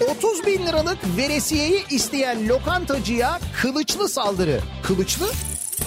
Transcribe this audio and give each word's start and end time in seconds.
30 0.00 0.46
bin 0.46 0.66
liralık 0.66 0.98
veresiyeyi 1.16 1.84
isteyen 1.90 2.48
lokantacıya 2.48 3.40
kılıçlı 3.62 4.08
saldırı. 4.08 4.60
Kılıçlı? 4.82 5.30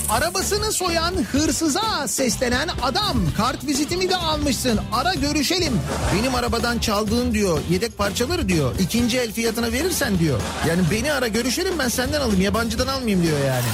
Arabasını 0.10 0.72
soyan 0.72 1.14
hırsıza 1.32 2.08
seslenen 2.08 2.70
adam 2.82 3.18
kart 3.38 3.66
vizitimi 3.66 4.10
de 4.10 4.16
almışsın 4.16 4.80
ara 4.94 5.14
görüşelim. 5.14 5.74
Benim 6.16 6.36
arabadan 6.36 6.80
çaldığın 6.80 7.34
diyor 7.34 7.60
yedek 7.70 7.98
parçaları 7.98 8.50
diyor 8.50 8.76
ikinci 8.80 9.18
el 9.20 9.32
fiyatına 9.32 9.72
verirsen 9.72 10.20
diyor. 10.20 10.42
Yani 10.68 10.82
beni 10.92 11.14
ara 11.14 11.28
görüşelim 11.28 11.80
ben 11.80 11.88
senden 11.88 12.22
alayım 12.22 12.42
yabancıdan 12.42 12.88
almayayım 12.88 13.24
diyor 13.24 13.40
yani. 13.48 13.66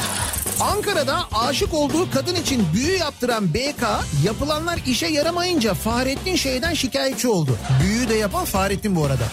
Ankara'da 0.60 1.20
aşık 1.32 1.74
olduğu 1.74 2.12
kadın 2.12 2.36
için 2.36 2.66
büyü 2.74 2.98
yaptıran 2.98 3.54
BK 3.54 3.84
yapılanlar 4.26 4.80
işe 4.88 5.08
yaramayınca 5.08 5.74
Fahrettin 5.74 6.36
şeyden 6.36 6.74
şikayetçi 6.74 7.28
oldu. 7.28 7.58
Büyüyü 7.84 8.10
de 8.10 8.16
yapan 8.16 8.46
Fahrettin 8.46 8.96
bu 8.96 9.06
arada. 9.06 9.24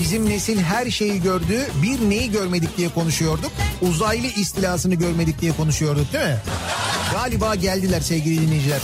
Bizim 0.00 0.28
nesil 0.28 0.58
her 0.58 0.90
şeyi 0.90 1.22
gördü. 1.22 1.66
Bir 1.82 2.10
neyi 2.10 2.30
görmedik 2.30 2.76
diye 2.76 2.88
konuşuyorduk. 2.88 3.52
Uzaylı 3.82 4.26
istilasını 4.26 4.94
görmedik 4.94 5.40
diye 5.40 5.52
konuşuyorduk 5.52 6.12
değil 6.12 6.24
mi? 6.24 6.36
Galiba 7.12 7.54
geldiler 7.54 8.00
sevgili 8.00 8.40
dinleyiciler. 8.40 8.80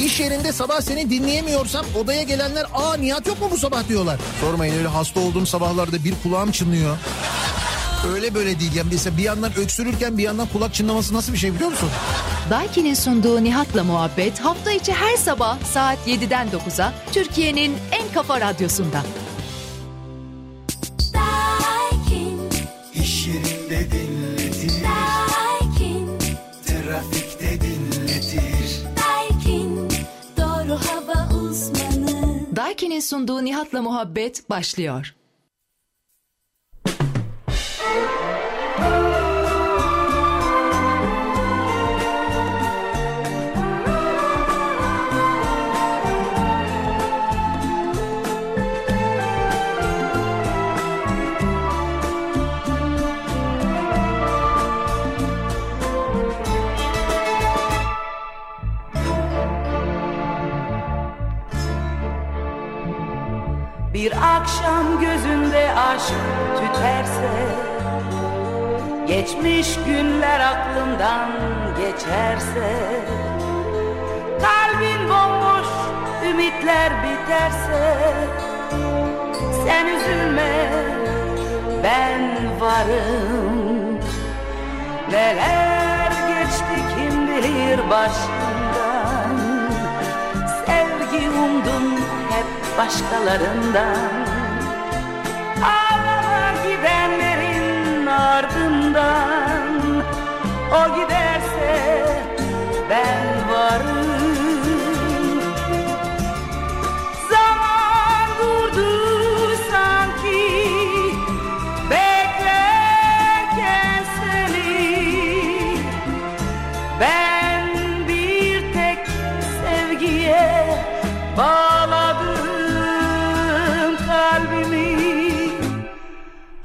İş 0.00 0.20
yerinde 0.20 0.52
sabah 0.52 0.80
seni 0.80 1.10
dinleyemiyorsam 1.10 1.86
odaya 2.02 2.22
gelenler 2.22 2.66
aa 2.74 2.96
Nihat 2.96 3.26
yok 3.26 3.40
mu 3.40 3.48
bu 3.50 3.58
sabah 3.58 3.88
diyorlar. 3.88 4.20
Sormayın 4.40 4.78
öyle 4.78 4.88
hasta 4.88 5.20
olduğum 5.20 5.46
sabahlarda 5.46 6.04
bir 6.04 6.14
kulağım 6.22 6.50
çınlıyor. 6.50 6.96
Öyle 8.14 8.34
böyle 8.34 8.60
değil. 8.60 8.74
Yani 8.74 8.88
mesela 8.92 9.16
bir 9.16 9.22
yandan 9.22 9.56
öksürürken 9.56 10.18
bir 10.18 10.22
yandan 10.22 10.46
kulak 10.48 10.74
çınlaması 10.74 11.14
nasıl 11.14 11.32
bir 11.32 11.38
şey 11.38 11.54
biliyor 11.54 11.70
musun? 11.70 11.88
Daiki'nin 12.50 12.94
sunduğu 12.94 13.44
Nihat'la 13.44 13.84
muhabbet 13.84 14.40
hafta 14.40 14.72
içi 14.72 14.92
her 14.92 15.16
sabah 15.16 15.58
saat 15.72 15.98
7'den 16.06 16.48
9'a 16.48 16.92
Türkiye'nin 17.12 17.76
en 17.92 18.14
kafa 18.14 18.40
radyosunda. 18.40 19.02
Uzmanı. 32.76 32.86
Daiki'nin 32.86 33.00
sunduğu 33.00 33.44
Nihat'la 33.44 33.82
muhabbet 33.82 34.50
başlıyor. 34.50 35.14
Akşam 64.36 65.00
gözünde 65.00 65.70
aşk 65.72 66.14
tüterse 66.56 67.30
Geçmiş 69.06 69.78
günler 69.86 70.40
aklımdan 70.40 71.30
geçerse 71.78 72.76
Kalbin 74.42 75.08
bomboş 75.08 75.68
ümitler 76.28 76.92
biterse 77.02 77.96
Sen 79.66 79.86
üzülme 79.86 80.70
ben 81.84 82.60
varım. 82.60 83.98
Neler 85.10 86.10
geçti 86.28 86.94
kim 86.96 87.26
bilir 87.26 87.90
Sevgi 87.90 88.55
umdum 91.44 91.86
hep 92.30 92.78
başkalarından. 92.78 94.12
Ağlama 95.62 96.52
gidenlerin 96.64 98.06
ardından. 98.06 99.66
O 100.72 100.94
giderse 100.94 102.04
ben 102.90 103.25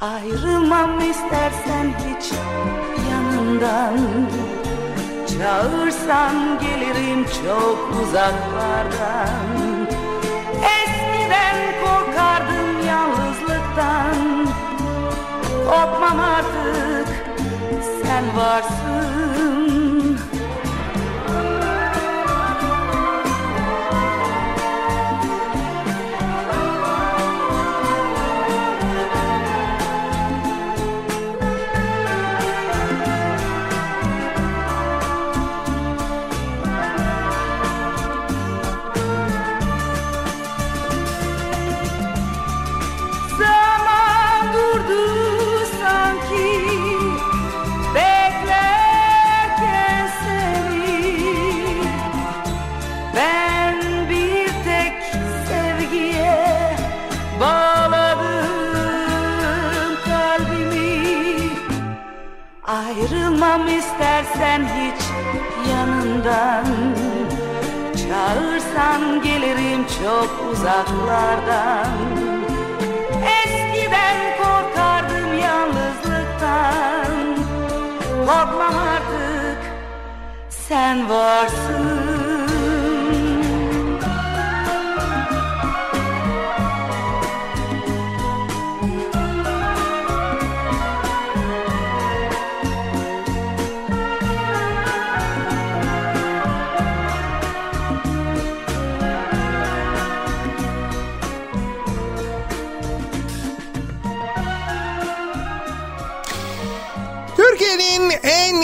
Ayrılmam 0.02 1.00
istersen 1.00 1.94
hiç 2.00 2.32
yanından 3.12 3.98
Çağırsan 5.28 6.60
gelirim 6.60 7.26
çok 7.26 8.02
uzaklardan. 8.04 9.88
Eskiden 10.64 11.58
korkardım 11.84 12.88
yalnızlıktan. 12.88 14.48
Korkmam 15.70 16.20
artık 16.20 17.08
sen 18.04 18.38
varsın 18.38 18.81
yanından 66.32 66.66
Çağırsan 67.96 69.24
gelirim 69.24 69.86
çok 70.04 70.52
uzaklardan. 70.52 71.88
Eskiden 73.44 74.18
korkardım 74.38 75.40
yalnızlıktan. 75.40 77.36
Korkmam 78.26 78.76
artık 78.78 79.60
sen 80.50 81.10
varsın 81.10 82.21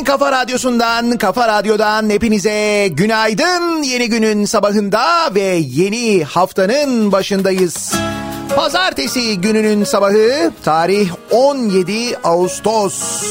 kafa 0.07 0.31
radyosundan, 0.31 1.17
kafa 1.17 1.47
radyodan 1.47 2.09
hepinize 2.09 2.87
günaydın. 2.87 3.83
Yeni 3.83 4.09
günün 4.09 4.45
sabahında 4.45 5.35
ve 5.35 5.61
yeni 5.69 6.23
haftanın 6.23 7.11
başındayız. 7.11 7.93
Pazartesi 8.55 9.41
gününün 9.41 9.83
sabahı, 9.83 10.51
tarih 10.63 11.11
17 11.31 12.17
Ağustos. 12.23 13.23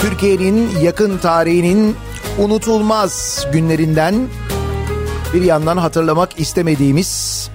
Türkiye'nin 0.00 0.70
yakın 0.82 1.18
tarihinin 1.18 1.96
unutulmaz 2.38 3.46
günlerinden 3.52 4.28
bir 5.34 5.42
yandan 5.42 5.76
hatırlamak 5.76 6.40
istemediğimiz 6.40 7.50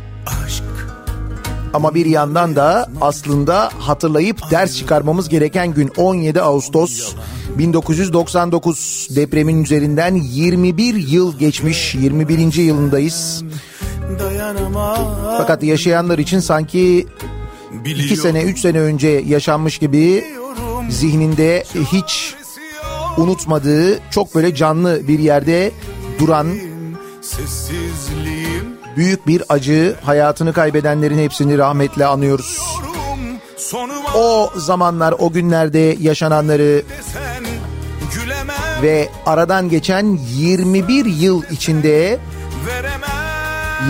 ama 1.75 1.95
bir 1.95 2.05
yandan 2.05 2.55
da 2.55 2.89
aslında 3.01 3.69
hatırlayıp 3.79 4.51
ders 4.51 4.77
çıkarmamız 4.77 5.29
gereken 5.29 5.73
gün 5.73 5.91
17 5.97 6.41
Ağustos 6.41 7.15
1999 7.57 9.07
depremin 9.15 9.63
üzerinden 9.63 10.15
21 10.15 10.95
yıl 10.95 11.37
geçmiş 11.39 11.95
21. 11.95 12.53
yılındayız. 12.53 13.43
Fakat 15.37 15.63
yaşayanlar 15.63 16.17
için 16.17 16.39
sanki 16.39 17.07
2 17.85 18.15
sene 18.15 18.41
3 18.41 18.59
sene 18.59 18.79
önce 18.79 19.07
yaşanmış 19.07 19.77
gibi 19.77 20.23
zihninde 20.89 21.63
hiç 21.91 22.35
unutmadığı 23.17 23.99
çok 24.11 24.35
böyle 24.35 24.55
canlı 24.55 25.07
bir 25.07 25.19
yerde 25.19 25.71
duran 26.19 26.47
büyük 28.95 29.27
bir 29.27 29.43
acı 29.49 29.95
hayatını 30.03 30.53
kaybedenlerin 30.53 31.19
hepsini 31.19 31.57
rahmetle 31.57 32.05
anıyoruz. 32.05 32.59
O 34.15 34.49
zamanlar 34.55 35.15
o 35.19 35.31
günlerde 35.31 35.97
yaşananları 35.99 36.83
ve 38.81 39.09
aradan 39.25 39.69
geçen 39.69 40.19
21 40.35 41.05
yıl 41.05 41.43
içinde 41.51 42.19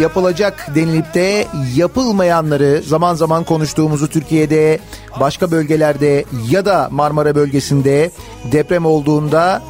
yapılacak 0.02 0.68
denilip 0.76 1.14
de 1.14 1.48
yapılmayanları 1.76 2.84
zaman 2.88 3.16
zaman 3.16 3.44
konuştuğumuzu 3.44 4.08
Türkiye'de 4.08 4.80
başka 5.20 5.52
bölgelerde 5.52 6.26
ya 6.50 6.66
da 6.66 6.88
Marmara 6.92 7.36
bölgesinde 7.36 8.12
deprem 8.52 8.86
olduğunda 8.86 9.62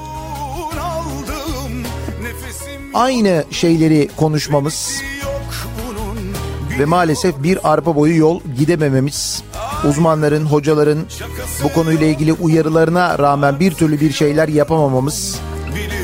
aynı 2.94 3.44
şeyleri 3.52 4.10
konuşmamız 4.18 5.02
ve 6.80 6.86
maalesef 6.86 7.44
bir 7.44 7.72
arpa 7.72 7.96
boyu 7.96 8.18
yol 8.18 8.40
gidemememiz 8.60 9.44
uzmanların, 9.90 10.46
hocaların 10.46 11.00
bu 11.64 11.74
konuyla 11.74 12.08
ilgili 12.08 12.34
uyarılarına 12.34 13.20
rağmen 13.20 13.60
bir 13.60 13.72
türlü 13.72 14.00
bir 14.00 14.12
şeyler 14.12 14.48
yapamamamız 14.48 15.40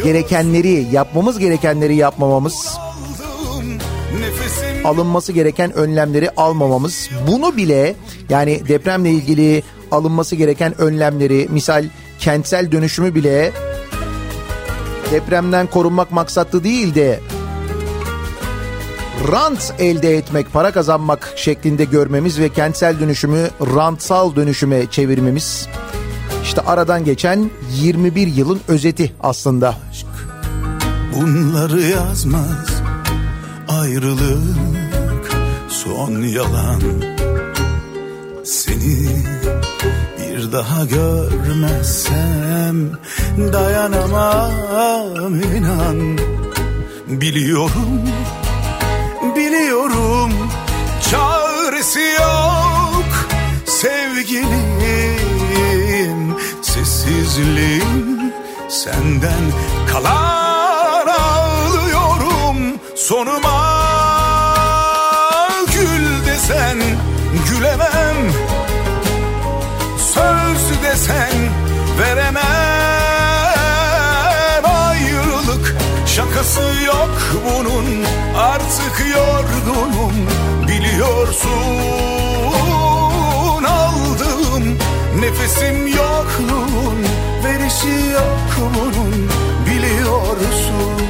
gerekenleri, 0.03 0.87
yapmamız 0.91 1.39
gerekenleri 1.39 1.95
yapmamamız 1.95 2.77
alınması 4.83 5.31
gereken 5.31 5.73
önlemleri 5.73 6.29
almamamız 6.29 7.09
bunu 7.27 7.57
bile 7.57 7.95
yani 8.29 8.67
depremle 8.67 9.09
ilgili 9.09 9.63
alınması 9.91 10.35
gereken 10.35 10.81
önlemleri 10.81 11.47
misal 11.51 11.85
kentsel 12.19 12.71
dönüşümü 12.71 13.15
bile 13.15 13.51
depremden 15.11 15.67
korunmak 15.67 16.11
maksatlı 16.11 16.63
değil 16.63 16.95
de 16.95 17.19
rant 19.31 19.73
elde 19.79 20.17
etmek, 20.17 20.53
para 20.53 20.71
kazanmak 20.71 21.33
şeklinde 21.35 21.85
görmemiz 21.85 22.39
ve 22.39 22.49
kentsel 22.49 22.99
dönüşümü 22.99 23.49
rantsal 23.75 24.35
dönüşüme 24.35 24.85
çevirmemiz 24.91 25.67
işte 26.43 26.61
aradan 26.61 27.05
geçen 27.05 27.51
21 27.73 28.27
yılın 28.27 28.59
özeti 28.67 29.13
aslında. 29.19 29.75
Bunları 31.15 31.81
yazmaz 31.81 32.81
ayrılık 33.67 35.31
son 35.69 36.21
yalan 36.21 36.81
Seni 38.43 39.07
bir 40.19 40.51
daha 40.51 40.85
görmezsem 40.85 42.11
dayanamam 43.53 45.41
inan 45.41 46.17
Biliyorum, 47.07 48.01
çaresi 51.81 51.99
yok 51.99 53.05
sevgilim. 53.65 54.51
Sessizliğim 56.61 58.33
senden 58.69 59.43
kalan 59.91 61.07
ağlıyorum. 61.07 62.57
Sonuma 62.95 63.81
Gül 65.73 66.25
desen 66.25 66.77
gülemem. 67.49 68.17
Söz 70.13 70.83
desen 70.83 71.33
veremem. 71.99 72.41
Ayrılık 74.63 75.75
şakası 76.05 76.61
yok 76.85 77.17
bunun. 77.45 78.05
Artık 78.37 79.05
yorgunum 79.13 80.27
biliyorsun. 80.81 81.51
Aldığım 83.65 84.77
nefesim 85.19 85.87
yokluğun 85.87 87.05
Verişi 87.43 88.11
yok 88.13 88.71
biliyorsun. 89.65 91.01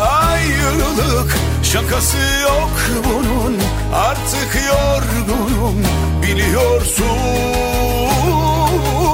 Ayrılık 0.00 1.36
şakası 1.62 2.16
yok 2.42 2.70
bunun 3.04 3.58
Artık 3.94 4.58
yorgunum 4.68 5.84
biliyorsun. 6.22 7.04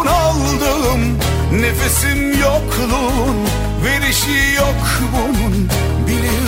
Aldım 0.09 1.19
nefesim 1.53 2.41
yokluğun 2.41 3.37
Verişi 3.85 4.57
yok 4.57 4.77
bunun 5.13 5.69
biliyorsun 6.07 6.43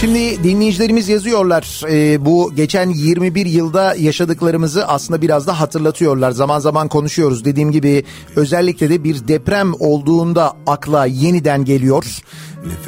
Şimdi 0.00 0.44
dinleyicilerimiz 0.44 1.08
yazıyorlar 1.08 1.82
e, 1.90 2.24
bu 2.24 2.52
geçen 2.54 2.88
21 2.88 3.46
yılda 3.46 3.94
yaşadıklarımızı 3.94 4.88
aslında 4.88 5.22
biraz 5.22 5.46
da 5.46 5.60
hatırlatıyorlar. 5.60 6.30
Zaman 6.30 6.58
zaman 6.58 6.88
konuşuyoruz. 6.88 7.44
Dediğim 7.44 7.72
gibi 7.72 8.04
özellikle 8.36 8.90
de 8.90 9.04
bir 9.04 9.28
deprem 9.28 9.72
olduğunda 9.78 10.56
akla 10.66 11.06
yeniden 11.06 11.64
geliyor. 11.64 12.04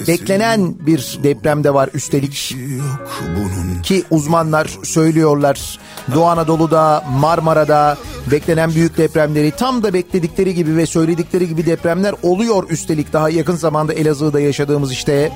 Beklenen 0.08 0.74
bir 0.86 1.18
deprem 1.22 1.64
de 1.64 1.74
var 1.74 1.90
üstelik. 1.94 2.56
Yok 2.78 3.22
bunun. 3.36 3.82
Ki 3.82 4.04
uzmanlar 4.10 4.78
söylüyorlar 4.82 5.78
Doğu 6.14 6.24
Anadolu'da 6.24 7.04
Marmara'da 7.20 7.98
beklenen 8.30 8.74
büyük 8.74 8.96
depremleri 8.96 9.50
tam 9.50 9.82
da 9.82 9.94
bekledikleri 9.94 10.54
gibi 10.54 10.76
ve 10.76 10.86
söyledikleri 10.86 11.48
gibi 11.48 11.66
depremler 11.66 12.14
oluyor 12.22 12.70
üstelik. 12.70 13.12
Daha 13.12 13.30
yakın 13.30 13.56
zamanda 13.56 13.91
Elazığ'da 13.92 14.40
yaşadığımız 14.40 14.92
işte. 14.92 15.32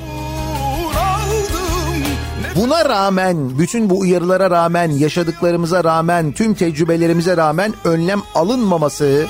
Buna 2.57 2.85
rağmen, 2.85 3.59
bütün 3.59 3.91
bu 3.91 3.99
uyarılara 3.99 4.51
rağmen, 4.51 4.91
yaşadıklarımıza 4.91 5.85
rağmen, 5.85 6.33
tüm 6.33 6.55
tecrübelerimize 6.55 7.37
rağmen 7.37 7.75
önlem 7.85 8.23
alınmaması... 8.35 9.27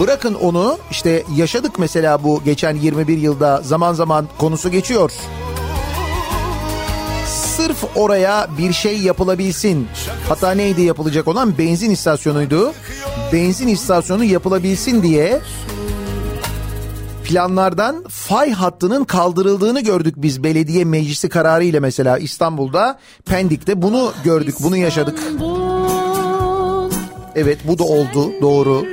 Bırakın 0.00 0.34
onu 0.34 0.78
işte 0.90 1.24
yaşadık 1.36 1.78
mesela 1.78 2.24
bu 2.24 2.42
geçen 2.44 2.76
21 2.76 3.18
yılda 3.18 3.60
zaman 3.62 3.92
zaman 3.92 4.28
konusu 4.38 4.70
geçiyor. 4.70 5.12
Sırf 7.26 7.84
oraya 7.96 8.48
bir 8.58 8.72
şey 8.72 8.98
yapılabilsin. 8.98 9.88
Hatta 10.28 10.50
neydi 10.50 10.82
yapılacak 10.82 11.28
olan 11.28 11.58
benzin 11.58 11.90
istasyonuydu. 11.90 12.72
Benzin 13.32 13.68
istasyonu 13.68 14.24
yapılabilsin 14.24 15.02
diye 15.02 15.40
planlardan 17.30 18.04
fay 18.08 18.50
hattının 18.50 19.04
kaldırıldığını 19.04 19.80
gördük 19.80 20.14
biz 20.16 20.44
belediye 20.44 20.84
meclisi 20.84 21.28
kararı 21.28 21.64
ile 21.64 21.80
mesela 21.80 22.18
İstanbul'da 22.18 22.98
Pendik'te 23.24 23.82
bunu 23.82 24.12
gördük 24.24 24.54
bunu 24.62 24.76
yaşadık. 24.76 25.18
Evet 27.34 27.58
bu 27.64 27.78
da 27.78 27.84
oldu 27.84 28.32
doğru. 28.42 28.86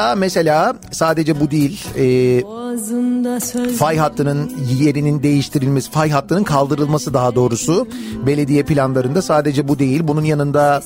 Da 0.00 0.14
mesela 0.16 0.74
sadece 0.90 1.40
bu 1.40 1.50
değil 1.50 1.84
e, 1.96 3.76
fay 3.76 3.96
hattının 3.96 4.52
yerinin 4.80 5.22
değiştirilmesi, 5.22 5.90
fay 5.90 6.10
hattının 6.10 6.44
kaldırılması 6.44 7.14
daha 7.14 7.34
doğrusu 7.34 7.88
belediye 8.26 8.62
planlarında 8.62 9.22
sadece 9.22 9.68
bu 9.68 9.78
değil. 9.78 10.00
Bunun 10.08 10.24
yanında 10.24 10.82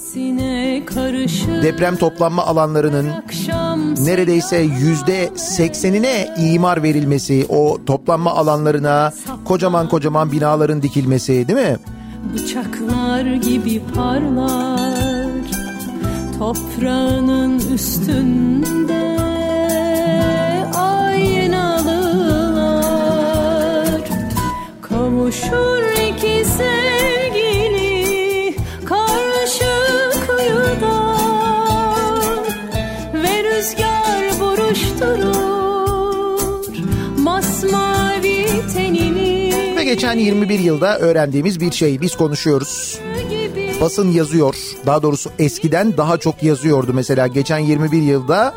deprem 1.63 1.97
toplanma 1.97 2.47
alanlarının 2.47 3.07
neredeyse 3.99 4.57
yüzde 4.57 5.31
seksenine 5.37 6.35
imar 6.39 6.83
verilmesi, 6.83 7.47
o 7.49 7.79
toplanma 7.87 8.31
alanlarına 8.31 9.13
kocaman 9.45 9.89
kocaman 9.89 10.33
binaların 10.33 10.83
dikilmesi 10.83 11.49
değil 11.49 11.59
mi? 11.59 11.77
bıçaklar 12.35 13.25
gibi 13.35 13.83
parlar 13.95 15.14
toprağının 16.39 17.75
üstünde 17.75 19.19
aynalılar. 20.77 21.55
Kavuşur 24.83 25.83
iki 26.09 26.45
sevgili 26.45 27.95
karşı 28.85 29.75
kıyıda 30.27 31.15
ve 33.15 33.45
rüzgar 33.45 34.41
buruşturur 34.41 35.45
masmavi 37.19 38.47
tenini. 38.75 39.77
Ve 39.77 39.85
geçen 39.85 40.19
21 40.19 40.59
yılda 40.59 40.99
öğrendiğimiz 40.99 41.61
bir 41.61 41.73
şey. 41.73 42.01
Biz 42.01 42.17
konuşuyoruz. 42.17 43.01
Basın 43.81 44.13
yazıyor. 44.13 44.57
Daha 44.87 45.03
doğrusu 45.03 45.31
eskiden 45.39 45.97
daha 45.97 46.19
çok 46.19 46.43
yazıyordu 46.43 46.93
mesela. 46.95 47.27
Geçen 47.27 47.59
21 47.59 48.03
yılda 48.03 48.55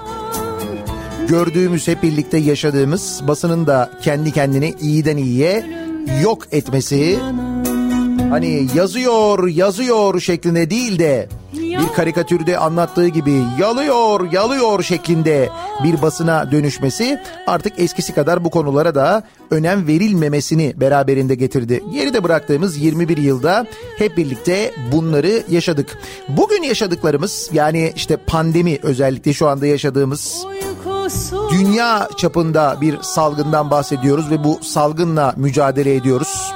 gördüğümüz 1.28 1.88
hep 1.88 2.04
birlikte 2.04 2.38
yaşadığımız 2.38 3.22
basının 3.28 3.68
da 3.68 3.92
kendi 4.02 4.32
kendini 4.32 4.76
iyiden 4.82 5.18
iyiye 5.18 5.66
yok 6.24 6.44
etmesi. 6.52 7.20
Hani 8.30 8.68
yazıyor 8.76 9.48
yazıyor 9.48 10.20
şeklinde 10.20 10.70
değil 10.70 11.00
de 11.00 11.30
bir 11.54 11.94
karikatürde 11.96 12.58
anlattığı 12.58 13.08
gibi 13.08 13.44
yalıyor 13.60 14.32
yalıyor 14.32 14.84
şeklinde 14.84 15.50
bir 15.84 16.02
basına 16.02 16.52
dönüşmesi 16.52 17.20
artık 17.48 17.80
eskisi 17.80 18.14
kadar 18.14 18.46
bu 18.46 18.50
konulara 18.50 18.96
da 18.96 19.24
önem 19.52 19.88
verilmemesini 19.88 20.74
beraberinde 20.80 21.36
getirdi. 21.36 21.84
Geride 21.94 22.24
bıraktığımız 22.24 22.78
21 22.78 23.18
yılda 23.18 23.66
hep 23.98 24.18
birlikte 24.18 24.72
bunları 24.92 25.44
yaşadık. 25.50 25.98
Bugün 26.30 26.64
yaşadıklarımız 26.64 27.50
yani 27.54 27.94
işte 27.96 28.18
pandemi 28.18 28.80
özellikle 28.84 29.34
şu 29.34 29.48
anda 29.48 29.66
yaşadığımız 29.66 30.46
dünya 31.52 32.10
çapında 32.18 32.78
bir 32.82 33.02
salgından 33.02 33.72
bahsediyoruz 33.72 34.32
ve 34.32 34.44
bu 34.44 34.60
salgınla 34.64 35.34
mücadele 35.38 35.96
ediyoruz. 35.96 36.52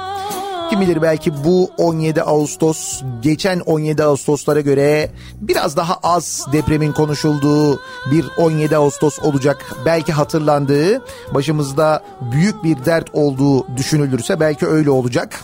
Kim 0.72 0.80
bilir 0.80 1.02
belki 1.02 1.44
bu 1.44 1.70
17 1.78 2.22
Ağustos 2.22 3.02
geçen 3.22 3.60
17 3.60 4.04
Ağustoslara 4.04 4.60
göre 4.60 5.10
biraz 5.40 5.76
daha 5.76 5.94
az 6.02 6.46
depremin 6.52 6.92
konuşulduğu 6.92 7.80
bir 8.10 8.26
17 8.36 8.76
Ağustos 8.76 9.18
olacak. 9.18 9.74
Belki 9.84 10.12
hatırlandığı 10.12 11.02
başımızda 11.34 12.02
büyük 12.20 12.64
bir 12.64 12.84
dert 12.84 13.10
olduğu 13.12 13.76
düşünülürse 13.76 14.40
belki 14.40 14.66
öyle 14.66 14.90
olacak. 14.90 15.40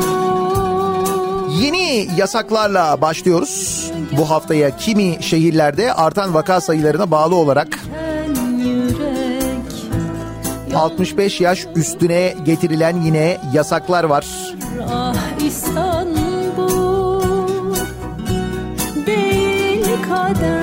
Yeni 1.61 2.09
yasaklarla 2.17 3.01
başlıyoruz. 3.01 3.92
Bu 4.19 4.31
haftaya 4.31 4.77
kimi 4.77 5.17
şehirlerde 5.21 5.93
artan 5.93 6.35
vaka 6.35 6.61
sayılarına 6.61 7.11
bağlı 7.11 7.35
olarak 7.35 7.69
sen 7.95 8.59
yürek 8.59 9.63
65 10.75 11.41
yaş 11.41 11.67
üstüne 11.77 12.35
getirilen 12.45 13.01
yine 13.01 13.39
yasaklar 13.53 14.05
var. 14.05 14.27
Ah 14.93 15.15
İstanbul 15.47 17.23
Değil 19.07 19.87
kader 20.09 20.62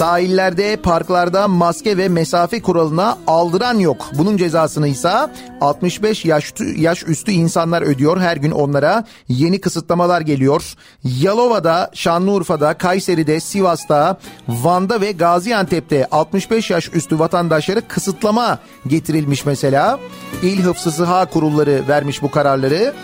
Sahillerde, 0.00 0.76
parklarda 0.76 1.48
maske 1.48 1.96
ve 1.96 2.08
mesafe 2.08 2.62
kuralına 2.62 3.18
aldıran 3.26 3.78
yok. 3.78 4.06
Bunun 4.18 4.36
cezasını 4.36 4.88
ise 4.88 5.12
65 5.60 6.24
yaş, 6.24 6.54
yaş 6.76 7.02
üstü 7.08 7.32
insanlar 7.32 7.82
ödüyor. 7.82 8.20
Her 8.20 8.36
gün 8.36 8.50
onlara 8.50 9.04
yeni 9.28 9.60
kısıtlamalar 9.60 10.20
geliyor. 10.20 10.74
Yalova'da, 11.04 11.90
Şanlıurfa'da, 11.94 12.74
Kayseri'de, 12.74 13.40
Sivas'ta, 13.40 14.18
Van'da 14.48 15.00
ve 15.00 15.12
Gaziantep'te 15.12 16.06
65 16.10 16.70
yaş 16.70 16.90
üstü 16.94 17.18
vatandaşlara 17.18 17.80
kısıtlama 17.80 18.58
getirilmiş 18.86 19.46
mesela. 19.46 19.98
İl 20.42 20.62
Hıfzı 20.62 20.92
Sıha 20.92 21.26
kurulları 21.26 21.82
vermiş 21.88 22.22
bu 22.22 22.30
kararları. 22.30 22.94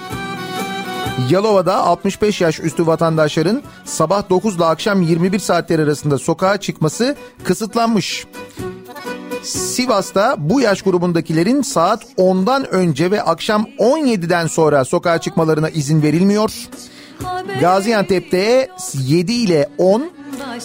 Yalova'da 1.31 1.77
65 1.77 2.41
yaş 2.41 2.61
üstü 2.61 2.87
vatandaşların 2.87 3.63
sabah 3.85 4.31
9 4.31 4.57
ile 4.57 4.65
akşam 4.65 5.03
21 5.03 5.39
saatler 5.39 5.79
arasında 5.79 6.19
sokağa 6.19 6.61
çıkması 6.61 7.17
kısıtlanmış. 7.45 8.27
Sivas'ta 9.43 10.37
bu 10.39 10.61
yaş 10.61 10.83
grubundakilerin 10.83 11.63
saat 11.63 12.05
10'dan 12.19 12.75
önce 12.75 13.11
ve 13.11 13.23
akşam 13.23 13.67
17'den 13.79 14.47
sonra 14.47 14.85
sokağa 14.85 15.19
çıkmalarına 15.19 15.69
izin 15.69 16.03
verilmiyor. 16.03 16.53
Gaziantep'te 17.61 18.69
7 18.95 19.33
ile 19.33 19.69
10, 19.79 20.11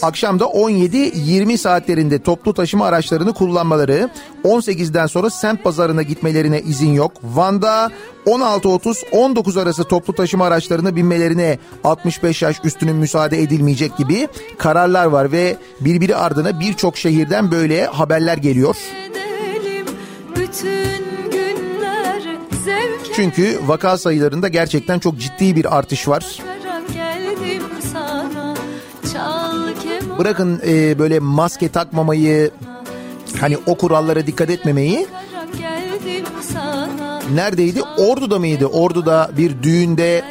akşamda 0.02 0.44
17-20 0.44 1.58
saatlerinde 1.58 2.20
toplu 2.20 2.54
taşıma 2.54 2.86
araçlarını 2.86 3.34
kullanmaları, 3.34 4.10
18'den 4.44 5.06
sonra 5.06 5.30
semt 5.30 5.64
pazarına 5.64 6.02
gitmelerine 6.02 6.62
izin 6.62 6.94
yok. 6.94 7.12
Van'da 7.24 7.92
16-30-19 8.26 9.62
arası 9.62 9.84
toplu 9.84 10.16
taşıma 10.16 10.46
araçlarına 10.46 10.96
binmelerine 10.96 11.60
65 11.84 12.42
yaş 12.42 12.58
üstünün 12.64 12.96
müsaade 12.96 13.42
edilmeyecek 13.42 13.98
gibi 13.98 14.28
kararlar 14.58 15.06
var 15.06 15.32
ve 15.32 15.58
birbiri 15.82 16.16
ardına 16.16 16.60
birçok 16.60 16.98
şehirden 16.98 17.52
böyle 17.52 17.86
haberler 17.86 18.38
geliyor. 18.38 18.76
Çünkü 23.16 23.60
vaka 23.66 23.98
sayılarında 23.98 24.48
gerçekten 24.48 25.00
çok 25.00 25.18
ciddi 25.20 25.56
bir 25.56 25.78
artış 25.78 26.08
var. 26.08 26.51
Bırakın 30.20 30.62
e, 30.68 31.00
böyle 31.00 31.20
maske 31.20 31.70
takmamayı, 31.70 32.52
hani 33.40 33.58
o 33.66 33.76
kurallara 33.76 34.28
dikkat 34.28 34.50
etmemeyi. 34.50 35.08
Neredeydi? 37.34 37.82
Ordu'da 37.98 38.40
mıydı? 38.40 38.66
Ordu'da 38.66 39.32
bir 39.38 39.64
düğünde 39.64 40.24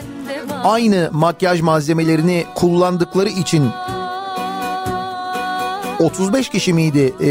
aynı 0.65 1.09
makyaj 1.13 1.61
malzemelerini 1.61 2.45
kullandıkları 2.55 3.29
için 3.29 3.71
35 5.99 6.49
kişi 6.49 6.73
miydi 6.73 7.15
e, 7.25 7.31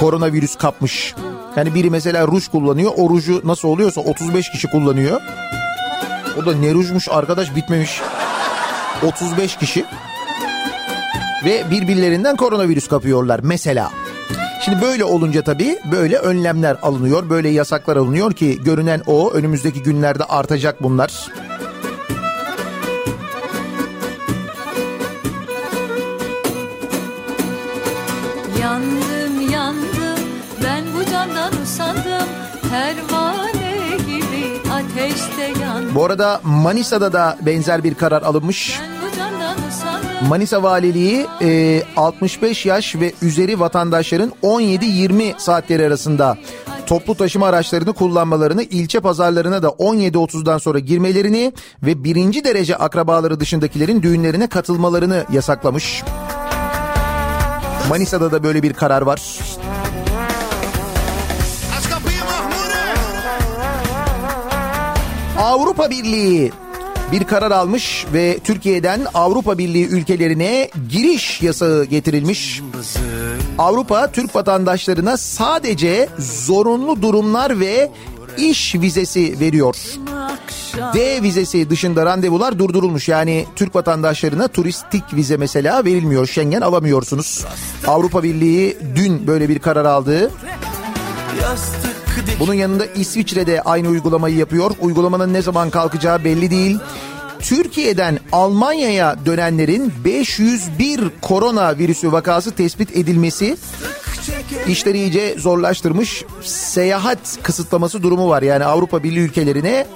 koronavirüs 0.00 0.56
kapmış? 0.56 1.14
Yani 1.56 1.74
biri 1.74 1.90
mesela 1.90 2.26
ruj 2.26 2.48
kullanıyor. 2.48 2.92
O 2.96 3.10
ruju 3.10 3.40
nasıl 3.44 3.68
oluyorsa 3.68 4.00
35 4.00 4.50
kişi 4.50 4.68
kullanıyor. 4.70 5.20
O 6.42 6.46
da 6.46 6.54
ne 6.54 6.74
rujmuş 6.74 7.08
arkadaş 7.08 7.56
bitmemiş. 7.56 8.00
35 9.06 9.56
kişi. 9.56 9.84
Ve 11.44 11.70
birbirlerinden 11.70 12.36
koronavirüs 12.36 12.88
kapıyorlar 12.88 13.40
mesela. 13.42 13.90
Şimdi 14.64 14.82
böyle 14.82 15.04
olunca 15.04 15.42
tabii 15.42 15.78
böyle 15.92 16.16
önlemler 16.16 16.76
alınıyor, 16.82 17.30
böyle 17.30 17.48
yasaklar 17.48 17.96
alınıyor 17.96 18.32
ki 18.32 18.62
görünen 18.62 19.02
o 19.06 19.32
önümüzdeki 19.32 19.82
günlerde 19.82 20.24
artacak 20.24 20.82
bunlar. 20.82 21.30
Yandım 28.60 29.50
yandım 29.50 30.24
ben 30.64 30.84
bu 30.96 31.10
candan 31.10 31.52
usandım 31.62 32.28
Pervane 32.70 33.96
gibi 34.06 34.70
ateşte 34.72 35.62
yandım 35.62 35.94
Bu 35.94 36.04
arada 36.04 36.40
Manisa'da 36.44 37.12
da 37.12 37.38
benzer 37.40 37.84
bir 37.84 37.94
karar 37.94 38.22
alınmış. 38.22 38.80
Ben 38.82 39.09
Manisa 40.28 40.62
Valiliği 40.62 41.26
e, 41.42 41.82
65 41.96 42.66
yaş 42.66 42.96
ve 42.96 43.12
üzeri 43.22 43.60
vatandaşların 43.60 44.32
17-20 44.42 45.38
saatleri 45.38 45.86
arasında 45.86 46.38
toplu 46.86 47.14
taşıma 47.14 47.46
araçlarını 47.46 47.92
kullanmalarını, 47.92 48.62
ilçe 48.62 49.00
pazarlarına 49.00 49.62
da 49.62 49.66
17.30'dan 49.66 50.58
sonra 50.58 50.78
girmelerini 50.78 51.52
ve 51.82 52.04
birinci 52.04 52.44
derece 52.44 52.76
akrabaları 52.76 53.40
dışındakilerin 53.40 54.02
düğünlerine 54.02 54.46
katılmalarını 54.46 55.24
yasaklamış. 55.32 56.02
Manisa'da 57.88 58.32
da 58.32 58.42
böyle 58.42 58.62
bir 58.62 58.72
karar 58.72 59.02
var. 59.02 59.38
Avrupa 65.38 65.90
Birliği 65.90 66.52
bir 67.12 67.24
karar 67.24 67.50
almış 67.50 68.06
ve 68.12 68.38
Türkiye'den 68.44 69.06
Avrupa 69.14 69.58
Birliği 69.58 69.86
ülkelerine 69.86 70.70
giriş 70.88 71.42
yasağı 71.42 71.84
getirilmiş. 71.84 72.62
Avrupa 73.58 74.12
Türk 74.12 74.36
vatandaşlarına 74.36 75.16
sadece 75.16 76.08
zorunlu 76.18 77.02
durumlar 77.02 77.60
ve 77.60 77.90
iş 78.38 78.74
vizesi 78.74 79.40
veriyor. 79.40 79.76
D 80.94 81.22
vizesi 81.22 81.70
dışında 81.70 82.06
randevular 82.06 82.58
durdurulmuş. 82.58 83.08
Yani 83.08 83.46
Türk 83.56 83.74
vatandaşlarına 83.74 84.48
turistik 84.48 85.14
vize 85.14 85.36
mesela 85.36 85.84
verilmiyor. 85.84 86.26
Schengen 86.26 86.60
alamıyorsunuz. 86.60 87.44
Avrupa 87.86 88.22
Birliği 88.22 88.78
dün 88.96 89.26
böyle 89.26 89.48
bir 89.48 89.58
karar 89.58 89.84
aldı. 89.84 90.30
Bunun 92.40 92.54
yanında 92.54 92.86
İsviçre 92.86 93.46
de 93.46 93.62
aynı 93.62 93.88
uygulamayı 93.88 94.36
yapıyor. 94.36 94.70
Uygulamanın 94.80 95.32
ne 95.32 95.42
zaman 95.42 95.70
kalkacağı 95.70 96.24
belli 96.24 96.50
değil. 96.50 96.78
Türkiye'den 97.38 98.18
Almanya'ya 98.32 99.16
dönenlerin 99.26 99.92
501 100.04 101.00
korona 101.22 101.78
virüsü 101.78 102.12
vakası 102.12 102.50
tespit 102.50 102.96
edilmesi 102.96 103.56
işleri 104.68 104.98
iyice 104.98 105.34
zorlaştırmış. 105.38 106.24
Seyahat 106.42 107.18
kısıtlaması 107.42 108.02
durumu 108.02 108.28
var. 108.28 108.42
Yani 108.42 108.64
Avrupa 108.64 109.02
Birliği 109.02 109.20
ülkelerine 109.20 109.86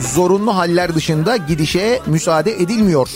zorunlu 0.00 0.56
haller 0.56 0.94
dışında 0.94 1.36
gidişe 1.36 2.00
müsaade 2.06 2.52
edilmiyor. 2.52 3.08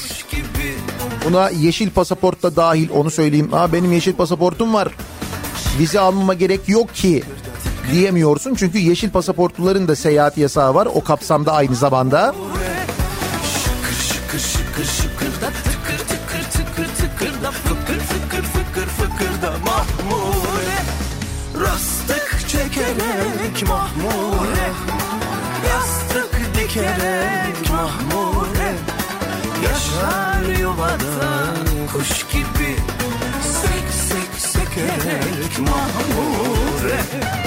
Buna 1.25 1.51
yeşil 1.51 1.91
pasaport 1.91 2.43
da 2.43 2.57
dahil 2.57 2.89
onu 2.91 3.11
söyleyeyim. 3.11 3.49
Ha 3.53 3.73
benim 3.73 3.93
yeşil 3.93 4.13
pasaportum 4.13 4.75
var. 4.75 4.89
Vize 5.79 6.01
almama 6.01 6.35
gerek 6.35 6.69
yok 6.69 6.95
ki 6.95 7.23
diyemiyorsun. 7.93 8.55
Çünkü 8.55 8.79
yeşil 8.79 9.11
pasaportluların 9.11 9.89
da 9.89 9.97
seyahat 9.97 10.39
yasağı 10.39 10.75
var. 10.75 10.89
O 10.95 11.05
kapsamda 11.05 11.53
aynı 11.53 11.77
zamanda. 11.77 12.35
Şıkır 13.43 14.39
şıkır 14.39 14.85
şıkırda 14.85 15.51
tıkır 15.51 15.99
tıkır 15.99 16.45
tıkır 16.51 16.89
tıkırda 16.95 17.51
fıkır 17.51 18.01
fıkır 18.01 18.43
fıkır 18.43 18.87
fıkırda 18.87 19.51
mahmure 19.51 20.79
Rastık 21.61 22.49
çekerek 22.49 23.69
mahmure 23.69 24.71
Yastık 25.69 26.41
dikerek 26.55 27.71
mahmure 27.71 28.75
Yaşar 29.65 30.59
yuvada 30.61 31.55
kuş 31.93 32.27
gibi 32.33 32.77
Sek 33.43 33.87
sek 34.09 34.53
sekerek 34.53 35.59
mahmure 35.59 37.46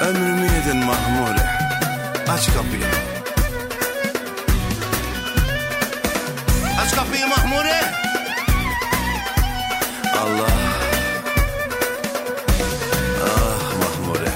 Ömrümü 0.00 0.42
yedin 0.42 0.84
mahmure 0.84 1.46
Aç 2.28 2.46
kapıyı 2.46 2.84
Aç 6.82 6.94
kapıyı 6.94 7.26
Mahmure. 7.28 7.80
Allah. 10.18 10.50
Ah 13.24 13.72
Mahmure. 13.80 14.30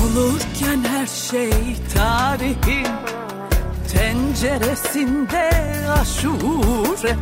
Bulurken 0.00 0.84
her 0.88 1.06
şey 1.06 1.76
tarihin 1.94 2.86
tenceresinde 3.92 5.50
aşure 6.00 7.16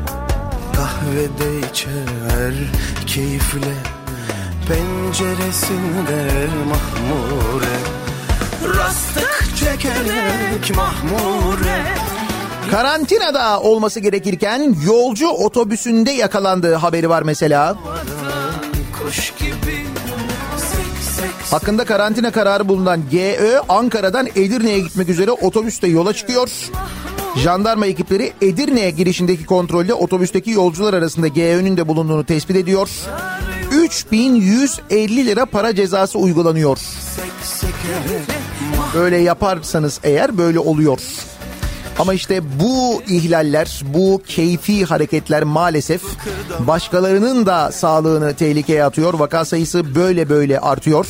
Kahvede 0.76 1.68
içer 1.70 2.54
keyifle 3.06 3.74
penceresinde 4.68 6.48
Mahmure. 6.68 7.76
Rastık 8.78 9.56
çekerek 9.56 10.76
Mahmure. 10.76 11.84
Karantinada 12.70 13.60
olması 13.60 14.00
gerekirken 14.00 14.76
yolcu 14.86 15.28
otobüsünde 15.28 16.10
yakalandığı 16.10 16.74
haberi 16.74 17.08
var 17.08 17.22
mesela. 17.22 17.76
Hakkında 21.50 21.84
karantina 21.84 22.30
kararı 22.30 22.68
bulunan 22.68 23.02
GÖ 23.10 23.58
Ankara'dan 23.68 24.26
Edirne'ye 24.26 24.78
gitmek 24.78 25.08
üzere 25.08 25.30
otobüste 25.30 25.86
yola 25.86 26.12
çıkıyor. 26.12 26.50
Jandarma 27.36 27.86
ekipleri 27.86 28.32
Edirne'ye 28.40 28.90
girişindeki 28.90 29.46
kontrolde 29.46 29.94
otobüsteki 29.94 30.50
yolcular 30.50 30.94
arasında 30.94 31.28
GÖ'nün 31.28 31.76
de 31.76 31.88
bulunduğunu 31.88 32.24
tespit 32.24 32.56
ediyor. 32.56 32.88
3150 33.84 35.26
lira 35.26 35.46
para 35.46 35.74
cezası 35.74 36.18
uygulanıyor. 36.18 36.78
Böyle 38.94 39.16
yaparsanız 39.16 40.00
eğer 40.04 40.38
böyle 40.38 40.58
oluyor. 40.58 40.98
Ama 41.98 42.14
işte 42.14 42.60
bu 42.60 43.02
ihlaller, 43.08 43.82
bu 43.94 44.22
keyfi 44.26 44.84
hareketler 44.84 45.42
maalesef 45.44 46.02
başkalarının 46.58 47.46
da 47.46 47.72
sağlığını 47.72 48.34
tehlikeye 48.34 48.84
atıyor. 48.84 49.14
Vaka 49.14 49.44
sayısı 49.44 49.94
böyle 49.94 50.28
böyle 50.28 50.60
artıyor. 50.60 51.06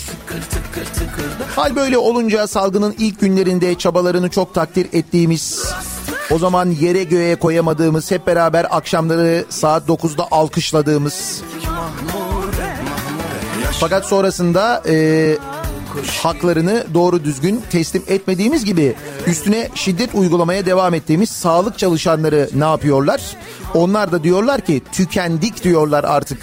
Hal 1.57 1.77
böyle 1.77 1.99
olunca 1.99 2.47
salgının 2.47 2.95
ilk 2.99 3.21
günlerinde 3.21 3.75
çabalarını 3.79 4.31
çok 4.31 4.55
takdir 4.55 4.87
ettiğimiz, 4.93 5.73
o 6.31 6.39
zaman 6.39 6.71
yere 6.71 7.05
göğe 7.05 7.37
koyamadığımız, 7.37 8.11
hep 8.11 8.27
beraber 8.27 8.67
akşamları 8.71 9.45
saat 9.49 9.89
9'da 9.89 10.29
alkışladığımız, 10.31 11.43
fakat 13.81 14.07
sonrasında 14.07 14.83
e, 14.89 15.37
haklarını 16.23 16.85
doğru 16.95 17.25
düzgün 17.25 17.63
teslim 17.71 18.03
etmediğimiz 18.09 18.65
gibi 18.65 18.95
üstüne 19.27 19.69
şiddet 19.75 20.15
uygulamaya 20.15 20.67
devam 20.67 20.95
ettiğimiz 20.95 21.31
sağlık 21.31 21.79
çalışanları 21.79 22.49
ne 22.55 22.65
yapıyorlar? 22.65 23.37
Onlar 23.75 24.13
da 24.13 24.25
diyorlar 24.25 24.61
ki 24.61 24.83
tükendik 24.93 25.65
diyorlar 25.65 26.05
artık. 26.05 26.39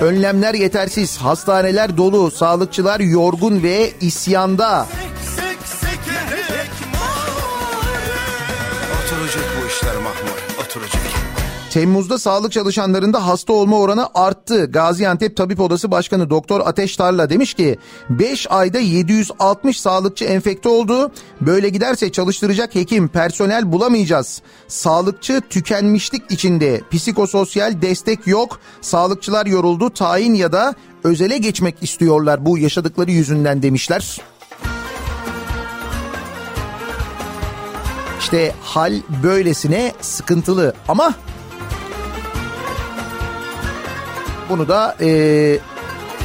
Önlemler 0.00 0.54
yetersiz, 0.54 1.16
hastaneler 1.16 1.96
dolu, 1.96 2.30
sağlıkçılar 2.30 3.00
yorgun 3.00 3.62
ve 3.62 3.92
isyanda. 4.00 4.86
Temmuz'da 11.74 12.18
sağlık 12.18 12.52
çalışanlarında 12.52 13.26
hasta 13.26 13.52
olma 13.52 13.78
oranı 13.78 14.08
arttı. 14.14 14.66
Gaziantep 14.66 15.36
Tabip 15.36 15.60
Odası 15.60 15.90
Başkanı 15.90 16.30
Doktor 16.30 16.60
Ateş 16.60 16.96
Tarla 16.96 17.30
demiş 17.30 17.54
ki 17.54 17.78
5 18.10 18.46
ayda 18.50 18.78
760 18.78 19.80
sağlıkçı 19.80 20.24
enfekte 20.24 20.68
oldu. 20.68 21.12
Böyle 21.40 21.68
giderse 21.68 22.12
çalıştıracak 22.12 22.74
hekim, 22.74 23.08
personel 23.08 23.72
bulamayacağız. 23.72 24.42
Sağlıkçı 24.68 25.42
tükenmişlik 25.50 26.30
içinde. 26.30 26.80
Psikososyal 26.90 27.82
destek 27.82 28.26
yok. 28.26 28.60
Sağlıkçılar 28.80 29.46
yoruldu. 29.46 29.90
Tayin 29.90 30.34
ya 30.34 30.52
da 30.52 30.74
özele 31.04 31.38
geçmek 31.38 31.82
istiyorlar 31.82 32.46
bu 32.46 32.58
yaşadıkları 32.58 33.10
yüzünden 33.10 33.62
demişler. 33.62 34.20
İşte 38.20 38.52
hal 38.62 38.94
böylesine 39.22 39.92
sıkıntılı 40.00 40.74
ama 40.88 41.14
bunu 44.48 44.68
da 44.68 44.96
e, 45.00 45.58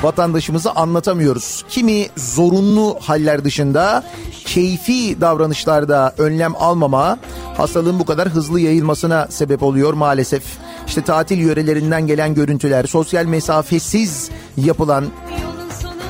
vatandaşımıza 0.04 0.72
anlatamıyoruz. 0.72 1.66
Kimi 1.70 2.08
zorunlu 2.16 2.98
haller 3.02 3.44
dışında 3.44 4.04
keyfi 4.46 5.22
davranışlarda 5.22 6.14
önlem 6.18 6.56
almama 6.56 7.18
hastalığın 7.58 8.00
bu 8.00 8.06
kadar 8.06 8.30
hızlı 8.30 8.60
yayılmasına 8.60 9.28
sebep 9.30 9.64
oluyor 9.64 9.94
maalesef. 9.94 10.44
İşte 10.88 11.02
tatil 11.02 11.38
yörelerinden 11.38 12.08
gelen 12.08 12.36
görüntüler, 12.36 12.86
sosyal 12.86 13.26
mesafesiz 13.26 14.30
yapılan 14.58 15.06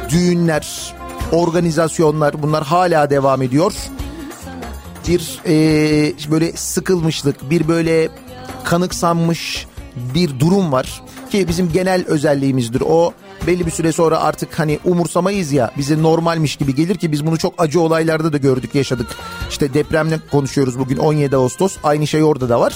düğünler, 0.10 0.94
organizasyonlar 1.32 2.44
bunlar 2.44 2.64
hala 2.64 3.10
devam 3.10 3.42
ediyor. 3.42 3.74
Bir 5.08 5.40
e, 5.46 6.32
böyle 6.32 6.52
sıkılmışlık, 6.52 7.50
bir 7.50 7.68
böyle 7.68 8.10
kanıksanmış 8.64 9.68
bir 10.14 10.40
durum 10.40 10.72
var 10.72 11.02
ki 11.30 11.48
bizim 11.48 11.72
genel 11.72 12.06
özelliğimizdir 12.08 12.82
o. 12.82 13.14
Belli 13.48 13.66
bir 13.66 13.72
süre 13.72 13.92
sonra 13.92 14.20
artık 14.20 14.60
hani 14.60 14.80
umursamayız 14.86 15.52
ya 15.52 15.72
bize 15.78 16.04
normalmiş 16.04 16.56
gibi 16.56 16.76
gelir 16.76 16.96
ki 16.96 17.12
biz 17.12 17.26
bunu 17.26 17.38
çok 17.38 17.54
acı 17.58 17.82
olaylarda 17.82 18.34
da 18.34 18.38
gördük 18.38 18.76
yaşadık. 18.76 19.08
İşte 19.50 19.74
depremle 19.74 20.20
konuşuyoruz 20.32 20.80
bugün 20.80 20.98
17 20.98 21.36
Ağustos 21.36 21.78
aynı 21.84 22.08
şey 22.08 22.24
orada 22.24 22.50
da 22.50 22.60
var. 22.60 22.76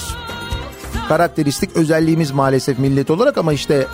Karakteristik 1.08 1.76
özelliğimiz 1.76 2.30
maalesef 2.30 2.78
millet 2.78 3.10
olarak 3.10 3.38
ama 3.38 3.52
işte 3.52 3.86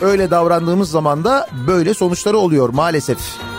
öyle 0.00 0.30
davrandığımız 0.30 0.90
zaman 0.90 1.24
da 1.24 1.48
böyle 1.66 1.94
sonuçları 1.94 2.38
oluyor 2.38 2.68
maalesef. 2.68 3.18
Buraları 3.18 3.53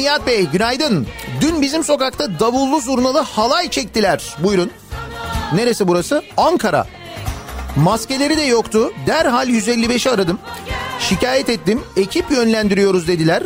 Nihat 0.00 0.26
Bey, 0.26 0.46
günaydın. 0.46 1.06
Dün 1.40 1.62
bizim 1.62 1.84
sokakta 1.84 2.40
davullu 2.40 2.80
zurnalı 2.80 3.18
halay 3.18 3.70
çektiler. 3.70 4.36
Buyurun. 4.38 4.70
Neresi 5.54 5.88
burası? 5.88 6.22
Ankara. 6.36 6.86
Maskeleri 7.76 8.36
de 8.36 8.42
yoktu. 8.42 8.92
Derhal 9.06 9.48
155'i 9.48 10.10
aradım. 10.12 10.38
Şikayet 11.00 11.48
ettim. 11.48 11.80
Ekip 11.96 12.30
yönlendiriyoruz 12.30 13.08
dediler. 13.08 13.42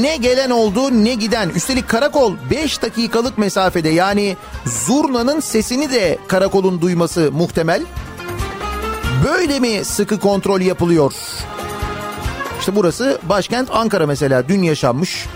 Ne 0.00 0.16
gelen 0.16 0.50
oldu 0.50 1.04
ne 1.04 1.14
giden. 1.14 1.48
Üstelik 1.48 1.88
karakol 1.88 2.34
5 2.50 2.82
dakikalık 2.82 3.38
mesafede 3.38 3.88
yani 3.88 4.36
zurnanın 4.66 5.40
sesini 5.40 5.92
de 5.92 6.18
karakolun 6.28 6.80
duyması 6.80 7.32
muhtemel. 7.32 7.82
Böyle 9.24 9.60
mi 9.60 9.84
sıkı 9.84 10.20
kontrol 10.20 10.60
yapılıyor? 10.60 11.12
İşte 12.60 12.76
burası 12.76 13.18
başkent 13.22 13.68
Ankara 13.72 14.06
mesela 14.06 14.48
dün 14.48 14.62
yaşanmış. 14.62 15.26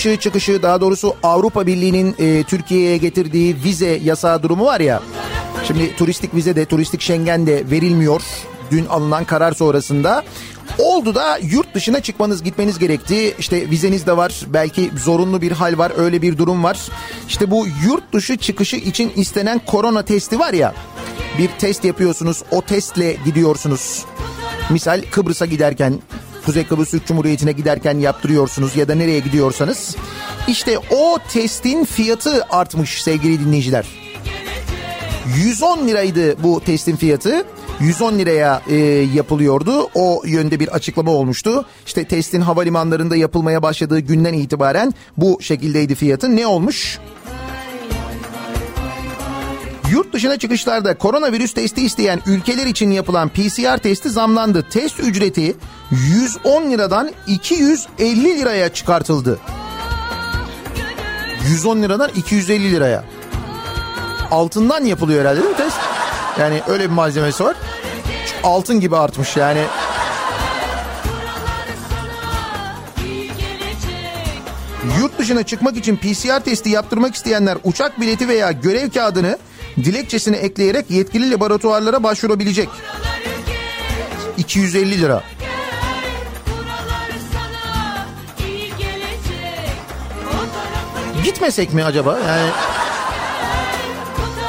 Dışı 0.00 0.16
çıkışı 0.16 0.62
daha 0.62 0.80
doğrusu 0.80 1.16
Avrupa 1.22 1.66
Birliği'nin 1.66 2.14
e, 2.18 2.42
Türkiye'ye 2.42 2.96
getirdiği 2.96 3.56
vize 3.64 4.00
yasağı 4.04 4.42
durumu 4.42 4.64
var 4.64 4.80
ya. 4.80 5.02
Şimdi 5.64 5.96
turistik 5.96 6.34
vize 6.34 6.56
de 6.56 6.64
turistik 6.64 7.00
Schengen 7.00 7.46
de 7.46 7.70
verilmiyor. 7.70 8.22
Dün 8.70 8.86
alınan 8.86 9.24
karar 9.24 9.52
sonrasında. 9.52 10.24
Oldu 10.78 11.14
da 11.14 11.38
yurt 11.42 11.74
dışına 11.74 12.00
çıkmanız 12.00 12.42
gitmeniz 12.42 12.78
gerekti. 12.78 13.34
İşte 13.38 13.70
vizeniz 13.70 14.06
de 14.06 14.16
var. 14.16 14.40
Belki 14.46 14.90
zorunlu 15.04 15.40
bir 15.40 15.52
hal 15.52 15.78
var. 15.78 15.92
Öyle 15.96 16.22
bir 16.22 16.38
durum 16.38 16.64
var. 16.64 16.78
İşte 17.28 17.50
bu 17.50 17.66
yurt 17.84 18.12
dışı 18.12 18.36
çıkışı 18.36 18.76
için 18.76 19.12
istenen 19.16 19.60
korona 19.66 20.02
testi 20.02 20.38
var 20.38 20.52
ya. 20.52 20.74
Bir 21.38 21.48
test 21.58 21.84
yapıyorsunuz. 21.84 22.42
O 22.50 22.62
testle 22.62 23.16
gidiyorsunuz. 23.24 24.04
Misal 24.70 25.02
Kıbrıs'a 25.10 25.46
giderken 25.46 26.00
Kuzey 26.46 26.66
Kıbrıs 26.66 26.94
Cumhuriyeti'ne 27.06 27.52
giderken 27.52 27.98
yaptırıyorsunuz 27.98 28.76
ya 28.76 28.88
da 28.88 28.94
nereye 28.94 29.20
gidiyorsanız. 29.20 29.96
İşte 30.48 30.78
o 30.78 31.18
testin 31.32 31.84
fiyatı 31.84 32.44
artmış 32.50 33.02
sevgili 33.02 33.40
dinleyiciler. 33.40 33.86
110 35.36 35.88
liraydı 35.88 36.42
bu 36.42 36.60
testin 36.60 36.96
fiyatı. 36.96 37.44
110 37.80 38.18
liraya 38.18 38.62
e, 38.68 38.76
yapılıyordu. 39.14 39.88
O 39.94 40.22
yönde 40.26 40.60
bir 40.60 40.68
açıklama 40.68 41.10
olmuştu. 41.10 41.64
İşte 41.86 42.04
testin 42.04 42.40
havalimanlarında 42.40 43.16
yapılmaya 43.16 43.62
başladığı 43.62 44.00
günden 44.00 44.34
itibaren 44.34 44.94
bu 45.16 45.38
şekildeydi 45.42 45.94
fiyatı. 45.94 46.36
Ne 46.36 46.46
olmuş? 46.46 46.98
Yurt 49.90 50.12
dışına 50.12 50.38
çıkışlarda 50.38 50.98
koronavirüs 50.98 51.54
testi 51.54 51.82
isteyen 51.82 52.20
ülkeler 52.26 52.66
için 52.66 52.90
yapılan 52.90 53.28
PCR 53.28 53.78
testi 53.78 54.10
zamlandı. 54.10 54.66
Test 54.70 55.00
ücreti 55.00 55.56
110 55.90 56.70
liradan 56.70 57.10
250 57.26 58.38
liraya 58.38 58.72
çıkartıldı. 58.72 59.38
110 61.48 61.82
liradan 61.82 62.10
250 62.16 62.72
liraya. 62.72 63.04
Altından 64.30 64.84
yapılıyor 64.84 65.20
herhalde 65.20 65.40
değil 65.40 65.50
mi 65.50 65.56
test? 65.56 65.76
Yani 66.38 66.62
öyle 66.68 66.84
bir 66.84 66.94
malzemesi 66.94 67.44
var. 67.44 67.56
Altın 68.42 68.80
gibi 68.80 68.96
artmış 68.96 69.36
yani. 69.36 69.62
Yurt 74.98 75.18
dışına 75.18 75.42
çıkmak 75.42 75.76
için 75.76 75.96
PCR 75.96 76.40
testi 76.40 76.70
yaptırmak 76.70 77.14
isteyenler 77.14 77.58
uçak 77.64 78.00
bileti 78.00 78.28
veya 78.28 78.52
görev 78.52 78.90
kağıdını 78.90 79.38
dilekçesine 79.76 80.36
ekleyerek 80.36 80.90
yetkili 80.90 81.30
laboratuvarlara 81.30 82.02
başvurabilecek. 82.02 82.68
250 84.38 85.00
lira. 85.00 85.22
Gitmesek 91.24 91.74
mi 91.74 91.84
acaba? 91.84 92.18
Yani 92.18 92.50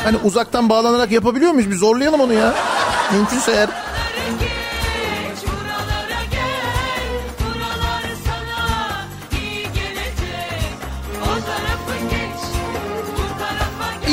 hani 0.04 0.18
uzaktan 0.18 0.70
bağlanarak 0.70 1.12
yapabiliyor 1.12 1.52
muyuz? 1.52 1.72
Bir 1.72 1.76
zorlayalım 1.76 2.22
onu 2.22 2.34
ya. 2.34 2.54
Mümkünse 3.14 3.52
eğer. 3.52 3.70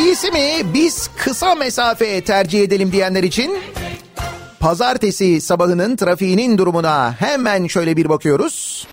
İyisi 0.08 0.30
mi 0.30 0.74
biz 0.74 1.10
kısa 1.16 1.54
mesafe 1.54 2.24
tercih 2.24 2.62
edelim 2.62 2.92
diyenler 2.92 3.22
için 3.22 3.58
pazartesi 4.60 5.40
sabahının 5.40 5.96
trafiğinin 5.96 6.58
durumuna 6.58 7.14
hemen 7.18 7.66
şöyle 7.66 7.96
bir 7.96 8.08
bakıyoruz. 8.08 8.86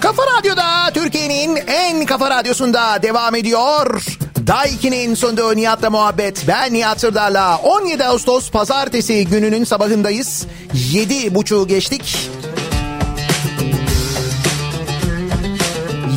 Kafa 0.00 0.22
Radyo'da 0.38 0.90
Türkiye'nin 0.94 1.56
en 1.66 2.06
kafa 2.06 2.30
radyosunda 2.30 3.02
devam 3.02 3.34
ediyor. 3.34 4.16
Daiki'nin 4.46 5.14
sunduğu 5.14 5.56
Nihat'la 5.56 5.90
muhabbet. 5.90 6.44
Ben 6.48 6.72
Nihat 6.72 7.00
Sırdar'la 7.00 7.56
17 7.56 8.04
Ağustos 8.04 8.50
pazartesi 8.50 9.26
gününün 9.26 9.64
sabahındayız. 9.64 10.46
7.30'u 10.74 11.66
geçtik. 11.66 12.30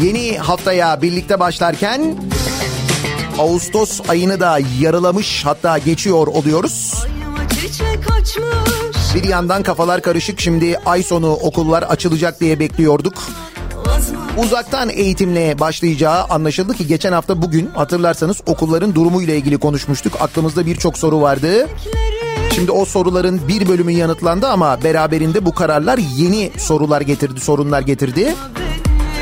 Yeni 0.03 0.37
haftaya 0.37 1.01
birlikte 1.01 1.39
başlarken 1.39 2.15
Ağustos 3.39 4.01
ayını 4.09 4.39
da 4.39 4.59
yarılamış 4.79 5.45
hatta 5.45 5.77
geçiyor 5.77 6.27
oluyoruz. 6.27 7.05
Bir 9.15 9.23
yandan 9.23 9.63
kafalar 9.63 10.01
karışık 10.01 10.39
şimdi 10.41 10.77
ay 10.85 11.03
sonu 11.03 11.31
okullar 11.31 11.83
açılacak 11.83 12.39
diye 12.39 12.59
bekliyorduk. 12.59 13.13
Uzaktan 14.37 14.89
eğitimle 14.89 15.59
başlayacağı 15.59 16.23
anlaşıldı 16.23 16.73
ki 16.73 16.87
geçen 16.87 17.11
hafta 17.11 17.41
bugün 17.41 17.69
hatırlarsanız 17.75 18.41
okulların 18.45 18.95
durumuyla 18.95 19.33
ilgili 19.33 19.57
konuşmuştuk. 19.57 20.13
Aklımızda 20.21 20.65
birçok 20.65 20.97
soru 20.97 21.21
vardı. 21.21 21.67
Şimdi 22.55 22.71
o 22.71 22.85
soruların 22.85 23.41
bir 23.47 23.67
bölümü 23.67 23.91
yanıtlandı 23.91 24.47
ama 24.47 24.83
beraberinde 24.83 25.45
bu 25.45 25.53
kararlar 25.53 25.99
yeni 26.17 26.51
sorular 26.57 27.01
getirdi, 27.01 27.39
sorunlar 27.39 27.81
getirdi. 27.81 28.35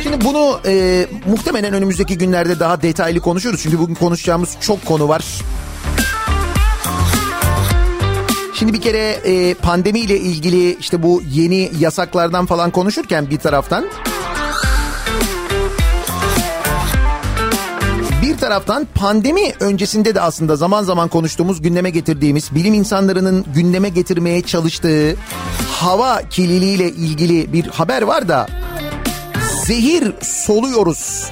Şimdi 0.04 0.26
bunu 0.26 0.60
e, 0.66 1.06
muhtemelen 1.28 1.74
önümüzdeki 1.74 2.18
günlerde 2.18 2.60
daha 2.60 2.82
detaylı 2.82 3.20
konuşuruz. 3.20 3.60
Çünkü 3.64 3.80
bugün 3.80 3.96
konuşacağımız 3.96 4.58
çok 4.62 4.86
konu 4.86 5.08
var. 5.08 5.26
Şimdi 8.54 8.74
bir 8.74 8.82
kere 8.82 9.20
e, 9.26 9.54
pandemiyle 9.54 10.18
ilgili 10.18 10.76
işte 10.76 11.04
bu 11.04 11.22
yeni 11.32 11.72
yasaklardan 11.80 12.46
falan 12.46 12.72
konuşurken 12.72 13.30
bir 13.30 13.38
taraftan 13.38 13.86
taraftan 18.48 18.88
pandemi 18.96 19.54
öncesinde 19.60 20.16
de 20.16 20.22
aslında 20.22 20.56
zaman 20.56 20.84
zaman 20.84 21.10
konuştuğumuz 21.10 21.62
gündeme 21.62 21.90
getirdiğimiz 21.90 22.56
bilim 22.56 22.74
insanlarının 22.74 23.46
gündeme 23.56 23.90
getirmeye 23.90 24.42
çalıştığı 24.42 25.16
hava 25.72 26.22
kirliliğiyle 26.30 26.90
ilgili 26.90 27.54
bir 27.54 27.68
haber 27.68 28.02
var 28.02 28.28
da 28.28 28.48
zehir 29.66 30.14
soluyoruz. 30.22 31.32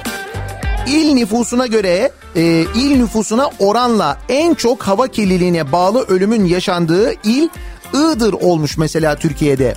İl 0.86 1.12
nüfusuna 1.12 1.66
göre 1.66 2.12
e, 2.36 2.64
il 2.74 2.96
nüfusuna 2.96 3.50
oranla 3.58 4.18
en 4.28 4.54
çok 4.54 4.82
hava 4.82 5.08
kirliliğine 5.08 5.72
bağlı 5.72 6.02
ölümün 6.02 6.44
yaşandığı 6.44 7.12
il 7.24 7.48
Iğdır 7.94 8.32
olmuş 8.32 8.78
mesela 8.78 9.16
Türkiye'de. 9.16 9.74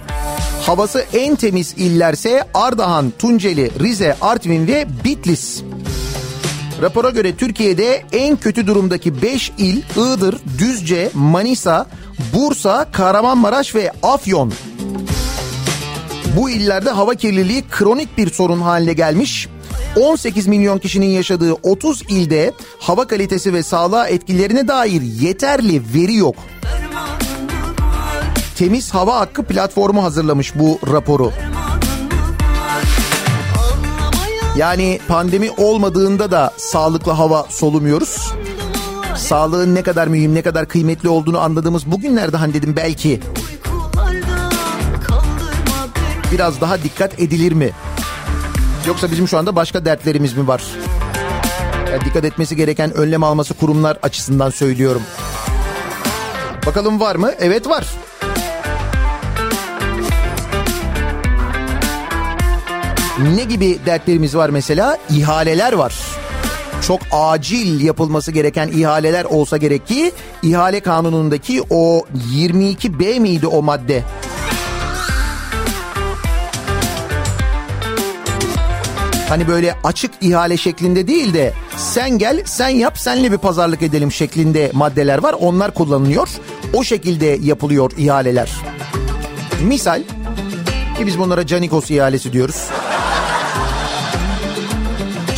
Havası 0.65 1.05
en 1.13 1.35
temiz 1.35 1.73
illerse 1.77 2.43
Ardahan, 2.53 3.11
Tunceli, 3.19 3.71
Rize, 3.79 4.15
Artvin 4.21 4.67
ve 4.67 4.87
Bitlis. 5.03 5.63
Rapora 6.81 7.09
göre 7.09 7.35
Türkiye'de 7.35 8.03
en 8.11 8.37
kötü 8.37 8.67
durumdaki 8.67 9.21
5 9.21 9.51
il 9.57 9.81
Iğdır, 9.95 10.37
Düzce, 10.57 11.11
Manisa, 11.13 11.85
Bursa, 12.33 12.91
Kahramanmaraş 12.91 13.75
ve 13.75 13.91
Afyon. 14.03 14.53
Bu 16.37 16.49
illerde 16.49 16.89
hava 16.89 17.15
kirliliği 17.15 17.63
kronik 17.71 18.17
bir 18.17 18.31
sorun 18.31 18.61
haline 18.61 18.93
gelmiş. 18.93 19.47
18 19.95 20.47
milyon 20.47 20.77
kişinin 20.77 21.09
yaşadığı 21.09 21.53
30 21.53 22.01
ilde 22.09 22.53
hava 22.79 23.07
kalitesi 23.07 23.53
ve 23.53 23.63
sağlığa 23.63 24.07
etkilerine 24.07 24.67
dair 24.67 25.01
yeterli 25.01 25.81
veri 25.95 26.15
yok. 26.15 26.35
Temiz 28.57 28.93
Hava 28.93 29.19
Hakkı 29.19 29.43
platformu 29.43 30.03
hazırlamış 30.03 30.55
bu 30.55 30.79
raporu. 30.91 31.31
Yani 34.59 34.99
pandemi 35.07 35.51
olmadığında 35.51 36.31
da 36.31 36.51
sağlıklı 36.57 37.11
hava 37.11 37.45
solumuyoruz. 37.49 38.33
Sağlığın 39.15 39.75
ne 39.75 39.83
kadar 39.83 40.07
mühim, 40.07 40.35
ne 40.35 40.41
kadar 40.41 40.67
kıymetli 40.67 41.09
olduğunu 41.09 41.39
anladığımız 41.39 41.85
bugünlerde 41.85 42.37
hani 42.37 42.53
dedim 42.53 42.75
belki 42.75 43.19
biraz 46.31 46.61
daha 46.61 46.83
dikkat 46.83 47.19
edilir 47.19 47.51
mi? 47.51 47.71
Yoksa 48.87 49.11
bizim 49.11 49.27
şu 49.27 49.37
anda 49.37 49.55
başka 49.55 49.85
dertlerimiz 49.85 50.33
mi 50.33 50.47
var? 50.47 50.63
Yani 51.91 52.05
dikkat 52.05 52.25
etmesi 52.25 52.55
gereken 52.55 52.93
önlem 52.93 53.23
alması 53.23 53.53
kurumlar 53.53 53.97
açısından 54.01 54.49
söylüyorum. 54.49 55.01
Bakalım 56.65 56.99
var 56.99 57.15
mı? 57.15 57.31
Evet 57.39 57.67
var. 57.67 57.87
Ne 63.23 63.43
gibi 63.43 63.77
dertlerimiz 63.85 64.35
var 64.35 64.49
mesela? 64.49 64.97
İhaleler 65.09 65.73
var. 65.73 65.95
Çok 66.87 66.99
acil 67.11 67.81
yapılması 67.81 68.31
gereken 68.31 68.67
ihaleler 68.67 69.25
olsa 69.25 69.57
gerek 69.57 69.87
ki 69.87 70.11
ihale 70.43 70.79
kanunundaki 70.79 71.63
o 71.69 72.05
22B 72.33 73.19
miydi 73.19 73.47
o 73.47 73.61
madde? 73.61 74.03
Hani 79.29 79.47
böyle 79.47 79.75
açık 79.83 80.11
ihale 80.21 80.57
şeklinde 80.57 81.07
değil 81.07 81.33
de 81.33 81.53
sen 81.77 82.17
gel 82.17 82.41
sen 82.45 82.69
yap 82.69 82.99
senle 82.99 83.31
bir 83.31 83.37
pazarlık 83.37 83.81
edelim 83.81 84.11
şeklinde 84.11 84.71
maddeler 84.73 85.23
var. 85.23 85.35
Onlar 85.39 85.73
kullanılıyor. 85.73 86.29
O 86.73 86.83
şekilde 86.83 87.25
yapılıyor 87.25 87.91
ihaleler. 87.97 88.51
Misal 89.63 90.03
ki 90.97 91.07
biz 91.07 91.19
bunlara 91.19 91.47
Canikos 91.47 91.91
ihalesi 91.91 92.33
diyoruz. 92.33 92.69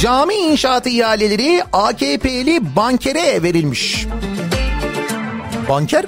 Cami 0.02 0.34
inşaatı 0.34 0.90
ihaleleri 0.90 1.64
AKP'li 1.74 2.76
bankere 2.76 3.44
verilmiş. 3.44 4.08
Banker? 5.70 6.06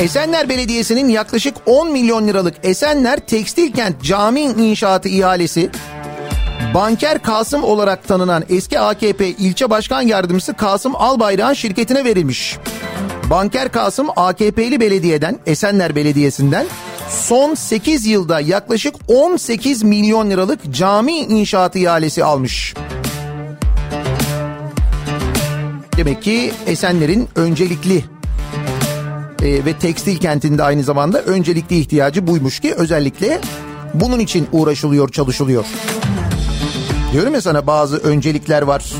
Esenler 0.00 0.48
Belediyesi'nin 0.48 1.08
yaklaşık 1.08 1.54
10 1.66 1.92
milyon 1.92 2.28
liralık 2.28 2.54
Esenler 2.62 3.20
Tekstil 3.20 3.72
Kent 3.72 4.02
Cami 4.02 4.40
inşaatı 4.40 5.08
ihalesi 5.08 5.70
Banker 6.74 7.22
Kasım 7.22 7.64
olarak 7.64 8.08
tanınan 8.08 8.44
eski 8.50 8.80
AKP 8.80 9.28
ilçe 9.28 9.70
başkan 9.70 10.02
yardımcısı 10.02 10.54
Kasım 10.54 10.96
Albayrak'ın 10.96 11.54
şirketine 11.54 12.04
verilmiş. 12.04 12.56
Banker 13.30 13.72
Kasım 13.72 14.08
AKP'li 14.16 14.80
belediyeden 14.80 15.38
Esenler 15.46 15.96
Belediyesi'nden 15.96 16.66
son 17.10 17.54
8 17.54 18.06
yılda 18.06 18.40
yaklaşık 18.40 18.94
18 19.08 19.82
milyon 19.82 20.30
liralık 20.30 20.74
cami 20.74 21.16
inşaatı 21.16 21.78
ihalesi 21.78 22.24
almış. 22.24 22.74
Demek 25.96 26.22
ki 26.22 26.52
Esenler'in 26.66 27.28
öncelikli 27.36 28.04
e, 29.42 29.64
ve 29.64 29.72
tekstil 29.72 30.16
kentinde 30.16 30.62
aynı 30.62 30.82
zamanda 30.82 31.22
öncelikli 31.22 31.78
ihtiyacı 31.78 32.26
buymuş 32.26 32.60
ki 32.60 32.74
özellikle 32.74 33.40
bunun 33.94 34.18
için 34.18 34.48
uğraşılıyor, 34.52 35.08
çalışılıyor. 35.08 35.64
Diyorum 37.12 37.34
ya 37.34 37.40
sana 37.40 37.66
bazı 37.66 37.96
öncelikler 37.96 38.62
var. 38.62 38.92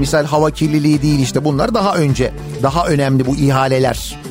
Misal 0.00 0.24
hava 0.24 0.50
kirliliği 0.50 1.02
değil 1.02 1.20
işte 1.20 1.44
bunlar 1.44 1.74
daha 1.74 1.96
önce. 1.96 2.32
Daha 2.62 2.86
önemli 2.86 3.26
bu 3.26 3.36
ihaleler. 3.36 4.27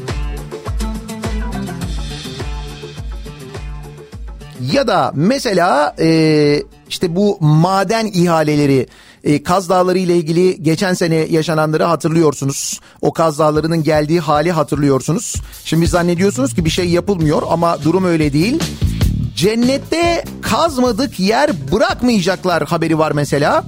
Ya 4.73 4.87
da 4.87 5.11
mesela 5.15 5.95
e, 5.99 6.63
işte 6.89 7.15
bu 7.15 7.37
maden 7.39 8.05
ihaleleri 8.05 8.87
e, 9.23 9.43
Kaz 9.43 9.69
Dağları 9.69 9.97
ile 9.97 10.15
ilgili 10.17 10.63
geçen 10.63 10.93
sene 10.93 11.15
yaşananları 11.15 11.83
hatırlıyorsunuz. 11.83 12.79
O 13.01 13.13
Kaz 13.13 13.39
Dağları'nın 13.39 13.83
geldiği 13.83 14.19
hali 14.19 14.51
hatırlıyorsunuz. 14.51 15.35
Şimdi 15.65 15.87
zannediyorsunuz 15.87 16.55
ki 16.55 16.65
bir 16.65 16.69
şey 16.69 16.89
yapılmıyor 16.89 17.41
ama 17.49 17.83
durum 17.83 18.05
öyle 18.05 18.33
değil. 18.33 18.63
Cennette 19.35 20.23
kazmadık 20.41 21.19
yer 21.19 21.51
bırakmayacaklar 21.71 22.65
haberi 22.65 22.97
var 22.97 23.11
mesela. 23.11 23.63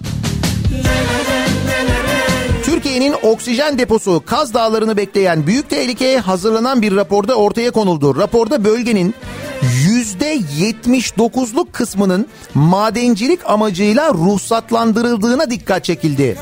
Türkiye'nin 2.63 3.15
oksijen 3.23 3.79
deposu 3.79 4.23
Kaz 4.25 4.53
Dağları'nı 4.53 4.97
bekleyen 4.97 5.47
büyük 5.47 5.69
tehlikeye 5.69 6.19
hazırlanan 6.19 6.81
bir 6.81 6.95
raporda 6.95 7.35
ortaya 7.35 7.71
konuldu. 7.71 8.15
Raporda 8.15 8.63
bölgenin 8.63 9.15
%79'luk 9.61 11.71
kısmının 11.71 12.27
madencilik 12.53 13.39
amacıyla 13.45 14.13
ruhsatlandırıldığına 14.13 15.49
dikkat 15.49 15.83
çekildi. 15.83 16.37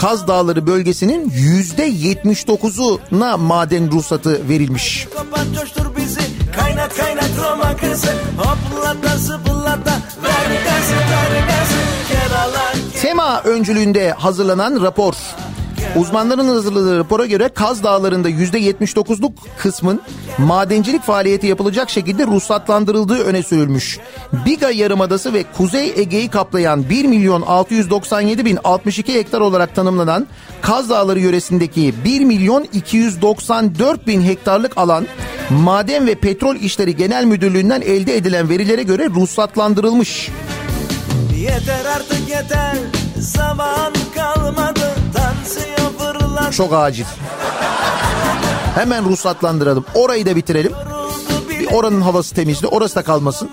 Kaz 0.00 0.28
Dağları 0.28 0.66
bölgesinin 0.66 1.30
%79'una 1.30 3.38
maden 3.38 3.92
ruhsatı 3.92 4.48
verilmiş. 4.48 5.08
Kaynat 6.56 6.96
kaynat 6.96 7.30
Roma 7.38 7.76
kızı 7.76 8.12
Hoplata 8.38 9.18
zıplata 9.18 10.00
ver 10.22 10.64
gazı 10.64 10.94
ver 10.94 11.46
gazı 11.48 11.95
Tema 13.06 13.40
öncülüğünde 13.44 14.10
hazırlanan 14.10 14.82
rapor. 14.82 15.14
Uzmanların 15.96 16.48
hazırladığı 16.48 16.98
rapora 16.98 17.26
göre 17.26 17.48
Kaz 17.48 17.82
Dağları'nda 17.82 18.30
%79'luk 18.30 19.32
kısmın 19.58 20.00
madencilik 20.38 21.02
faaliyeti 21.02 21.46
yapılacak 21.46 21.90
şekilde 21.90 22.26
ruhsatlandırıldığı 22.26 23.24
öne 23.24 23.42
sürülmüş. 23.42 23.98
Biga 24.46 24.70
Yarımadası 24.70 25.34
ve 25.34 25.44
Kuzey 25.56 25.92
Ege'yi 25.96 26.30
kaplayan 26.30 26.90
1 26.90 27.04
milyon 27.04 27.42
697 27.42 28.44
bin 28.44 28.58
62 28.64 29.14
hektar 29.14 29.40
olarak 29.40 29.74
tanımlanan 29.74 30.26
Kaz 30.62 30.90
Dağları 30.90 31.20
yöresindeki 31.20 31.94
1 32.04 32.24
milyon 32.24 32.66
294 32.72 34.06
bin 34.06 34.22
hektarlık 34.22 34.78
alan 34.78 35.06
Maden 35.50 36.06
ve 36.06 36.14
Petrol 36.14 36.56
İşleri 36.56 36.96
Genel 36.96 37.24
Müdürlüğü'nden 37.24 37.80
elde 37.80 38.16
edilen 38.16 38.48
verilere 38.48 38.82
göre 38.82 39.06
ruhsatlandırılmış. 39.06 40.30
Yeter 41.36 41.84
artık 41.84 42.28
yeter 42.28 42.95
Zaman 43.20 43.92
kalmadı 44.14 44.94
Tansiyon 45.14 45.92
fırlat 45.98 46.52
Çok 46.52 46.72
acil. 46.72 47.04
Hemen 48.74 49.04
ruhsatlandıralım. 49.04 49.84
Orayı 49.94 50.26
da 50.26 50.36
bitirelim. 50.36 50.72
Bir 51.50 51.72
oranın 51.72 52.00
havası 52.00 52.34
temizli. 52.34 52.66
Orası 52.66 52.94
da 52.96 53.02
kalmasın. 53.02 53.50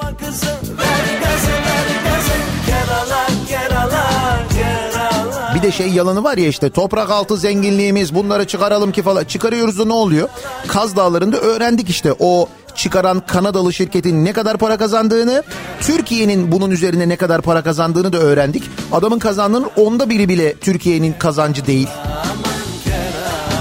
Bir 5.55 5.61
de 5.61 5.71
şey 5.71 5.87
yalanı 5.89 6.23
var 6.23 6.37
ya 6.37 6.47
işte 6.47 6.69
toprak 6.69 7.09
altı 7.09 7.37
zenginliğimiz 7.37 8.15
bunları 8.15 8.47
çıkaralım 8.47 8.91
ki 8.91 9.01
falan. 9.01 9.25
Çıkarıyoruz 9.25 9.79
da 9.79 9.85
ne 9.85 9.93
oluyor? 9.93 10.29
Kaz 10.67 10.95
Dağları'nda 10.95 11.37
öğrendik 11.37 11.89
işte 11.89 12.15
o 12.19 12.49
çıkaran 12.75 13.19
Kanadalı 13.27 13.73
şirketin 13.73 14.25
ne 14.25 14.33
kadar 14.33 14.57
para 14.57 14.77
kazandığını, 14.77 15.43
Türkiye'nin 15.81 16.51
bunun 16.51 16.71
üzerine 16.71 17.09
ne 17.09 17.15
kadar 17.15 17.41
para 17.41 17.63
kazandığını 17.63 18.13
da 18.13 18.17
öğrendik. 18.17 18.63
Adamın 18.91 19.19
kazandığının 19.19 19.69
onda 19.75 20.09
biri 20.09 20.29
bile 20.29 20.53
Türkiye'nin 20.53 21.13
kazancı 21.13 21.65
değil. 21.65 21.87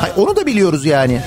Hay, 0.01 0.13
onu 0.17 0.37
da 0.37 0.47
biliyoruz 0.47 0.85
yani. 0.85 1.21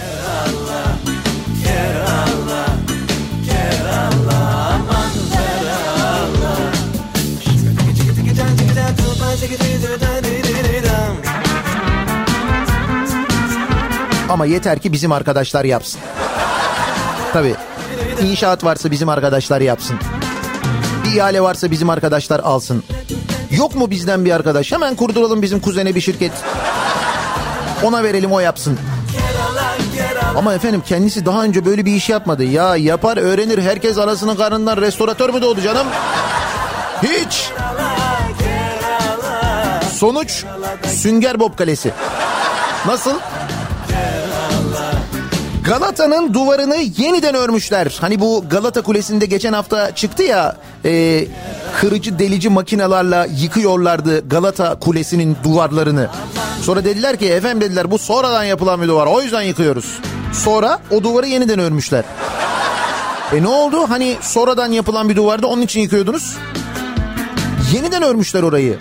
Ama 14.30 14.46
yeter 14.46 14.80
ki 14.80 14.92
bizim 14.92 15.12
arkadaşlar 15.12 15.66
yapsın. 15.66 16.02
Tabii. 17.34 17.56
İnşaat 18.22 18.64
varsa 18.64 18.92
bizim 18.92 19.10
arkadaşlar 19.10 19.62
yapsın. 19.62 19.98
Bir 21.04 21.16
ihale 21.16 21.42
varsa 21.42 21.72
bizim 21.72 21.90
arkadaşlar 21.90 22.40
alsın. 22.40 22.84
Yok 23.52 23.76
mu 23.76 23.90
bizden 23.90 24.26
bir 24.26 24.32
arkadaş? 24.32 24.72
Hemen 24.72 24.96
kurduralım 24.96 25.42
bizim 25.42 25.60
kuzene 25.60 25.96
bir 25.96 26.02
şirket. 26.02 26.32
Ona 27.84 28.04
verelim 28.04 28.32
o 28.32 28.40
yapsın. 28.40 28.80
Ama 30.36 30.54
efendim 30.54 30.84
kendisi 30.88 31.26
daha 31.26 31.44
önce 31.44 31.66
böyle 31.66 31.86
bir 31.86 31.96
iş 31.96 32.10
yapmadı. 32.10 32.44
Ya 32.44 32.76
yapar 32.76 33.18
öğrenir 33.18 33.62
herkes 33.62 33.98
arasının 33.98 34.36
karnından 34.36 34.78
restoratör 34.78 35.30
mü 35.30 35.42
doğdu 35.42 35.62
canım? 35.62 35.88
Hiç. 37.04 37.50
Sonuç 39.98 40.44
Sünger 40.88 41.40
Bob 41.40 41.58
Kalesi. 41.58 41.92
Nasıl? 42.86 43.14
Galata'nın 45.66 46.34
duvarını 46.34 46.76
yeniden 46.98 47.36
örmüşler. 47.36 47.98
Hani 48.02 48.20
bu 48.20 48.46
Galata 48.50 48.82
Kulesi'nde 48.82 49.26
geçen 49.26 49.54
hafta 49.54 49.96
çıktı 49.96 50.24
ya 50.24 50.56
e, 50.86 51.26
kırıcı 51.82 52.20
delici 52.20 52.50
makinalarla 52.50 53.28
yıkıyorlardı 53.38 54.30
Galata 54.30 54.80
Kulesi'nin 54.80 55.38
duvarlarını. 55.44 56.10
Sonra 56.62 56.86
dediler 56.86 57.20
ki 57.20 57.26
efendim 57.26 57.62
dediler 57.62 57.92
bu 57.92 57.98
sonradan 57.98 58.44
yapılan 58.44 58.82
bir 58.82 58.88
duvar 58.88 59.08
o 59.08 59.22
yüzden 59.22 59.42
yıkıyoruz. 59.42 60.00
Sonra 60.34 60.80
o 60.92 61.04
duvarı 61.04 61.28
yeniden 61.28 61.60
örmüşler. 61.60 62.04
E 63.34 63.44
ne 63.44 63.48
oldu? 63.48 63.90
Hani 63.90 64.16
sonradan 64.22 64.72
yapılan 64.72 65.10
bir 65.10 65.16
duvarda 65.16 65.48
onun 65.48 65.62
için 65.62 65.80
yıkıyordunuz. 65.80 66.38
Yeniden 67.74 68.04
örmüşler 68.04 68.44
orayı. 68.44 68.78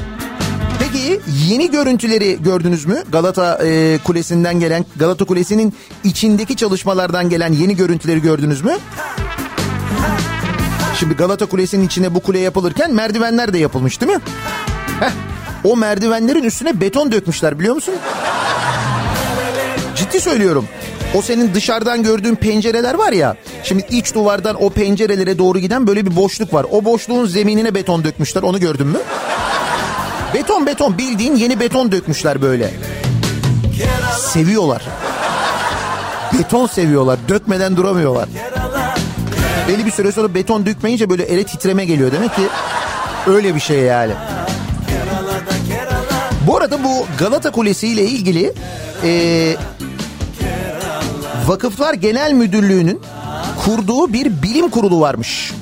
Peki 0.94 1.20
yeni 1.48 1.70
görüntüleri 1.70 2.42
gördünüz 2.42 2.84
mü? 2.84 3.02
Galata 3.12 3.58
e, 3.64 3.98
Kulesi'nden 4.04 4.60
gelen, 4.60 4.84
Galata 4.96 5.24
Kulesi'nin 5.24 5.74
içindeki 6.04 6.56
çalışmalardan 6.56 7.28
gelen 7.28 7.52
yeni 7.52 7.76
görüntüleri 7.76 8.22
gördünüz 8.22 8.64
mü? 8.64 8.76
Şimdi 10.98 11.14
Galata 11.14 11.46
Kulesi'nin 11.46 11.86
içine 11.86 12.14
bu 12.14 12.20
kule 12.20 12.38
yapılırken 12.38 12.94
merdivenler 12.94 13.52
de 13.52 13.58
yapılmış 13.58 14.00
değil 14.00 14.12
mi? 14.12 14.20
Heh, 15.00 15.10
o 15.64 15.76
merdivenlerin 15.76 16.44
üstüne 16.44 16.80
beton 16.80 17.12
dökmüşler 17.12 17.58
biliyor 17.58 17.74
musun? 17.74 17.94
Ciddi 19.96 20.20
söylüyorum. 20.20 20.68
O 21.14 21.22
senin 21.22 21.54
dışarıdan 21.54 22.02
gördüğün 22.02 22.34
pencereler 22.34 22.94
var 22.94 23.12
ya. 23.12 23.36
Şimdi 23.64 23.86
iç 23.90 24.14
duvardan 24.14 24.62
o 24.62 24.70
pencerelere 24.70 25.38
doğru 25.38 25.58
giden 25.58 25.86
böyle 25.86 26.06
bir 26.06 26.16
boşluk 26.16 26.54
var. 26.54 26.66
O 26.70 26.84
boşluğun 26.84 27.26
zeminine 27.26 27.74
beton 27.74 28.04
dökmüşler. 28.04 28.42
Onu 28.42 28.60
gördün 28.60 28.86
mü? 28.86 28.98
Beton 30.34 30.66
beton 30.66 30.98
bildiğin 30.98 31.36
yeni 31.36 31.60
beton 31.60 31.92
dökmüşler 31.92 32.42
böyle. 32.42 32.70
Seviyorlar. 34.18 34.82
Beton 36.38 36.66
seviyorlar. 36.66 37.18
Dökmeden 37.28 37.76
duramıyorlar. 37.76 38.28
Belli 39.68 39.86
bir 39.86 39.90
süre 39.90 40.12
sonra 40.12 40.34
beton 40.34 40.66
dökmeyince 40.66 41.10
böyle 41.10 41.22
ele 41.22 41.44
titreme 41.44 41.84
geliyor. 41.84 42.12
Demek 42.12 42.36
ki 42.36 42.42
öyle 43.26 43.54
bir 43.54 43.60
şey 43.60 43.80
yani. 43.80 44.12
Bu 46.46 46.56
arada 46.56 46.84
bu 46.84 47.06
Galata 47.18 47.50
Kulesi 47.50 47.88
ile 47.88 48.04
ilgili 48.04 48.52
e, 49.04 49.56
Vakıflar 51.46 51.94
Genel 51.94 52.32
Müdürlüğü'nün 52.32 53.00
kurduğu 53.64 54.12
bir 54.12 54.42
bilim 54.42 54.70
kurulu 54.70 55.00
varmış. 55.00 55.52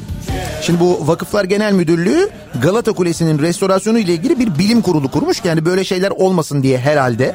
Şimdi 0.62 0.80
bu 0.80 1.08
Vakıflar 1.08 1.44
Genel 1.44 1.72
Müdürlüğü 1.72 2.28
Galata 2.62 2.92
Kulesi'nin 2.92 3.38
restorasyonu 3.38 3.98
ile 3.98 4.12
ilgili 4.12 4.38
bir 4.38 4.58
bilim 4.58 4.82
kurulu 4.82 5.10
kurmuş. 5.10 5.44
Yani 5.44 5.64
böyle 5.64 5.84
şeyler 5.84 6.10
olmasın 6.10 6.62
diye 6.62 6.78
herhalde. 6.78 7.34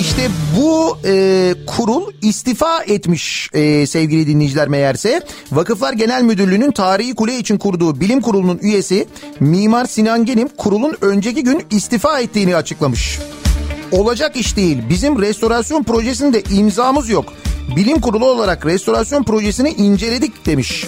İşte 0.00 0.28
bu 0.56 0.98
e, 1.04 1.54
kurul 1.66 2.02
istifa 2.22 2.82
etmiş 2.82 3.50
e, 3.52 3.86
sevgili 3.86 4.26
dinleyiciler 4.26 4.68
meğerse. 4.68 5.20
Vakıflar 5.52 5.92
Genel 5.92 6.22
Müdürlüğü'nün 6.22 6.70
tarihi 6.70 7.14
kule 7.14 7.38
için 7.38 7.58
kurduğu 7.58 8.00
bilim 8.00 8.20
kurulunun 8.20 8.58
üyesi 8.62 9.08
Mimar 9.40 9.84
Sinan 9.84 10.24
Genim 10.24 10.48
kurulun 10.48 10.96
önceki 11.00 11.44
gün 11.44 11.62
istifa 11.70 12.20
ettiğini 12.20 12.56
açıklamış. 12.56 13.18
Olacak 13.92 14.36
iş 14.36 14.56
değil. 14.56 14.78
Bizim 14.88 15.22
restorasyon 15.22 15.82
projesinde 15.82 16.42
imzamız 16.42 17.08
yok. 17.08 17.32
Bilim 17.76 18.00
kurulu 18.00 18.26
olarak 18.26 18.66
restorasyon 18.66 19.22
projesini 19.24 19.70
inceledik 19.70 20.46
demiş. 20.46 20.86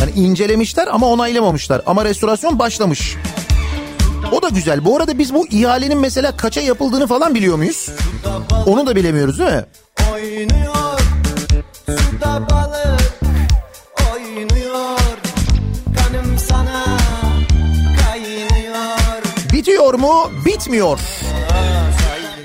Yani 0.00 0.10
incelemişler 0.10 0.86
ama 0.86 1.06
onaylamamışlar. 1.06 1.82
Ama 1.86 2.04
restorasyon 2.04 2.58
başlamış. 2.58 3.16
O 4.32 4.42
da 4.42 4.48
güzel. 4.48 4.84
Bu 4.84 4.96
arada 4.96 5.18
biz 5.18 5.34
bu 5.34 5.46
ihalenin 5.46 5.98
mesela 5.98 6.36
kaça 6.36 6.60
yapıldığını 6.60 7.06
falan 7.06 7.34
biliyor 7.34 7.56
muyuz? 7.56 7.90
Onu 8.66 8.86
da 8.86 8.96
bilemiyoruz 8.96 9.38
değil 9.38 9.50
mi? 9.50 9.64
Oynuyor 10.12 10.98
suda 11.86 12.50
balık 12.50 13.20
oynuyor 14.14 14.98
kanım 15.96 16.38
sana 16.38 16.84
kaynıyor 18.00 19.22
Bitiyor 19.52 19.94
mu? 19.94 20.30
Bitmiyor. 20.46 21.00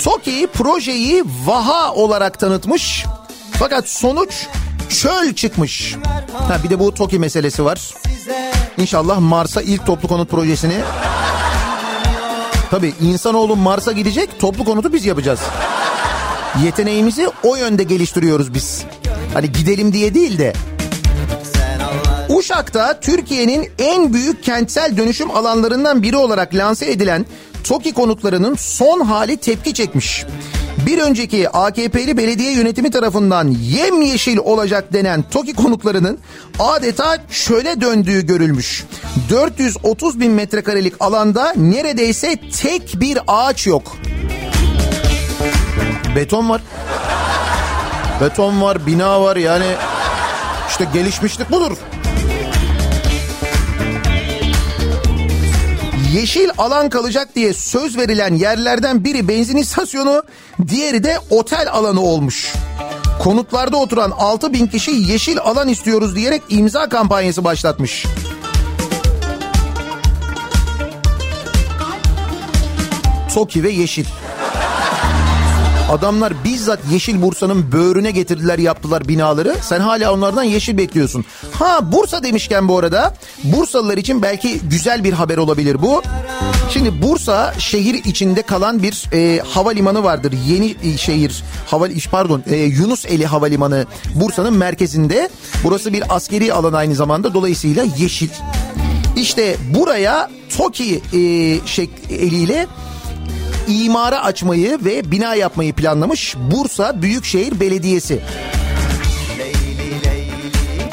TOKİ 0.03 0.47
projeyi 0.53 1.23
vaha 1.45 1.93
olarak 1.93 2.39
tanıtmış. 2.39 3.05
Fakat 3.51 3.89
sonuç 3.89 4.47
çöl 4.89 5.33
çıkmış. 5.33 5.95
Ha 6.33 6.57
bir 6.63 6.69
de 6.69 6.79
bu 6.79 6.93
TOKİ 6.93 7.19
meselesi 7.19 7.65
var. 7.65 7.93
İnşallah 8.77 9.19
Mars'a 9.19 9.61
ilk 9.61 9.85
toplu 9.85 10.07
konut 10.07 10.29
projesini 10.29 10.77
Tabii 12.71 12.93
insanoğlu 13.01 13.55
Mars'a 13.55 13.91
gidecek 13.91 14.39
toplu 14.39 14.65
konutu 14.65 14.93
biz 14.93 15.05
yapacağız. 15.05 15.39
Yeteneğimizi 16.63 17.29
o 17.43 17.55
yönde 17.55 17.83
geliştiriyoruz 17.83 18.53
biz. 18.53 18.83
Hani 19.33 19.51
gidelim 19.51 19.93
diye 19.93 20.13
değil 20.13 20.37
de. 20.37 20.53
Uşak'ta 22.29 22.99
Türkiye'nin 22.99 23.69
en 23.79 24.13
büyük 24.13 24.43
kentsel 24.43 24.97
dönüşüm 24.97 25.31
alanlarından 25.31 26.03
biri 26.03 26.17
olarak 26.17 26.55
lanse 26.55 26.91
edilen 26.91 27.25
TOKİ 27.63 27.93
konutlarının 27.93 28.55
son 28.55 28.99
hali 28.99 29.37
tepki 29.37 29.73
çekmiş. 29.73 30.25
Bir 30.85 30.97
önceki 30.97 31.49
AKP'li 31.49 32.17
belediye 32.17 32.51
yönetimi 32.51 32.91
tarafından 32.91 33.47
yemyeşil 33.47 34.37
olacak 34.37 34.93
denen 34.93 35.23
TOKİ 35.31 35.53
konutlarının 35.53 36.19
adeta 36.59 37.17
çöle 37.31 37.81
döndüğü 37.81 38.25
görülmüş. 38.25 38.85
430 39.29 40.19
bin 40.19 40.31
metrekarelik 40.31 40.93
alanda 40.99 41.53
neredeyse 41.55 42.35
tek 42.61 43.01
bir 43.01 43.19
ağaç 43.27 43.67
yok. 43.67 43.97
Beton 46.15 46.49
var. 46.49 46.61
Beton 48.21 48.61
var, 48.61 48.85
bina 48.85 49.21
var 49.21 49.35
yani 49.35 49.75
işte 50.69 50.87
gelişmişlik 50.93 51.51
budur. 51.51 51.77
Yeşil 56.13 56.49
alan 56.57 56.89
kalacak 56.89 57.35
diye 57.35 57.53
söz 57.53 57.97
verilen 57.97 58.33
yerlerden 58.33 59.03
biri 59.03 59.27
benzin 59.27 59.57
istasyonu, 59.57 60.23
diğeri 60.67 61.03
de 61.03 61.17
otel 61.29 61.71
alanı 61.71 62.01
olmuş. 62.01 62.53
Konutlarda 63.19 63.77
oturan 63.77 64.11
6 64.11 64.53
bin 64.53 64.67
kişi 64.67 64.91
yeşil 64.91 65.39
alan 65.39 65.67
istiyoruz 65.67 66.15
diyerek 66.15 66.41
imza 66.49 66.89
kampanyası 66.89 67.43
başlatmış. 67.43 68.05
TOKİ 73.33 73.63
ve 73.63 73.69
Yeşil. 73.69 74.05
Adamlar 75.91 76.33
bizzat 76.43 76.79
Yeşil 76.91 77.21
Bursa'nın 77.21 77.71
böğrüne 77.71 78.11
getirdiler 78.11 78.59
yaptılar 78.59 79.07
binaları. 79.07 79.55
Sen 79.61 79.79
hala 79.79 80.13
onlardan 80.13 80.43
yeşil 80.43 80.77
bekliyorsun. 80.77 81.25
Ha 81.51 81.91
Bursa 81.91 82.23
demişken 82.23 82.67
bu 82.67 82.77
arada 82.77 83.13
Bursalılar 83.43 83.97
için 83.97 84.21
belki 84.21 84.59
güzel 84.59 85.03
bir 85.03 85.13
haber 85.13 85.37
olabilir 85.37 85.81
bu. 85.81 86.03
Şimdi 86.69 87.01
Bursa 87.01 87.53
şehir 87.59 87.93
içinde 87.93 88.41
kalan 88.41 88.83
bir 88.83 89.09
e, 89.13 89.39
havalimanı 89.39 90.03
vardır. 90.03 90.33
Yeni 90.47 90.75
e, 90.83 90.97
şehir 90.97 91.43
hava 91.67 91.87
pardon 92.11 92.43
e, 92.49 92.55
Yunuseli 92.55 93.25
Havalimanı 93.25 93.85
Bursa'nın 94.15 94.53
merkezinde. 94.53 95.29
Burası 95.63 95.93
bir 95.93 96.15
askeri 96.15 96.53
alan 96.53 96.73
aynı 96.73 96.95
zamanda 96.95 97.33
dolayısıyla 97.33 97.85
yeşil. 97.97 98.29
İşte 99.15 99.55
buraya 99.73 100.29
TOKİ 100.57 101.01
e, 101.13 101.19
şek 101.67 101.89
eliyle 102.09 102.67
imara 103.67 104.23
açmayı 104.23 104.79
ve 104.85 105.11
bina 105.11 105.35
yapmayı 105.35 105.73
planlamış 105.73 106.35
Bursa 106.51 107.01
Büyükşehir 107.01 107.59
Belediyesi. 107.59 108.21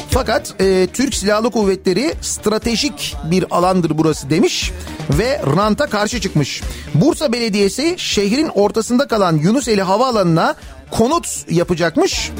Fakat 0.09 0.61
e, 0.61 0.87
Türk 0.93 1.15
Silahlı 1.15 1.51
Kuvvetleri 1.51 2.13
stratejik 2.21 3.15
bir 3.31 3.45
alandır 3.51 3.97
burası 3.97 4.29
demiş 4.29 4.71
ve 5.09 5.41
ranta 5.55 5.87
karşı 5.87 6.21
çıkmış. 6.21 6.61
Bursa 6.93 7.33
Belediyesi 7.33 7.95
şehrin 7.97 8.49
ortasında 8.55 9.07
kalan 9.07 9.35
Yunuseli 9.35 9.81
Havaalanı'na 9.81 10.55
konut 10.91 11.45
yapacakmış. 11.49 12.31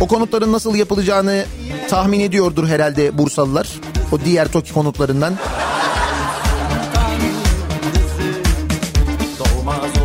O 0.00 0.06
konutların 0.06 0.52
nasıl 0.52 0.74
yapılacağını 0.74 1.44
tahmin 1.90 2.20
ediyordur 2.20 2.68
herhalde 2.68 3.18
Bursalılar. 3.18 3.68
O 4.12 4.20
diğer 4.24 4.52
TOKİ 4.52 4.72
konutlarından. 4.72 5.34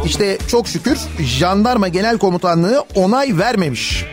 İşte 0.08 0.38
çok 0.48 0.68
şükür 0.68 0.98
Jandarma 1.20 1.88
Genel 1.88 2.18
Komutanlığı 2.18 2.86
onay 2.96 3.38
vermemiş. 3.38 4.06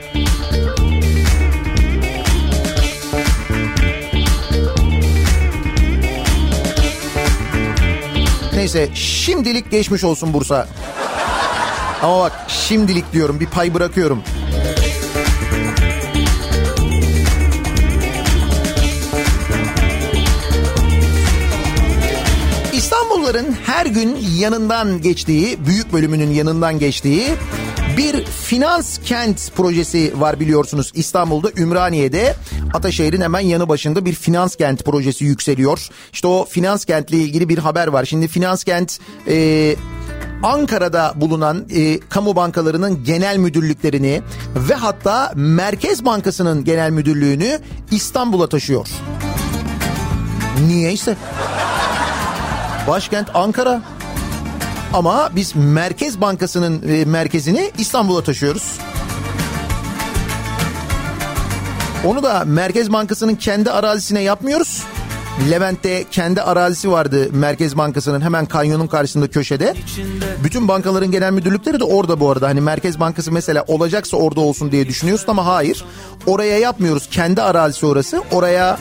Neyse 8.54 8.88
şimdilik 8.94 9.70
geçmiş 9.70 10.04
olsun 10.04 10.32
Bursa. 10.32 10.68
Ama 12.02 12.20
bak 12.20 12.32
şimdilik 12.48 13.12
diyorum 13.12 13.40
bir 13.40 13.46
pay 13.46 13.74
bırakıyorum. 13.74 14.22
Yolların 23.24 23.56
her 23.66 23.86
gün 23.86 24.16
yanından 24.38 25.00
geçtiği, 25.00 25.66
büyük 25.66 25.92
bölümünün 25.92 26.30
yanından 26.30 26.78
geçtiği 26.78 27.34
bir 27.96 28.24
finans 28.24 28.98
kent 28.98 29.52
projesi 29.56 30.20
var 30.20 30.40
biliyorsunuz 30.40 30.92
İstanbul'da 30.94 31.50
Ümraniye'de 31.56 32.36
Ataşehir'in 32.74 33.20
hemen 33.20 33.40
yanı 33.40 33.68
başında 33.68 34.04
bir 34.04 34.12
finans 34.12 34.56
kent 34.56 34.84
projesi 34.84 35.24
yükseliyor. 35.24 35.88
İşte 36.12 36.26
o 36.26 36.44
finans 36.50 36.84
kentle 36.84 37.16
ilgili 37.16 37.48
bir 37.48 37.58
haber 37.58 37.86
var. 37.86 38.04
Şimdi 38.04 38.28
finans 38.28 38.64
kent 38.64 38.98
e, 39.28 39.76
Ankara'da 40.42 41.12
bulunan 41.16 41.66
e, 41.74 42.00
kamu 42.00 42.36
bankalarının 42.36 43.04
genel 43.04 43.36
müdürlüklerini 43.36 44.22
ve 44.56 44.74
hatta 44.74 45.32
Merkez 45.34 46.04
Bankası'nın 46.04 46.64
genel 46.64 46.90
müdürlüğünü 46.90 47.60
İstanbul'a 47.90 48.48
taşıyor. 48.48 48.88
Niyeyse. 50.66 51.16
Başkent 52.88 53.28
Ankara. 53.34 53.82
Ama 54.92 55.30
biz 55.36 55.56
Merkez 55.56 56.20
Bankası'nın 56.20 56.88
e, 56.88 57.04
merkezini 57.04 57.70
İstanbul'a 57.78 58.22
taşıyoruz. 58.24 58.78
Onu 62.06 62.22
da 62.22 62.42
Merkez 62.46 62.92
Bankası'nın 62.92 63.34
kendi 63.34 63.70
arazisine 63.70 64.22
yapmıyoruz. 64.22 64.82
Levent'te 65.50 66.04
kendi 66.10 66.42
arazisi 66.42 66.90
vardı 66.90 67.28
Merkez 67.32 67.76
Bankası'nın 67.76 68.20
hemen 68.20 68.46
kanyonun 68.46 68.86
karşısında 68.86 69.30
köşede. 69.30 69.74
Bütün 70.44 70.68
bankaların 70.68 71.10
genel 71.10 71.32
müdürlükleri 71.32 71.80
de 71.80 71.84
orada 71.84 72.20
bu 72.20 72.30
arada. 72.30 72.48
Hani 72.48 72.60
Merkez 72.60 73.00
Bankası 73.00 73.32
mesela 73.32 73.64
olacaksa 73.68 74.16
orada 74.16 74.40
olsun 74.40 74.72
diye 74.72 74.86
düşünüyorsun 74.86 75.26
ama 75.28 75.46
hayır. 75.46 75.84
Oraya 76.26 76.58
yapmıyoruz. 76.58 77.08
Kendi 77.10 77.42
arazisi 77.42 77.86
orası. 77.86 78.22
Oraya 78.32 78.78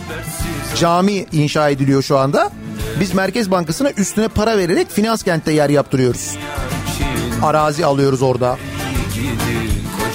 cami 0.76 1.26
inşa 1.32 1.70
ediliyor 1.70 2.04
şu 2.04 2.18
anda. 2.18 2.52
Biz 3.00 3.14
Merkez 3.14 3.52
Bankası'na 3.52 3.92
üstüne 3.92 4.28
para 4.28 4.58
vererek 4.58 4.92
finans 4.92 5.24
kentte 5.24 5.52
yer 5.52 5.70
yaptırıyoruz. 5.70 6.38
Arazi 7.44 7.86
alıyoruz 7.86 8.22
orada. 8.22 8.58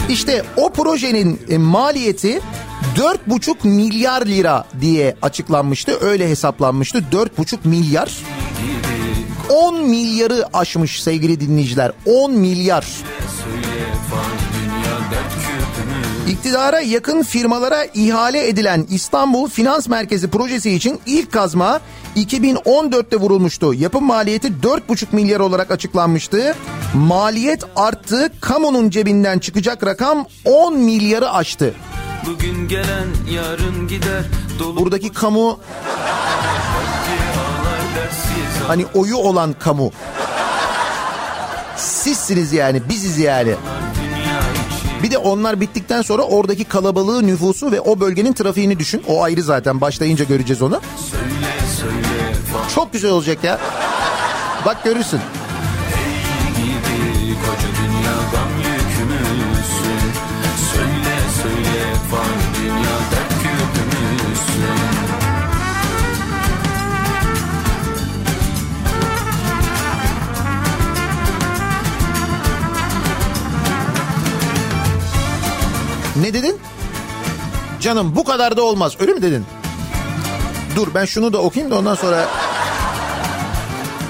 İşte 0.09 0.45
o 0.57 0.73
projenin 0.73 1.41
e, 1.49 1.59
maliyeti 1.59 2.41
4,5 2.97 3.69
milyar 3.69 4.27
lira 4.27 4.65
diye 4.81 5.17
açıklanmıştı. 5.23 5.99
Öyle 6.01 6.29
hesaplanmıştı. 6.29 6.99
4,5 7.13 7.57
milyar. 7.65 8.19
10 9.49 9.81
milyarı 9.89 10.45
aşmış 10.53 11.03
sevgili 11.03 11.41
dinleyiciler. 11.41 11.93
10 12.07 12.33
milyar. 12.33 12.87
İktidara 16.39 16.81
yakın 16.81 17.23
firmalara 17.23 17.85
ihale 17.85 18.49
edilen 18.49 18.87
İstanbul 18.91 19.49
Finans 19.49 19.89
Merkezi 19.89 20.31
projesi 20.31 20.71
için 20.71 21.01
ilk 21.07 21.33
kazma 21.33 21.81
2014'te 22.17 23.17
vurulmuştu. 23.17 23.75
Yapım 23.75 24.05
maliyeti 24.05 24.49
4,5 24.49 25.07
milyar 25.13 25.41
olarak 25.41 25.71
açıklanmıştı. 25.71 26.55
Maliyet 26.95 27.65
arttı. 27.77 28.33
Kamunun 28.41 28.91
cebinden 28.91 29.39
çıkacak 29.39 29.87
rakam 29.87 30.27
10 30.45 30.77
milyarı 30.77 31.31
aştı. 31.31 31.75
Bugün 32.27 32.69
gelen 32.69 33.09
yarın 33.31 33.89
gider 33.89 34.25
Dolu 34.59 34.77
Buradaki 34.77 35.13
kamu 35.13 35.61
hani 38.67 38.87
oyu 38.95 39.17
olan 39.17 39.53
kamu. 39.53 39.93
Sizsiniz 41.77 42.53
yani 42.53 42.89
biziz 42.89 43.19
yani. 43.19 43.55
Bir 45.03 45.11
de 45.11 45.19
onlar 45.19 45.61
bittikten 45.61 46.03
sonra 46.03 46.23
oradaki 46.23 46.65
kalabalığı, 46.65 47.27
nüfusu 47.27 47.73
ve 47.73 47.81
o 47.81 48.01
bölgenin 48.01 48.33
trafiğini 48.33 48.79
düşün. 48.79 49.03
O 49.09 49.23
ayrı 49.23 49.43
zaten 49.43 49.81
başlayınca 49.81 50.25
göreceğiz 50.25 50.63
onu. 50.63 50.81
Söyle 51.11 51.55
söyle 51.81 52.35
Çok 52.75 52.93
güzel 52.93 53.11
olacak 53.11 53.45
ya. 53.45 53.59
Bak 54.67 54.85
görürsün. 54.85 55.21
gibi 56.57 57.35
Koca 57.35 57.69
dünyadan 57.83 58.58
Ne 76.21 76.35
dedin? 76.35 76.57
Canım 77.81 78.17
bu 78.17 78.25
kadar 78.25 78.57
da 78.57 78.63
olmaz. 78.63 78.93
Öyle 79.01 79.13
mi 79.13 79.23
dedin? 79.23 79.45
Dur 80.77 80.89
ben 80.95 81.05
şunu 81.05 81.33
da 81.33 81.39
okuyayım 81.39 81.75
da 81.75 81.79
ondan 81.79 81.95
sonra... 81.95 82.29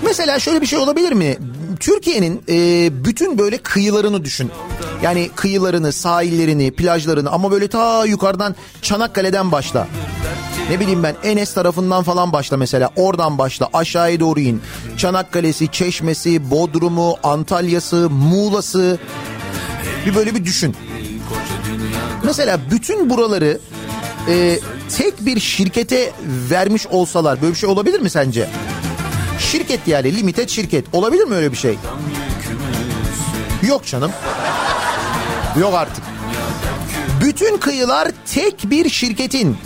Mesela 0.04 0.38
şöyle 0.38 0.60
bir 0.60 0.66
şey 0.66 0.78
olabilir 0.78 1.12
mi? 1.12 1.38
Türkiye'nin 1.80 2.42
e, 2.48 2.88
bütün 3.04 3.38
böyle 3.38 3.58
kıyılarını 3.58 4.24
düşün. 4.24 4.50
Yani 5.02 5.30
kıyılarını, 5.36 5.92
sahillerini, 5.92 6.70
plajlarını 6.70 7.30
ama 7.30 7.50
böyle 7.50 7.68
ta 7.68 8.06
yukarıdan 8.06 8.56
Çanakkale'den 8.82 9.52
başla. 9.52 9.88
Ne 10.70 10.80
bileyim 10.80 11.02
ben 11.02 11.16
Enes 11.24 11.54
tarafından 11.54 12.02
falan 12.02 12.32
başla 12.32 12.56
mesela. 12.56 12.90
Oradan 12.96 13.38
başla 13.38 13.68
aşağıya 13.72 14.20
doğru 14.20 14.40
in. 14.40 14.62
Çanakkale'si, 14.96 15.72
Çeşme'si, 15.72 16.50
Bodrum'u, 16.50 17.16
Antalya'sı, 17.22 18.10
Muğla'sı. 18.10 18.98
Bir 20.06 20.14
böyle 20.14 20.34
bir 20.34 20.44
düşün. 20.44 20.76
Mesela 22.28 22.60
bütün 22.70 23.10
buraları 23.10 23.58
e, 24.28 24.58
tek 24.96 25.26
bir 25.26 25.40
şirkete 25.40 26.12
vermiş 26.50 26.86
olsalar 26.86 27.42
böyle 27.42 27.52
bir 27.52 27.58
şey 27.58 27.68
olabilir 27.68 28.00
mi 28.00 28.10
sence? 28.10 28.48
Şirket 29.38 29.88
yani 29.88 30.16
limited 30.16 30.48
şirket. 30.48 30.84
Olabilir 30.92 31.24
mi 31.24 31.34
öyle 31.34 31.52
bir 31.52 31.56
şey? 31.56 31.78
Yok 33.68 33.86
canım. 33.86 34.12
Yok 35.60 35.74
artık. 35.74 36.04
Bütün 37.24 37.58
kıyılar 37.58 38.08
tek 38.34 38.70
bir 38.70 38.88
şirketin. 38.88 39.56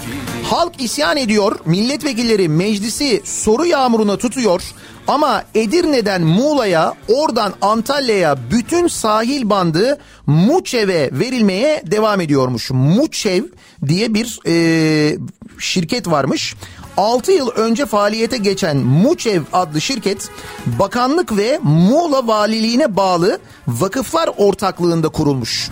Halk 0.53 0.83
isyan 0.83 1.17
ediyor, 1.17 1.59
milletvekilleri 1.65 2.49
meclisi 2.49 3.23
soru 3.25 3.67
yağmuruna 3.67 4.17
tutuyor. 4.17 4.63
Ama 5.09 5.45
Edirne'den 5.55 6.23
Muğla'ya, 6.23 6.95
oradan 7.09 7.53
Antalya'ya 7.63 8.39
bütün 8.51 8.89
sahil 8.89 9.51
bandı 9.51 9.99
Muçev'e 10.27 11.11
verilmeye 11.13 11.83
devam 11.87 12.21
ediyormuş. 12.21 12.71
Muçev 12.71 13.45
diye 13.87 14.15
bir 14.15 14.41
e, 14.47 15.17
şirket 15.59 16.11
varmış. 16.11 16.55
6 16.97 17.33
yıl 17.33 17.49
önce 17.49 17.87
faaliyete 17.87 18.37
geçen 18.37 18.77
Muçev 18.77 19.43
adlı 19.53 19.81
şirket 19.81 20.29
bakanlık 20.67 21.37
ve 21.37 21.61
Muğla 21.63 22.27
valiliğine 22.27 22.97
bağlı 22.97 23.39
vakıflar 23.69 24.31
ortaklığında 24.37 25.09
kurulmuş. 25.09 25.71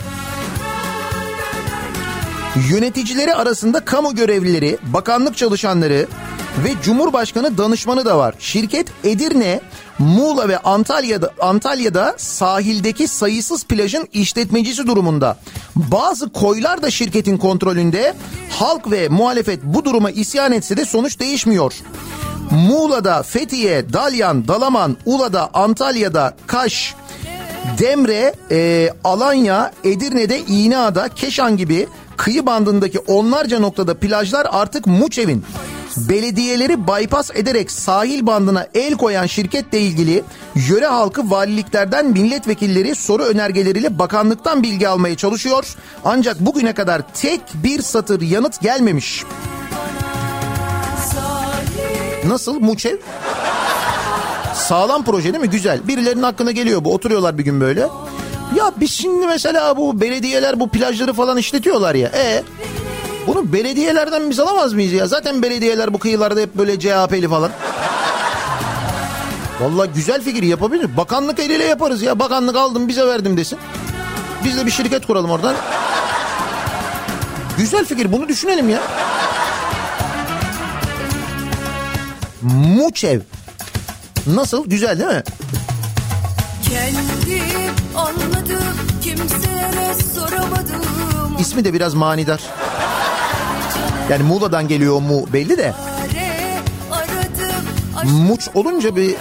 Yöneticileri 2.56 3.34
arasında 3.34 3.84
kamu 3.84 4.14
görevlileri, 4.14 4.78
bakanlık 4.82 5.36
çalışanları 5.36 6.06
ve 6.64 6.70
Cumhurbaşkanı 6.82 7.58
danışmanı 7.58 8.04
da 8.04 8.18
var. 8.18 8.34
Şirket 8.38 8.88
Edirne, 9.04 9.60
Muğla 9.98 10.48
ve 10.48 10.58
Antalya'da 10.58 11.30
Antalya'da 11.40 12.14
sahildeki 12.16 13.08
sayısız 13.08 13.64
plajın 13.64 14.08
işletmecisi 14.12 14.86
durumunda. 14.86 15.38
Bazı 15.76 16.32
koylar 16.32 16.82
da 16.82 16.90
şirketin 16.90 17.36
kontrolünde. 17.38 18.14
Halk 18.50 18.90
ve 18.90 19.08
muhalefet 19.08 19.60
bu 19.64 19.84
duruma 19.84 20.10
isyan 20.10 20.52
etse 20.52 20.76
de 20.76 20.84
sonuç 20.84 21.20
değişmiyor. 21.20 21.74
Muğla'da 22.50 23.22
Fethiye, 23.22 23.92
Dalyan, 23.92 24.48
Dalaman, 24.48 24.96
Ula'da, 25.06 25.50
Antalya'da, 25.54 26.36
Kaş, 26.46 26.94
Demre, 27.78 28.34
e, 28.50 28.90
Alanya, 29.04 29.72
Edirne'de 29.84 30.38
İğneada, 30.38 31.08
Keşan 31.08 31.56
gibi 31.56 31.86
kıyı 32.20 32.46
bandındaki 32.46 32.98
onlarca 32.98 33.58
noktada 33.58 33.94
plajlar 33.94 34.46
artık 34.50 34.86
Muçev'in. 34.86 35.44
Belediyeleri 35.96 36.86
bypass 36.86 37.30
ederek 37.34 37.70
sahil 37.70 38.26
bandına 38.26 38.66
el 38.74 38.96
koyan 38.96 39.26
şirketle 39.26 39.80
ilgili 39.80 40.24
yöre 40.54 40.86
halkı 40.86 41.30
valiliklerden 41.30 42.06
milletvekilleri 42.06 42.94
soru 42.94 43.22
önergeleriyle 43.22 43.98
bakanlıktan 43.98 44.62
bilgi 44.62 44.88
almaya 44.88 45.16
çalışıyor. 45.16 45.76
Ancak 46.04 46.40
bugüne 46.40 46.72
kadar 46.72 47.02
tek 47.14 47.40
bir 47.54 47.82
satır 47.82 48.20
yanıt 48.20 48.60
gelmemiş. 48.60 49.24
Nasıl 52.26 52.60
Muçev? 52.60 52.96
Sağlam 54.54 55.04
proje 55.04 55.32
değil 55.32 55.44
mi? 55.44 55.50
Güzel. 55.50 55.88
Birilerinin 55.88 56.22
aklına 56.22 56.50
geliyor 56.50 56.84
bu. 56.84 56.94
Oturuyorlar 56.94 57.38
bir 57.38 57.44
gün 57.44 57.60
böyle. 57.60 57.88
Ya 58.56 58.72
biz 58.80 58.90
şimdi 58.92 59.26
mesela 59.26 59.76
bu 59.76 60.00
belediyeler 60.00 60.60
bu 60.60 60.68
plajları 60.68 61.12
falan 61.12 61.36
işletiyorlar 61.38 61.94
ya. 61.94 62.08
E 62.08 62.42
bunu 63.26 63.52
belediyelerden 63.52 64.30
biz 64.30 64.40
alamaz 64.40 64.72
mıyız 64.72 64.92
ya? 64.92 65.06
Zaten 65.06 65.42
belediyeler 65.42 65.94
bu 65.94 65.98
kıyılarda 65.98 66.40
hep 66.40 66.54
böyle 66.54 66.80
CHP'li 66.80 67.28
falan. 67.28 67.50
Vallahi 69.60 69.90
güzel 69.94 70.22
fikir 70.22 70.42
yapabilir. 70.42 70.96
Bakanlık 70.96 71.38
eliyle 71.38 71.64
yaparız 71.64 72.02
ya. 72.02 72.18
Bakanlık 72.18 72.56
aldım 72.56 72.88
bize 72.88 73.06
verdim 73.06 73.36
desin. 73.36 73.58
Biz 74.44 74.56
de 74.56 74.66
bir 74.66 74.70
şirket 74.70 75.06
kuralım 75.06 75.30
oradan. 75.30 75.54
Güzel 77.58 77.84
fikir 77.84 78.12
bunu 78.12 78.28
düşünelim 78.28 78.68
ya. 78.68 78.80
Muçev. 82.42 83.20
Nasıl? 84.26 84.66
Güzel 84.66 84.98
değil 84.98 85.10
mi? 85.10 85.22
Kimselere 86.62 87.70
soramadım 87.94 88.39
İsmi 91.38 91.64
de 91.64 91.72
biraz 91.72 91.94
manidar. 91.94 92.40
Yani 94.10 94.22
Muğla'dan 94.22 94.68
geliyor 94.68 95.00
mu 95.00 95.26
belli 95.32 95.58
de. 95.58 95.74
Muç 98.04 98.48
olunca 98.54 98.96
bir 98.96 99.14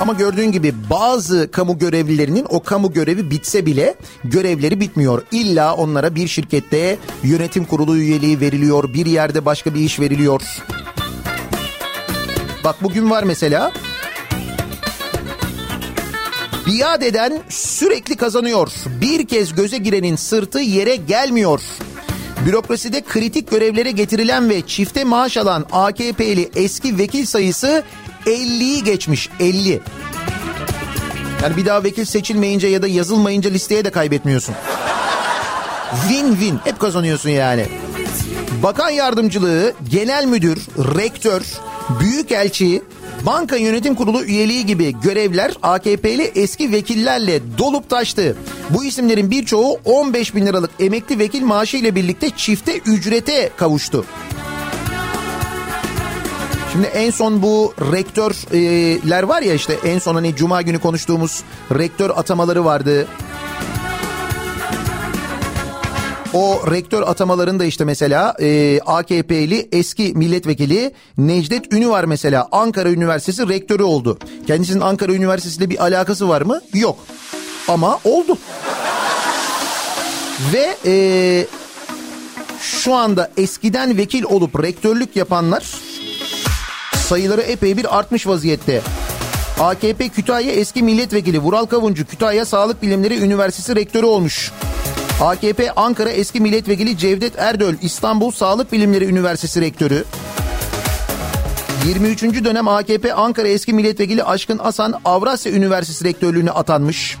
ama 0.00 0.12
gördüğün 0.12 0.52
gibi 0.52 0.74
bazı 0.90 1.50
kamu 1.50 1.78
görevlilerinin 1.78 2.46
o 2.48 2.62
kamu 2.62 2.92
görevi 2.92 3.30
bitse 3.30 3.66
bile 3.66 3.94
görevleri 4.24 4.80
bitmiyor. 4.80 5.22
İlla 5.32 5.74
onlara 5.74 6.14
bir 6.14 6.28
şirkette 6.28 6.98
yönetim 7.22 7.64
kurulu 7.64 7.96
üyeliği 7.96 8.40
veriliyor. 8.40 8.94
Bir 8.94 9.06
yerde 9.06 9.44
başka 9.44 9.74
bir 9.74 9.80
iş 9.80 10.00
veriliyor. 10.00 10.42
Bak 12.64 12.76
bugün 12.82 13.10
var 13.10 13.22
mesela 13.22 13.72
Biat 16.66 17.02
eden 17.02 17.42
sürekli 17.48 18.16
kazanıyor. 18.16 18.72
Bir 19.00 19.26
kez 19.26 19.54
göze 19.54 19.78
girenin 19.78 20.16
sırtı 20.16 20.58
yere 20.58 20.96
gelmiyor. 20.96 21.60
Bürokraside 22.46 23.00
kritik 23.00 23.50
görevlere 23.50 23.90
getirilen 23.90 24.50
ve 24.50 24.62
çifte 24.66 25.04
maaş 25.04 25.36
alan 25.36 25.66
AKP'li 25.72 26.50
eski 26.54 26.98
vekil 26.98 27.26
sayısı 27.26 27.82
50'yi 28.28 28.84
geçmiş 28.84 29.28
50. 29.40 29.80
Yani 31.42 31.56
bir 31.56 31.66
daha 31.66 31.84
vekil 31.84 32.04
seçilmeyince 32.04 32.66
ya 32.66 32.82
da 32.82 32.88
yazılmayınca 32.88 33.50
listeye 33.50 33.84
de 33.84 33.90
kaybetmiyorsun. 33.90 34.54
Win 36.08 36.30
win 36.30 36.58
hep 36.64 36.80
kazanıyorsun 36.80 37.30
yani. 37.30 37.66
Bakan 38.62 38.90
yardımcılığı, 38.90 39.72
genel 39.90 40.24
müdür, 40.24 40.58
rektör, 40.76 41.42
büyükelçi, 42.00 42.82
banka 43.26 43.56
yönetim 43.56 43.94
kurulu 43.94 44.24
üyeliği 44.24 44.66
gibi 44.66 44.94
görevler 45.02 45.52
AKP'li 45.62 46.32
eski 46.34 46.72
vekillerle 46.72 47.40
dolup 47.58 47.90
taştı. 47.90 48.36
Bu 48.70 48.84
isimlerin 48.84 49.30
birçoğu 49.30 49.80
15 49.84 50.34
bin 50.34 50.46
liralık 50.46 50.70
emekli 50.80 51.18
vekil 51.18 51.42
maaşı 51.42 51.76
ile 51.76 51.94
birlikte 51.94 52.30
çifte 52.30 52.78
ücrete 52.78 53.50
Şimdi 56.72 56.86
en 56.86 57.10
son 57.10 57.42
bu 57.42 57.74
rektörler 57.92 59.22
var 59.22 59.42
ya 59.42 59.54
işte 59.54 59.78
en 59.84 59.98
son 59.98 60.14
hani 60.14 60.36
cuma 60.36 60.62
günü 60.62 60.78
konuştuğumuz 60.78 61.42
rektör 61.72 62.10
atamaları 62.10 62.64
vardı. 62.64 63.06
O 66.34 66.60
rektör 66.70 67.02
atamalarında 67.02 67.64
işte 67.64 67.84
mesela 67.84 68.34
e, 68.40 68.80
AKP'li 68.86 69.68
eski 69.72 70.12
milletvekili 70.14 70.92
Necdet 71.18 71.72
Ünü 71.72 71.88
var 71.88 72.04
mesela 72.04 72.48
Ankara 72.52 72.90
Üniversitesi 72.90 73.48
rektörü 73.48 73.82
oldu. 73.82 74.18
Kendisinin 74.46 74.80
Ankara 74.80 75.12
Üniversitesi 75.12 75.58
ile 75.58 75.70
bir 75.70 75.82
alakası 75.82 76.28
var 76.28 76.42
mı? 76.42 76.60
Yok. 76.74 76.98
Ama 77.68 77.98
oldu. 78.04 78.38
Ve 80.52 80.76
e, 80.86 81.46
şu 82.60 82.94
anda 82.94 83.30
eskiden 83.36 83.96
vekil 83.96 84.24
olup 84.24 84.62
rektörlük 84.62 85.16
yapanlar 85.16 85.87
sayıları 87.08 87.40
epey 87.40 87.76
bir 87.76 87.98
artmış 87.98 88.26
vaziyette. 88.26 88.82
AKP 89.60 90.08
Kütahya 90.08 90.52
eski 90.52 90.82
milletvekili 90.82 91.38
Vural 91.38 91.66
Kavuncu 91.66 92.06
Kütahya 92.06 92.44
Sağlık 92.44 92.82
Bilimleri 92.82 93.18
Üniversitesi 93.18 93.76
rektörü 93.76 94.06
olmuş. 94.06 94.52
AKP 95.22 95.72
Ankara 95.72 96.10
eski 96.10 96.40
milletvekili 96.40 96.98
Cevdet 96.98 97.38
Erdöl 97.38 97.74
İstanbul 97.82 98.30
Sağlık 98.30 98.72
Bilimleri 98.72 99.04
Üniversitesi 99.04 99.60
rektörü. 99.60 100.04
23. 101.86 102.22
dönem 102.22 102.68
AKP 102.68 103.14
Ankara 103.14 103.48
eski 103.48 103.72
milletvekili 103.72 104.24
Aşkın 104.24 104.58
Asan 104.58 104.94
Avrasya 105.04 105.52
Üniversitesi 105.52 106.04
rektörlüğüne 106.04 106.50
atanmış. 106.50 107.16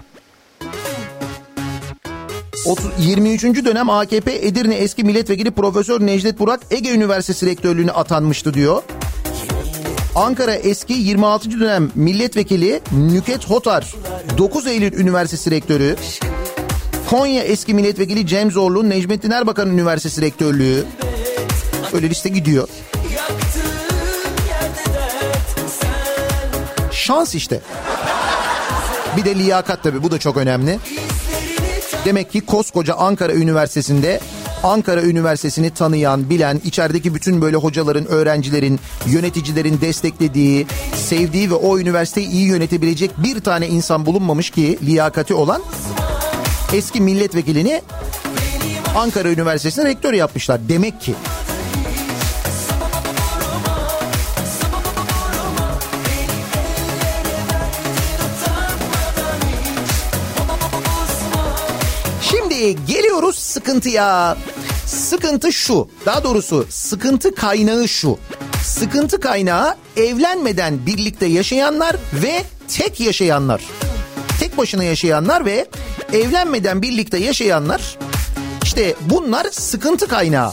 30 2.66 2.86
23. 3.00 3.42
dönem 3.64 3.90
AKP 3.90 4.46
Edirne 4.46 4.74
eski 4.74 5.04
milletvekili 5.04 5.50
Profesör 5.50 6.06
Necdet 6.06 6.38
Burak 6.38 6.60
Ege 6.70 6.90
Üniversitesi 6.90 7.46
rektörlüğüne 7.46 7.90
atanmıştı 7.90 8.54
diyor. 8.54 8.82
Ankara 10.18 10.54
eski 10.54 10.92
26. 10.92 11.60
dönem 11.60 11.90
milletvekili 11.94 12.80
Nüket 12.92 13.50
Hotar 13.50 13.94
9 14.38 14.66
Eylül 14.66 14.92
Üniversitesi 14.92 15.50
rektörü. 15.50 15.96
Konya 17.10 17.42
eski 17.42 17.74
milletvekili 17.74 18.26
Cem 18.26 18.50
Zorlu 18.50 18.88
Necmettin 18.88 19.30
Erbakan 19.30 19.70
Üniversitesi 19.70 20.22
rektörlüğü. 20.22 20.84
Öyle 21.92 22.10
liste 22.10 22.28
gidiyor. 22.28 22.68
Şans 26.92 27.34
işte. 27.34 27.60
Bir 29.16 29.24
de 29.24 29.34
liyakat 29.34 29.82
tabii 29.82 30.02
bu 30.02 30.10
da 30.10 30.18
çok 30.18 30.36
önemli. 30.36 30.78
Demek 32.04 32.32
ki 32.32 32.40
koskoca 32.40 32.94
Ankara 32.94 33.32
Üniversitesi'nde 33.32 34.20
Ankara 34.62 35.02
Üniversitesi'ni 35.02 35.70
tanıyan, 35.70 36.30
bilen, 36.30 36.60
içerideki 36.64 37.14
bütün 37.14 37.40
böyle 37.40 37.56
hocaların, 37.56 38.06
öğrencilerin, 38.06 38.80
yöneticilerin 39.06 39.80
desteklediği, 39.80 40.66
sevdiği 40.94 41.50
ve 41.50 41.54
o 41.54 41.78
üniversiteyi 41.78 42.28
iyi 42.28 42.46
yönetebilecek 42.46 43.10
bir 43.22 43.40
tane 43.40 43.68
insan 43.68 44.06
bulunmamış 44.06 44.50
ki 44.50 44.78
liyakati 44.86 45.34
olan 45.34 45.62
eski 46.72 47.00
milletvekilini 47.00 47.82
Ankara 48.96 49.28
Üniversitesi'ne 49.30 49.84
rektör 49.84 50.12
yapmışlar. 50.12 50.60
Demek 50.68 51.00
ki. 51.00 51.14
Şimdi 62.58 62.86
geliyoruz 62.86 63.38
sıkıntıya. 63.38 64.36
Sıkıntı 64.86 65.52
şu. 65.52 65.88
Daha 66.06 66.24
doğrusu 66.24 66.66
sıkıntı 66.70 67.34
kaynağı 67.34 67.88
şu. 67.88 68.18
Sıkıntı 68.64 69.20
kaynağı 69.20 69.76
evlenmeden 69.96 70.86
birlikte 70.86 71.26
yaşayanlar 71.26 71.96
ve 72.12 72.42
tek 72.68 73.00
yaşayanlar. 73.00 73.64
Tek 74.40 74.58
başına 74.58 74.84
yaşayanlar 74.84 75.44
ve 75.44 75.66
evlenmeden 76.12 76.82
birlikte 76.82 77.18
yaşayanlar 77.18 77.98
işte 78.62 78.94
bunlar 79.00 79.46
sıkıntı 79.50 80.06
kaynağı. 80.06 80.52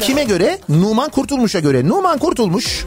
Kime 0.00 0.24
göre? 0.24 0.58
Numan 0.68 1.10
Kurtulmuş'a 1.10 1.60
göre. 1.60 1.88
Numan 1.88 2.18
Kurtulmuş 2.18 2.86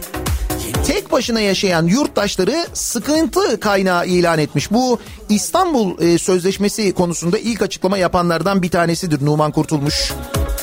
tek 0.85 1.11
başına 1.11 1.39
yaşayan 1.39 1.85
yurttaşları 1.85 2.65
sıkıntı 2.73 3.59
kaynağı 3.59 4.07
ilan 4.07 4.39
etmiş. 4.39 4.71
Bu 4.71 4.99
İstanbul 5.29 6.01
e, 6.01 6.17
Sözleşmesi 6.17 6.93
konusunda 6.93 7.37
ilk 7.37 7.61
açıklama 7.61 7.97
yapanlardan 7.97 8.61
bir 8.61 8.69
tanesidir 8.69 9.25
Numan 9.25 9.51
Kurtulmuş. 9.51 10.13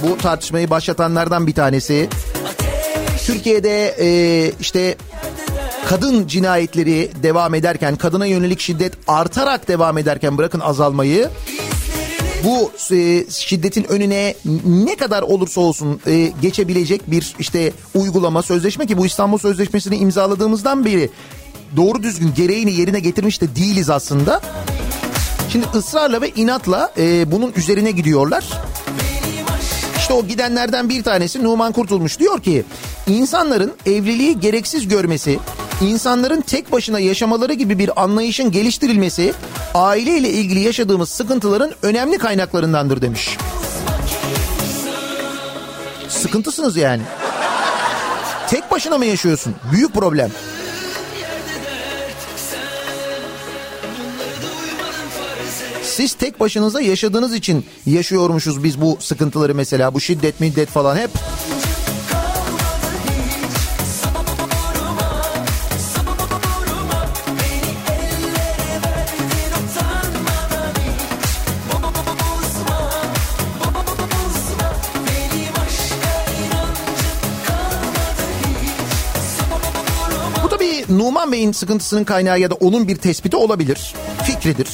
Bu 0.02 0.18
tartışmayı 0.18 0.70
başlatanlardan 0.70 1.46
bir 1.46 1.54
tanesi. 1.54 2.08
Türkiye'de 3.26 3.96
e, 4.00 4.08
işte 4.60 4.96
kadın 5.88 6.26
cinayetleri 6.26 7.10
devam 7.22 7.54
ederken, 7.54 7.96
kadına 7.96 8.26
yönelik 8.26 8.60
şiddet 8.60 8.92
artarak 9.08 9.68
devam 9.68 9.98
ederken 9.98 10.38
bırakın 10.38 10.60
azalmayı 10.60 11.28
bu 12.44 12.72
e, 12.94 13.24
şiddetin 13.30 13.84
önüne 13.84 14.34
ne 14.64 14.96
kadar 14.96 15.22
olursa 15.22 15.60
olsun 15.60 16.00
e, 16.06 16.32
geçebilecek 16.42 17.10
bir 17.10 17.34
işte 17.38 17.72
uygulama 17.94 18.42
sözleşme 18.42 18.86
ki 18.86 18.98
bu 18.98 19.06
İstanbul 19.06 19.38
Sözleşmesi'ni 19.38 19.96
imzaladığımızdan 19.96 20.84
beri 20.84 21.10
doğru 21.76 22.02
düzgün 22.02 22.34
gereğini 22.36 22.72
yerine 22.72 23.00
getirmiş 23.00 23.40
de 23.40 23.56
değiliz 23.56 23.90
aslında. 23.90 24.40
Şimdi 25.52 25.66
ısrarla 25.74 26.20
ve 26.20 26.30
inatla 26.30 26.92
e, 26.98 27.32
bunun 27.32 27.52
üzerine 27.56 27.90
gidiyorlar. 27.90 28.44
İşte 29.96 30.14
o 30.14 30.26
gidenlerden 30.26 30.88
bir 30.88 31.02
tanesi 31.02 31.44
Numan 31.44 31.72
Kurtulmuş 31.72 32.18
diyor 32.18 32.42
ki 32.42 32.64
insanların 33.06 33.72
evliliği 33.86 34.40
gereksiz 34.40 34.88
görmesi, 34.88 35.38
insanların 35.80 36.40
tek 36.40 36.72
başına 36.72 37.00
yaşamaları 37.00 37.52
gibi 37.52 37.78
bir 37.78 38.02
anlayışın 38.02 38.50
geliştirilmesi 38.50 39.32
aileyle 39.74 40.30
ilgili 40.30 40.60
yaşadığımız 40.60 41.08
sıkıntıların 41.08 41.72
önemli 41.82 42.18
kaynaklarındandır 42.18 43.02
demiş. 43.02 43.36
Sıkıntısınız 46.08 46.76
yani. 46.76 47.02
Tek 48.48 48.70
başına 48.70 48.98
mı 48.98 49.06
yaşıyorsun? 49.06 49.54
Büyük 49.72 49.94
problem. 49.94 50.30
Siz 55.82 56.14
tek 56.14 56.40
başınıza 56.40 56.80
yaşadığınız 56.80 57.34
için 57.34 57.66
yaşıyormuşuz 57.86 58.64
biz 58.64 58.80
bu 58.80 58.98
sıkıntıları 59.00 59.54
mesela 59.54 59.94
bu 59.94 60.00
şiddet 60.00 60.40
middet 60.40 60.68
falan 60.68 60.96
hep. 60.96 61.10
Numan 81.20 81.32
Bey'in 81.32 81.52
sıkıntısının 81.52 82.04
kaynağı 82.04 82.40
ya 82.40 82.50
da 82.50 82.54
onun 82.54 82.88
bir 82.88 82.96
tespiti 82.96 83.36
olabilir. 83.36 83.94
Fikridir. 84.24 84.68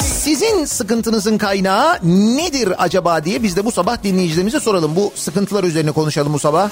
Sizin 0.00 0.64
sıkıntınızın 0.64 1.38
kaynağı 1.38 1.98
nedir 2.36 2.84
acaba 2.84 3.24
diye 3.24 3.42
biz 3.42 3.56
de 3.56 3.64
bu 3.64 3.72
sabah 3.72 4.02
dinleyicilerimize 4.02 4.60
soralım. 4.60 4.96
Bu 4.96 5.12
sıkıntılar 5.14 5.64
üzerine 5.64 5.92
konuşalım 5.92 6.32
bu 6.32 6.38
sabah. 6.38 6.70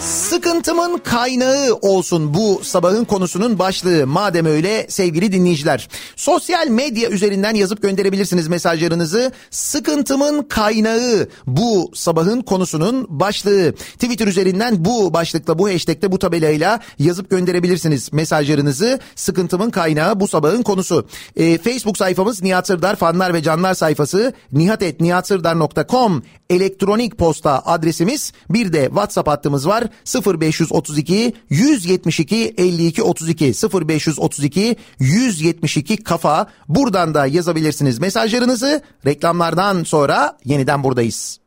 Sıkıntımın 0.00 0.98
kaynağı 0.98 1.74
olsun 1.82 2.34
bu 2.34 2.60
sabahın 2.64 3.04
konusunun 3.04 3.58
başlığı. 3.58 4.06
Madem 4.06 4.46
öyle 4.46 4.86
sevgili 4.88 5.32
dinleyiciler. 5.32 5.88
Sosyal 6.16 6.68
medya 6.68 7.10
üzerinden 7.10 7.54
yazıp 7.54 7.82
gönderebilirsiniz 7.82 8.48
mesajlarınızı. 8.48 9.32
Sıkıntımın 9.50 10.42
kaynağı 10.42 11.28
bu 11.46 11.90
sabahın 11.94 12.40
konusunun 12.40 13.06
başlığı. 13.08 13.72
Twitter 13.72 14.26
üzerinden 14.26 14.84
bu 14.84 15.14
başlıkla 15.14 15.58
bu 15.58 15.68
hashtagte 15.68 16.12
bu 16.12 16.18
tabelayla 16.18 16.80
yazıp 16.98 17.30
gönderebilirsiniz 17.30 18.12
mesajlarınızı. 18.12 19.00
Sıkıntımın 19.14 19.70
kaynağı 19.70 20.20
bu 20.20 20.28
sabahın 20.28 20.62
konusu. 20.62 21.06
Ee, 21.36 21.58
Facebook 21.58 21.98
sayfamız 21.98 22.42
Nihat 22.42 22.66
Sırdar 22.66 22.96
fanlar 22.96 23.34
ve 23.34 23.42
canlar 23.42 23.74
sayfası 23.74 24.32
nihatetnihatsırdar.com 24.52 26.22
elektronik 26.50 27.18
posta 27.18 27.62
adresimiz. 27.64 28.32
Bir 28.50 28.72
de 28.72 28.84
WhatsApp 28.84 29.28
hattımız 29.28 29.68
var. 29.68 29.84
0532 30.26 31.32
172 31.50 32.54
52 32.58 33.02
32 33.02 33.44
0532 33.44 34.76
172 34.98 35.96
kafa. 35.96 36.46
Buradan 36.68 37.14
da 37.14 37.26
yazabilirsiniz 37.26 37.98
mesajlarınızı. 37.98 38.82
Reklamlardan 39.06 39.84
sonra 39.84 40.38
yeniden 40.44 40.84
buradayız. 40.84 41.43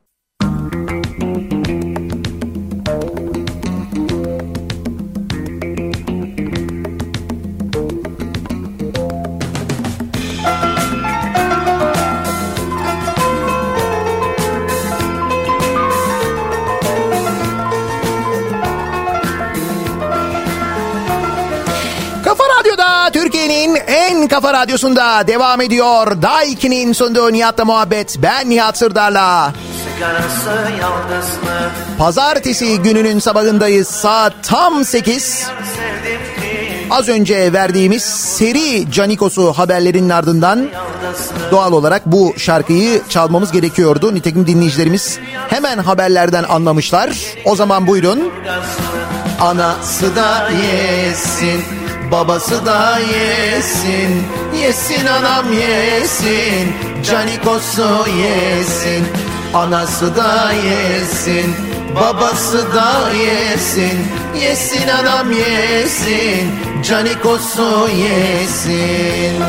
Kafa 24.38 24.53
radyosunda 24.53 25.27
devam 25.27 25.61
ediyor. 25.61 26.21
Daiki'nin 26.21 26.93
sunduğu 26.93 27.33
Nihat'la 27.33 27.65
muhabbet. 27.65 28.17
Ben 28.21 28.49
Nihat 28.49 28.77
Sırdar'la. 28.77 29.53
Pazartesi 31.97 32.81
gününün 32.81 33.19
sabahındayız. 33.19 33.88
Saat 33.88 34.33
tam 34.43 34.85
8. 34.85 35.23
Sevdim 35.23 35.51
ki 36.41 36.88
Az 36.91 37.09
önce 37.09 37.53
verdiğimiz 37.53 38.03
seri 38.03 38.91
Canikos'u 38.91 39.53
haberlerinin 39.53 40.09
ardından 40.09 40.69
doğal 41.51 41.71
olarak 41.73 42.05
bu 42.05 42.33
şarkıyı 42.38 43.01
çalmamız 43.09 43.51
gerekiyordu. 43.51 44.15
Nitekim 44.15 44.47
dinleyicilerimiz 44.47 45.19
hemen 45.49 45.77
haberlerden 45.77 46.43
anlamışlar. 46.43 47.09
O 47.45 47.55
zaman 47.55 47.88
buyurun. 47.88 48.31
Anası 49.39 50.15
da 50.15 50.49
yesin, 50.51 51.63
babası 52.12 52.66
da 52.66 52.99
yesin. 52.99 54.24
Yesin 54.62 55.05
anam 55.05 55.53
yesin, 55.53 56.74
Canikos'u 57.03 58.05
yesin. 58.10 59.05
Anası 59.53 60.16
da 60.16 60.51
yesin, 60.51 61.55
babası 61.95 62.74
da 62.74 63.12
yesin. 63.12 63.99
Yesin 64.41 64.88
anam 64.88 65.32
yesin, 65.32 66.51
Canikos'u 66.84 67.89
yesin. 67.89 69.43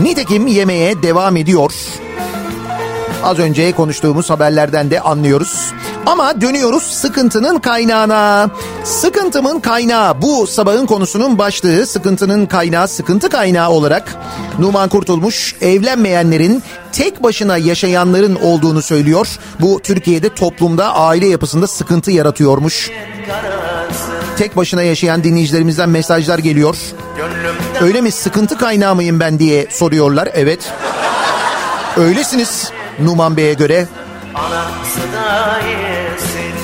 Nitekim 0.00 0.46
yemeğe 0.46 1.02
devam 1.02 1.36
ediyor. 1.36 1.72
Az 3.24 3.38
önce 3.38 3.72
konuştuğumuz 3.72 4.30
haberlerden 4.30 4.90
de 4.90 5.00
anlıyoruz. 5.00 5.72
Ama 6.10 6.40
dönüyoruz 6.40 6.82
sıkıntının 6.82 7.58
kaynağına. 7.58 8.50
Sıkıntımın 8.84 9.60
kaynağı 9.60 10.22
bu 10.22 10.46
sabahın 10.46 10.86
konusunun 10.86 11.38
başlığı 11.38 11.86
sıkıntının 11.86 12.46
kaynağı 12.46 12.88
sıkıntı 12.88 13.28
kaynağı 13.28 13.70
olarak 13.70 14.16
Numan 14.58 14.88
Kurtulmuş 14.88 15.56
evlenmeyenlerin 15.60 16.62
tek 16.92 17.22
başına 17.22 17.56
yaşayanların 17.56 18.34
olduğunu 18.34 18.82
söylüyor. 18.82 19.38
Bu 19.60 19.80
Türkiye'de 19.82 20.34
toplumda 20.34 20.94
aile 20.94 21.26
yapısında 21.26 21.66
sıkıntı 21.66 22.10
yaratıyormuş. 22.10 22.90
Tek 24.38 24.56
başına 24.56 24.82
yaşayan 24.82 25.24
dinleyicilerimizden 25.24 25.88
mesajlar 25.88 26.38
geliyor. 26.38 26.76
Öyle 27.80 28.00
mi 28.00 28.10
sıkıntı 28.12 28.58
kaynağı 28.58 28.94
mıyım 28.94 29.20
ben 29.20 29.38
diye 29.38 29.66
soruyorlar. 29.70 30.28
Evet. 30.34 30.72
Öylesiniz 31.96 32.70
Numan 32.98 33.36
Bey'e 33.36 33.54
göre. 33.54 33.88
Anası 34.34 35.00
da 35.12 35.58
yesin, 35.68 36.54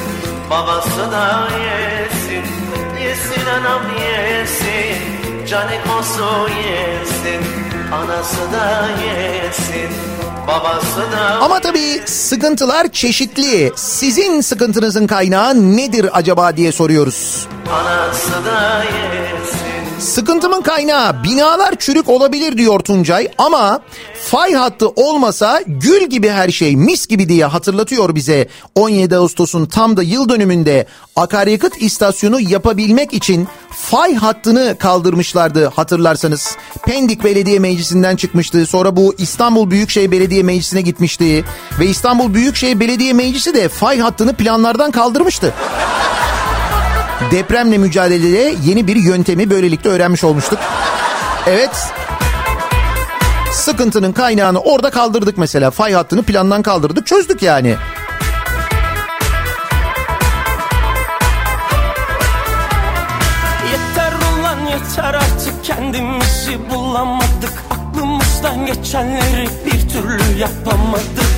babası 0.51 1.13
da 1.13 1.49
yesin, 1.65 2.45
yesin 3.03 3.47
anam 3.47 3.83
yesin, 4.01 5.47
canikosu 5.47 6.49
yesin, 6.49 7.43
anası 7.93 8.53
da 8.53 8.89
yesin, 9.05 9.91
babası 10.49 11.13
da 11.13 11.41
Ama 11.41 11.61
tabii 11.61 12.03
sıkıntılar 12.07 12.89
çeşitli. 12.89 13.73
Sizin 13.77 14.41
sıkıntınızın 14.41 15.07
kaynağı 15.07 15.55
nedir 15.77 16.07
acaba 16.13 16.57
diye 16.57 16.73
soruyoruz. 16.73 17.49
anası 17.73 18.45
da 18.45 18.85
yesin. 18.85 19.66
Sıkıntımın 19.99 20.63
kaynağı 20.63 21.25
binalar 21.25 21.75
çürük 21.79 22.09
olabilir 22.09 22.59
diyor 22.59 22.81
Tuncay 22.81 23.29
ama 23.39 23.81
fay 24.23 24.55
hattı 24.55 24.89
olmasa 24.89 25.63
gül 25.67 26.07
gibi 26.07 26.29
her 26.29 26.49
şey 26.49 26.77
mis 26.77 27.07
gibi 27.07 27.29
diye 27.29 27.45
hatırlatıyor 27.45 28.15
bize 28.15 28.49
17 28.75 29.17
Ağustos'un 29.17 29.67
tam 29.67 29.97
da 29.97 30.03
yıl 30.03 30.29
dönümünde 30.29 30.87
akaryakıt 31.17 31.83
istasyonu 31.83 32.41
yapabilmek 32.41 33.13
için 33.13 33.49
fay 33.71 34.15
hattını 34.15 34.77
kaldırmışlardı 34.79 35.67
hatırlarsanız. 35.67 36.57
Pendik 36.85 37.25
Belediye 37.25 37.59
Meclisi'nden 37.59 38.17
çıkmıştı 38.17 38.67
sonra 38.67 38.97
bu 38.97 39.15
İstanbul 39.19 39.71
Büyükşehir 39.71 40.11
Belediye 40.11 40.43
Meclisi'ne 40.43 40.81
gitmişti 40.81 41.45
ve 41.81 41.87
İstanbul 41.87 42.35
Büyükşehir 42.35 42.81
Belediye 42.81 43.13
Meclisi 43.13 43.55
de 43.55 43.69
fay 43.69 43.99
hattını 43.99 44.37
planlardan 44.37 44.91
kaldırmıştı. 44.91 45.55
Depremle 47.31 47.79
mücadelede 47.79 48.55
yeni 48.65 48.87
bir 48.87 48.97
yöntemi 48.97 49.51
böylelikle 49.51 49.91
öğrenmiş 49.91 50.25
olmuştuk. 50.25 50.59
Evet. 51.47 51.77
Sıkıntının 53.53 54.13
kaynağını 54.13 54.61
orada 54.61 54.91
kaldırdık 54.91 55.39
mesela. 55.39 55.71
Fay 55.71 55.93
hattını 55.93 56.23
plandan 56.23 56.63
kaldırdık 56.63 57.07
çözdük 57.07 57.43
yani. 57.43 57.77
Yeter 63.73 64.13
ulan 64.13 64.59
yeter 64.67 65.15
artık 65.15 65.65
kendimizi 65.65 66.71
bulamadık 66.71 67.67
Aklımızdan 67.97 68.67
geçenleri 68.67 69.49
bir 69.67 69.89
türlü 69.89 70.39
yapamadık 70.39 71.36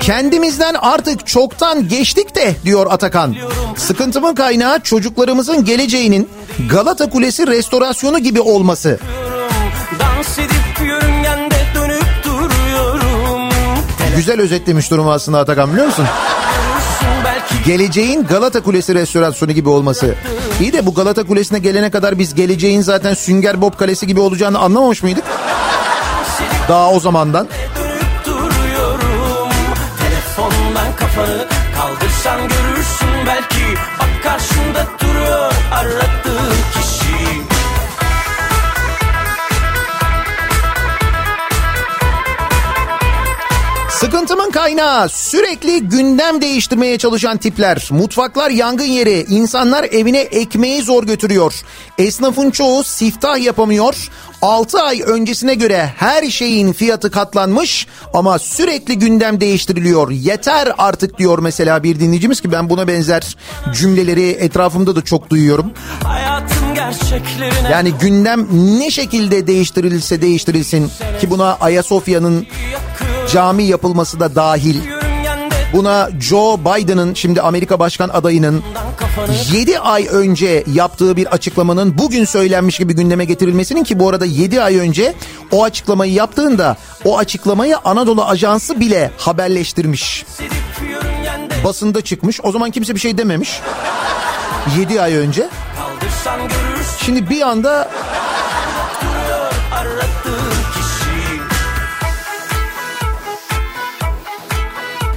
Kendimizden 0.00 0.74
artık 0.74 1.26
çoktan 1.26 1.88
geçtik 1.88 2.34
de 2.36 2.54
diyor 2.64 2.86
Atakan. 2.90 3.36
Sıkıntımın 3.76 4.34
kaynağı 4.34 4.80
çocuklarımızın 4.80 5.64
geleceğinin 5.64 6.28
Galata 6.68 7.10
Kulesi 7.10 7.46
restorasyonu 7.46 8.18
gibi 8.18 8.40
olması. 8.40 8.98
Dans 10.00 10.38
edip 10.38 10.88
yörüngende 10.88 11.54
dönüp 11.74 12.04
duruyorum 12.24 13.48
Güzel 14.16 14.40
özetlemiş 14.40 14.90
durumu 14.90 15.12
aslında 15.12 15.38
Atakan 15.38 15.72
biliyor 15.72 15.86
musun? 15.86 16.06
Geleceğin 17.66 18.24
Galata 18.24 18.62
Kulesi 18.62 18.94
restorasyonu 18.94 19.52
gibi 19.52 19.68
olması. 19.68 20.14
İyi 20.60 20.72
de 20.72 20.86
bu 20.86 20.94
Galata 20.94 21.26
Kulesi'ne 21.26 21.58
gelene 21.58 21.90
kadar 21.90 22.18
biz 22.18 22.34
geleceğin 22.34 22.80
zaten 22.80 23.14
Sünger 23.14 23.62
Bob 23.62 23.76
Kalesi 23.76 24.06
gibi 24.06 24.20
olacağını 24.20 24.58
anlamamış 24.58 25.02
mıydık? 25.02 25.24
Daha 26.68 26.90
o 26.90 27.00
zamandan. 27.00 27.48
Kafanı 31.16 31.46
kaldırsan 31.76 32.40
görürsün 32.40 33.26
belki 33.26 33.80
Bak 33.98 34.22
karşında 34.22 34.86
duruyor 35.00 35.52
aradığın 35.72 36.56
kişi 36.72 37.06
Sıkıntımın 43.90 44.50
kaynağı 44.50 45.08
sürekli 45.08 45.80
gündem 45.80 46.40
değiştirmeye 46.40 46.98
çalışan 46.98 47.36
tipler. 47.36 47.88
Mutfaklar 47.90 48.50
yangın 48.50 48.84
yeri. 48.84 49.24
insanlar 49.28 49.84
evine 49.84 50.20
ekmeği 50.20 50.82
zor 50.82 51.04
götürüyor. 51.04 51.54
Esnafın 51.98 52.50
çoğu 52.50 52.84
siftah 52.84 53.38
yapamıyor. 53.38 54.10
6 54.42 54.80
ay 54.80 55.02
öncesine 55.06 55.54
göre 55.54 55.92
her 55.96 56.30
şeyin 56.30 56.72
fiyatı 56.72 57.10
katlanmış 57.10 57.86
ama 58.14 58.38
sürekli 58.38 58.98
gündem 58.98 59.40
değiştiriliyor. 59.40 60.10
Yeter 60.10 60.72
artık 60.78 61.18
diyor 61.18 61.38
mesela 61.38 61.82
bir 61.82 62.00
dinleyicimiz 62.00 62.40
ki 62.40 62.52
ben 62.52 62.70
buna 62.70 62.88
benzer 62.88 63.36
cümleleri 63.74 64.30
etrafımda 64.30 64.96
da 64.96 65.04
çok 65.04 65.30
duyuyorum. 65.30 65.72
Yani 67.72 67.92
gündem 68.00 68.46
ne 68.78 68.90
şekilde 68.90 69.46
değiştirilse 69.46 70.22
değiştirilsin 70.22 70.90
ki 71.20 71.30
buna 71.30 71.54
Ayasofya'nın 71.54 72.46
cami 73.32 73.64
yapılması 73.64 74.20
da 74.20 74.34
dahil. 74.34 74.95
Buna 75.76 76.10
Joe 76.20 76.58
Biden'ın 76.60 77.14
şimdi 77.14 77.40
Amerika 77.40 77.78
Başkan 77.78 78.08
adayının 78.08 78.62
kafanı 78.96 79.34
7 79.52 79.78
ay 79.78 80.08
önce 80.10 80.64
yaptığı 80.72 81.16
bir 81.16 81.26
açıklamanın 81.26 81.98
bugün 81.98 82.24
söylenmiş 82.24 82.78
gibi 82.78 82.94
gündeme 82.94 83.24
getirilmesinin 83.24 83.84
ki 83.84 83.98
bu 83.98 84.08
arada 84.08 84.24
7 84.24 84.62
ay 84.62 84.78
önce 84.78 85.14
o 85.52 85.64
açıklamayı 85.64 86.12
yaptığında 86.12 86.76
o 87.04 87.18
açıklamayı 87.18 87.76
Anadolu 87.84 88.24
Ajansı 88.24 88.80
bile 88.80 89.10
haberleştirmiş. 89.18 90.26
Basında 91.64 92.00
çıkmış. 92.00 92.40
O 92.42 92.52
zaman 92.52 92.70
kimse 92.70 92.94
bir 92.94 93.00
şey 93.00 93.18
dememiş. 93.18 93.60
7 94.78 95.00
ay 95.00 95.14
önce. 95.14 95.48
Şimdi 97.04 97.30
bir 97.30 97.40
anda 97.42 97.90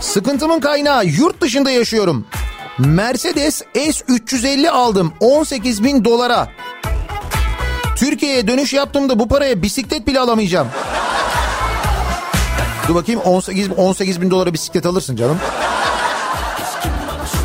Sıkıntımın 0.09 0.59
kaynağı 0.59 1.05
yurt 1.05 1.41
dışında 1.41 1.71
yaşıyorum. 1.71 2.25
Mercedes 2.77 3.61
S350 3.75 4.69
aldım 4.69 5.13
18 5.19 5.83
bin 5.83 6.05
dolara. 6.05 6.47
Türkiye'ye 7.95 8.47
dönüş 8.47 8.73
yaptığımda 8.73 9.19
bu 9.19 9.27
paraya 9.27 9.61
bisiklet 9.61 10.07
bile 10.07 10.19
alamayacağım. 10.19 10.67
Dur 12.87 12.95
bakayım 12.95 13.21
18, 13.21 13.69
18 13.77 14.21
bin 14.21 14.31
dolara 14.31 14.53
bisiklet 14.53 14.85
alırsın 14.85 15.15
canım. 15.15 15.37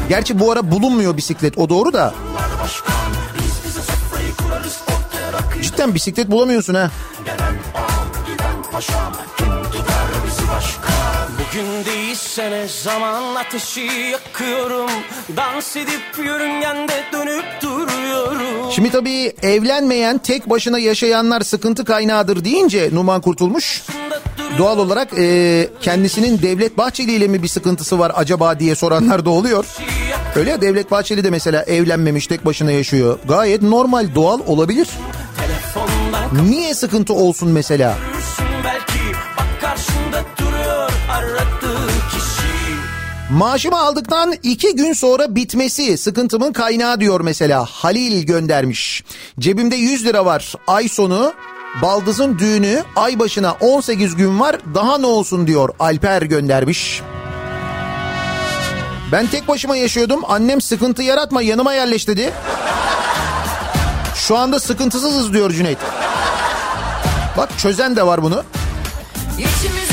Gerçi 0.08 0.38
bu 0.38 0.52
ara 0.52 0.70
bulunmuyor 0.70 1.16
bisiklet 1.16 1.58
o 1.58 1.68
doğru 1.68 1.92
da. 1.92 2.14
Cidden 5.62 5.94
bisiklet 5.94 6.30
bulamıyorsun 6.30 6.74
ha. 6.74 6.90
Bugün 11.28 11.84
değilse 11.84 12.50
ne 12.50 12.68
zaman 12.68 13.34
ateşi 13.34 13.80
yakıyorum 14.12 14.90
Dans 15.36 15.76
edip 15.76 16.24
yörüngende 16.26 17.04
dönüp 17.12 17.44
duruyorum 17.62 18.72
Şimdi 18.72 18.90
tabii 18.90 19.32
evlenmeyen 19.42 20.18
tek 20.18 20.50
başına 20.50 20.78
yaşayanlar 20.78 21.40
sıkıntı 21.40 21.84
kaynağıdır 21.84 22.44
deyince 22.44 22.90
Numan 22.92 23.20
Kurtulmuş 23.20 23.82
doğal 24.58 24.78
olarak 24.78 25.18
e, 25.18 25.68
kendisinin 25.80 26.42
Devlet 26.42 26.78
Bahçeli 26.78 27.12
ile 27.12 27.28
mi 27.28 27.42
bir 27.42 27.48
sıkıntısı 27.48 27.98
var 27.98 28.12
acaba 28.14 28.60
diye 28.60 28.74
soranlar 28.74 29.24
da 29.24 29.30
oluyor. 29.30 29.66
Öyle 30.36 30.50
ya 30.50 30.60
Devlet 30.60 30.90
Bahçeli 30.90 31.24
de 31.24 31.30
mesela 31.30 31.62
evlenmemiş 31.62 32.26
tek 32.26 32.46
başına 32.46 32.70
yaşıyor. 32.70 33.18
Gayet 33.28 33.62
normal 33.62 34.14
doğal 34.14 34.40
olabilir. 34.46 34.88
Niye 36.48 36.74
sıkıntı 36.74 37.14
olsun 37.14 37.48
mesela? 37.48 37.98
Maaşımı 43.34 43.80
aldıktan 43.80 44.34
iki 44.42 44.76
gün 44.76 44.92
sonra 44.92 45.34
bitmesi 45.34 45.98
sıkıntımın 45.98 46.52
kaynağı 46.52 47.00
diyor 47.00 47.20
mesela. 47.20 47.64
Halil 47.64 48.26
göndermiş. 48.26 49.04
Cebimde 49.38 49.76
100 49.76 50.04
lira 50.04 50.24
var. 50.24 50.54
Ay 50.66 50.88
sonu 50.88 51.32
baldızın 51.82 52.38
düğünü 52.38 52.84
ay 52.96 53.18
başına 53.18 53.52
18 53.52 54.16
gün 54.16 54.40
var 54.40 54.58
daha 54.74 54.98
ne 54.98 55.06
olsun 55.06 55.46
diyor 55.46 55.68
Alper 55.78 56.22
göndermiş. 56.22 57.02
Ben 59.12 59.26
tek 59.26 59.48
başıma 59.48 59.76
yaşıyordum. 59.76 60.20
Annem 60.28 60.60
sıkıntı 60.60 61.02
yaratma 61.02 61.42
yanıma 61.42 61.74
yerleş 61.74 62.08
dedi. 62.08 62.32
Şu 64.14 64.36
anda 64.36 64.60
sıkıntısızız 64.60 65.32
diyor 65.32 65.50
Cüneyt. 65.50 65.78
Bak 67.36 67.58
çözen 67.58 67.96
de 67.96 68.06
var 68.06 68.22
bunu. 68.22 68.44
İçimizi 69.38 69.83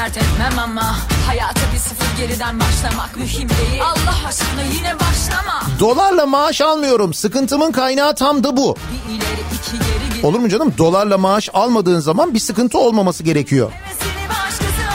dert 0.00 0.16
etmem 0.16 0.58
ama 0.58 0.96
Hayata 1.26 1.60
bir 1.74 1.78
sıfır 1.78 2.16
geriden 2.18 2.60
başlamak 2.60 3.16
mühim 3.16 3.48
değil 3.48 3.82
Allah 3.84 4.28
aşkına 4.28 4.62
yine 4.74 4.94
başlama 4.94 5.62
Dolarla 5.80 6.26
maaş 6.26 6.60
almıyorum. 6.60 7.14
Sıkıntımın 7.14 7.72
kaynağı 7.72 8.14
tam 8.14 8.44
da 8.44 8.56
bu. 8.56 8.76
Bir 9.08 9.14
ileri 9.14 9.40
iki 9.54 9.72
geri 9.78 10.14
geri 10.14 10.26
Olur 10.26 10.38
mu 10.38 10.48
canım? 10.48 10.74
Dolarla 10.78 11.18
maaş 11.18 11.48
almadığın 11.52 12.00
zaman 12.00 12.34
bir 12.34 12.38
sıkıntı 12.38 12.78
olmaması 12.78 13.22
gerekiyor. 13.22 13.72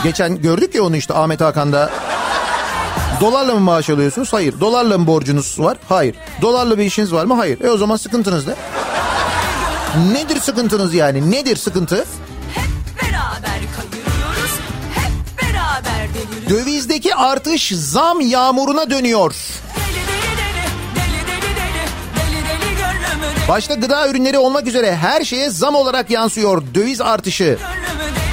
Geçen 0.02 0.42
gördük 0.42 0.74
ya 0.74 0.82
onu 0.82 0.96
işte 0.96 1.14
Ahmet 1.14 1.40
Hakan'da. 1.40 1.90
Dolarla 3.20 3.54
mı 3.54 3.60
maaş 3.60 3.90
alıyorsunuz? 3.90 4.32
Hayır. 4.32 4.60
Dolarla 4.60 4.98
mı 4.98 5.06
borcunuz 5.06 5.60
var? 5.60 5.78
Hayır. 5.88 6.16
Dolarla 6.42 6.78
bir 6.78 6.84
işiniz 6.84 7.12
var 7.12 7.24
mı? 7.24 7.34
Hayır. 7.34 7.60
E 7.60 7.70
o 7.70 7.76
zaman 7.76 7.96
sıkıntınız 7.96 8.46
ne? 8.46 8.54
Nedir 10.12 10.40
sıkıntınız 10.40 10.94
yani? 10.94 11.30
Nedir 11.30 11.56
sıkıntı? 11.56 12.04
Dövizdeki 16.48 17.14
artış 17.14 17.72
zam 17.74 18.20
yağmuruna 18.20 18.90
dönüyor. 18.90 19.34
Başta 23.48 23.74
gıda 23.74 24.08
ürünleri 24.08 24.38
olmak 24.38 24.66
üzere 24.66 24.96
her 24.96 25.24
şeye 25.24 25.50
zam 25.50 25.74
olarak 25.74 26.10
yansıyor 26.10 26.62
döviz 26.74 27.00
artışı. 27.00 27.58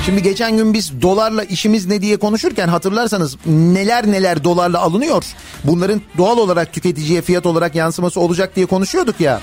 Şimdi 0.06 0.24
geçen 0.24 0.58
gün 0.58 0.74
biz 0.74 1.02
dolarla 1.02 1.44
işimiz 1.44 1.86
ne 1.86 2.02
diye 2.02 2.18
konuşurken 2.18 2.68
hatırlarsanız 2.68 3.38
neler 3.46 4.08
neler 4.08 4.44
dolarla 4.44 4.80
alınıyor. 4.82 5.24
Bunların 5.64 6.02
doğal 6.18 6.38
olarak 6.38 6.74
tüketiciye 6.74 7.22
fiyat 7.22 7.46
olarak 7.46 7.76
yansıması 7.76 8.20
olacak 8.20 8.56
diye 8.56 8.66
konuşuyorduk 8.66 9.20
ya. 9.20 9.40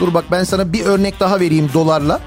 Dur 0.00 0.14
bak 0.14 0.24
ben 0.30 0.44
sana 0.44 0.72
bir 0.72 0.84
örnek 0.84 1.20
daha 1.20 1.40
vereyim 1.40 1.70
dolarla. 1.74 2.20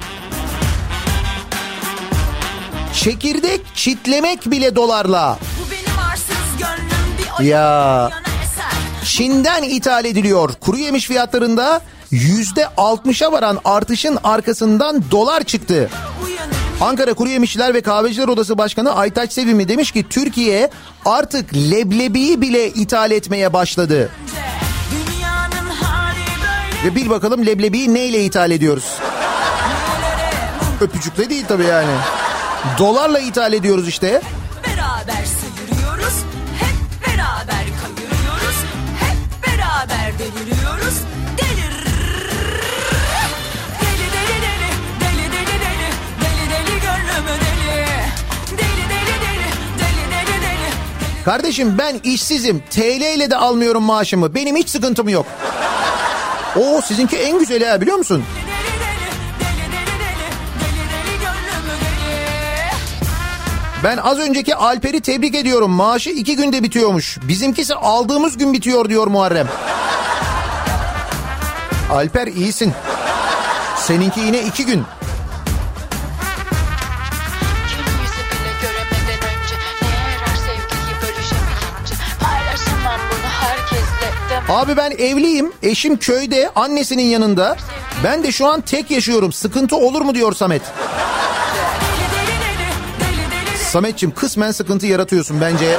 Çekirdek 2.94 3.62
çitlemek 3.76 4.52
bile 4.52 4.76
dolarla. 4.76 5.40
Ya. 7.42 8.10
Çin'den 9.06 9.64
ithal 9.64 10.06
ediliyor. 10.06 10.50
Kuru 10.62 10.78
yemiş 10.78 11.08
fiyatlarında 11.08 11.82
yüzde 12.12 12.62
60'a 12.62 13.32
varan 13.32 13.60
artışın 13.66 14.18
arkasından 14.24 15.04
dolar 15.12 15.44
çıktı. 15.44 15.90
Ankara 16.82 17.14
Kuru 17.14 17.30
Yemişçiler 17.30 17.74
ve 17.74 17.82
Kahveciler 17.82 18.28
Odası 18.28 18.58
Başkanı 18.58 18.96
Aytaç 18.96 19.34
Sevimli 19.34 19.68
demiş 19.68 19.92
ki 19.92 20.06
Türkiye 20.10 20.70
artık 21.06 21.54
leblebiyi 21.54 22.42
bile 22.42 22.68
ithal 22.68 23.12
etmeye 23.12 23.54
başladı. 23.54 24.10
Ve 26.86 26.96
bil 26.96 27.10
bakalım 27.10 27.46
leblebiyi 27.46 27.94
neyle 27.94 28.24
ithal 28.26 28.52
ediyoruz? 28.52 28.86
Öpücükle 30.82 31.30
değil 31.30 31.46
tabii 31.48 31.66
yani. 31.66 31.92
Dolarla 32.78 33.20
ithal 33.20 33.54
ediyoruz 33.54 33.88
işte. 33.88 34.22
beraber 34.68 35.26
sıyırıyoruz 35.26 36.14
Hep 36.60 37.08
beraber 37.08 37.66
kayırıyoruz 37.82 38.58
Hep 39.00 39.48
beraber 39.48 40.14
deliriyoruz 40.20 40.96
Delir 41.38 41.74
Deli 43.82 44.08
deli 44.14 44.42
deli 44.42 44.72
Deli 45.02 45.32
deli 45.32 45.60
deli 45.64 45.90
Deli 46.22 46.50
deli 46.52 46.80
gönlümü 46.82 47.36
deli 47.42 47.88
Deli 48.58 48.90
deli 48.90 49.16
deli 49.22 49.50
Deli 49.80 50.12
deli 50.12 50.42
deli 50.42 51.24
Kardeşim 51.26 51.78
ben 51.78 52.00
işsizim. 52.04 52.64
TL 52.72 53.16
ile 53.16 53.32
de 53.32 53.38
almıyorum 53.38 53.84
maaşımı. 53.84 54.36
Benim 54.36 54.56
hiç 54.56 54.70
sıkıntım 54.70 55.10
yok. 55.10 55.26
Oo 56.56 56.82
sizinki 56.82 57.18
en 57.18 57.40
güzeli 57.40 57.66
ha 57.66 57.82
biliyor 57.82 57.98
musun? 57.98 58.24
Deli 58.36 58.41
Ben 63.84 63.98
az 63.98 64.20
önceki 64.20 64.56
Alper'i 64.56 65.02
tebrik 65.02 65.36
ediyorum. 65.36 65.72
Maaşı 65.72 66.10
iki 66.10 66.36
günde 66.36 66.64
bitiyormuş. 66.64 67.18
Bizimkisi 67.28 67.76
aldığımız 67.76 68.38
gün 68.38 68.54
bitiyor 68.54 68.90
diyor 68.90 69.08
Muharrem. 69.08 69.48
Alper 71.92 72.28
iyisin. 72.28 72.74
Seninki 73.78 74.20
yine 74.20 74.42
iki 74.42 74.66
gün. 74.66 74.84
Abi 84.50 84.78
ben 84.78 84.92
evliyim. 84.92 85.54
Eşim 85.64 85.98
köyde 85.98 86.52
annesinin 86.56 87.04
yanında. 87.04 87.58
Ben 88.04 88.24
de 88.24 88.32
şu 88.32 88.48
an 88.48 88.62
tek 88.62 88.92
yaşıyorum. 88.92 89.32
Sıkıntı 89.34 89.76
olur 89.76 90.02
mu 90.02 90.16
diyor 90.16 90.34
Samet. 90.34 90.62
Sametçim 93.72 94.12
kısmen 94.12 94.52
sıkıntı 94.52 94.88
yaratıyorsun 94.88 95.42
bence. 95.42 95.78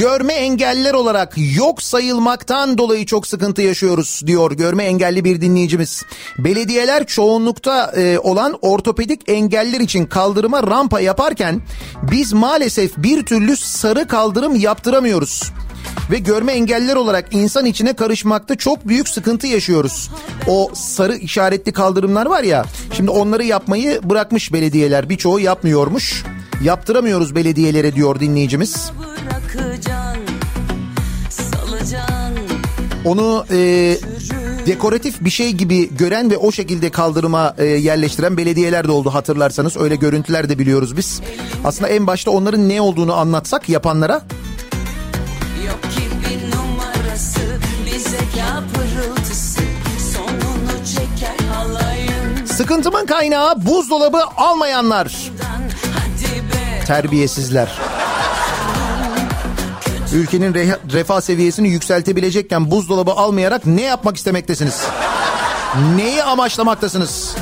Görme 0.00 0.32
engelliler 0.32 0.94
olarak 0.94 1.32
yok 1.56 1.82
sayılmaktan 1.82 2.78
dolayı 2.78 3.06
çok 3.06 3.26
sıkıntı 3.26 3.62
yaşıyoruz 3.62 4.22
diyor 4.26 4.52
görme 4.52 4.84
engelli 4.84 5.24
bir 5.24 5.40
dinleyicimiz. 5.40 6.02
Belediyeler 6.38 7.06
çoğunlukta 7.06 7.92
e, 7.96 8.18
olan 8.18 8.58
ortopedik 8.62 9.28
engeller 9.28 9.80
için 9.80 10.06
kaldırıma 10.06 10.62
rampa 10.62 11.00
yaparken 11.00 11.62
biz 12.02 12.32
maalesef 12.32 12.96
bir 12.96 13.26
türlü 13.26 13.56
sarı 13.56 14.08
kaldırım 14.08 14.56
yaptıramıyoruz 14.56 15.52
ve 16.10 16.18
görme 16.18 16.52
engelliler 16.52 16.96
olarak 16.96 17.28
insan 17.34 17.66
içine 17.66 17.92
karışmakta 17.92 18.56
çok 18.56 18.88
büyük 18.88 19.08
sıkıntı 19.08 19.46
yaşıyoruz. 19.46 20.10
O 20.48 20.70
sarı 20.74 21.16
işaretli 21.16 21.72
kaldırımlar 21.72 22.26
var 22.26 22.42
ya 22.42 22.64
şimdi 22.92 23.10
onları 23.10 23.44
yapmayı 23.44 24.00
bırakmış 24.04 24.52
belediyeler 24.52 25.08
birçoğu 25.08 25.40
yapmıyormuş. 25.40 26.24
Yaptıramıyoruz 26.64 27.34
belediyelere 27.34 27.94
diyor 27.94 28.20
dinleyicimiz. 28.20 28.92
Onu 33.04 33.44
e, 33.50 33.56
dekoratif 34.66 35.20
bir 35.20 35.30
şey 35.30 35.52
gibi 35.52 35.96
gören 35.96 36.30
ve 36.30 36.36
o 36.36 36.52
şekilde 36.52 36.90
kaldırıma 36.90 37.54
e, 37.58 37.64
yerleştiren 37.64 38.36
belediyeler 38.36 38.88
de 38.88 38.92
oldu 38.92 39.14
hatırlarsanız. 39.14 39.76
Öyle 39.76 39.96
görüntüler 39.96 40.48
de 40.48 40.58
biliyoruz 40.58 40.96
biz. 40.96 41.20
Aslında 41.64 41.88
en 41.88 42.06
başta 42.06 42.30
onların 42.30 42.68
ne 42.68 42.80
olduğunu 42.80 43.14
anlatsak 43.14 43.68
yapanlara 43.68 44.22
numarası, 46.56 47.40
sıkıntımın 52.54 53.06
kaynağı 53.06 53.66
buzdolabı 53.66 54.18
almayanlar. 54.36 55.30
Terbiyesizler. 56.90 57.68
Ülkenin 60.14 60.54
re- 60.54 60.92
refah 60.92 61.20
seviyesini 61.20 61.68
yükseltebilecekken 61.68 62.70
buzdolabı 62.70 63.10
almayarak 63.10 63.66
ne 63.66 63.82
yapmak 63.82 64.16
istemektesiniz? 64.16 64.82
Neyi 65.96 66.22
amaçlamaktasınız? 66.22 67.34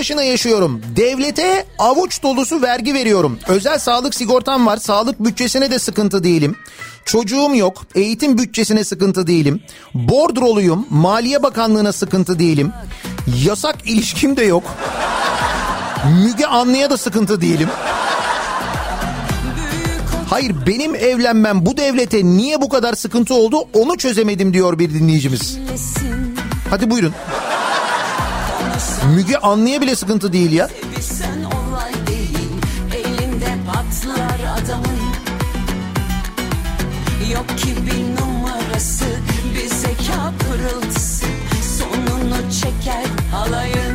Başına 0.00 0.22
yaşıyorum. 0.22 0.80
Devlete 0.96 1.66
avuç 1.78 2.22
dolusu 2.22 2.62
vergi 2.62 2.94
veriyorum. 2.94 3.38
Özel 3.48 3.78
sağlık 3.78 4.14
sigortam 4.14 4.66
var. 4.66 4.76
Sağlık 4.76 5.24
bütçesine 5.24 5.70
de 5.70 5.78
sıkıntı 5.78 6.24
değilim. 6.24 6.56
Çocuğum 7.04 7.54
yok. 7.54 7.86
Eğitim 7.94 8.38
bütçesine 8.38 8.84
sıkıntı 8.84 9.26
değilim. 9.26 9.62
Bordroluyum. 9.94 10.86
Maliye 10.90 11.42
Bakanlığı'na 11.42 11.92
sıkıntı 11.92 12.38
değilim. 12.38 12.72
Yasak 13.44 13.76
ilişkim 13.84 14.36
de 14.36 14.44
yok. 14.44 14.64
Müge 16.24 16.46
Anlı'ya 16.46 16.90
da 16.90 16.96
sıkıntı 16.96 17.40
değilim. 17.40 17.68
Hayır 20.30 20.54
benim 20.66 20.94
evlenmem 20.94 21.66
bu 21.66 21.76
devlete 21.76 22.24
niye 22.24 22.60
bu 22.60 22.68
kadar 22.68 22.94
sıkıntı 22.94 23.34
oldu 23.34 23.56
onu 23.74 23.96
çözemedim 23.96 24.54
diyor 24.54 24.78
bir 24.78 24.94
dinleyicimiz. 24.94 25.58
Hadi 26.70 26.90
buyurun. 26.90 27.14
Müge 29.14 29.36
Anlı'ya 29.36 29.80
bile 29.80 29.96
sıkıntı 29.96 30.32
değil 30.32 30.52
ya. 30.52 30.68
Yok 37.32 37.58
ki 37.58 37.74
bir 37.86 38.22
numarası, 38.22 39.04
bir 39.54 39.68
zeka. 39.68 40.32
Sonunu 41.78 42.52
çeker 42.52 43.06
alayın. 43.34 43.89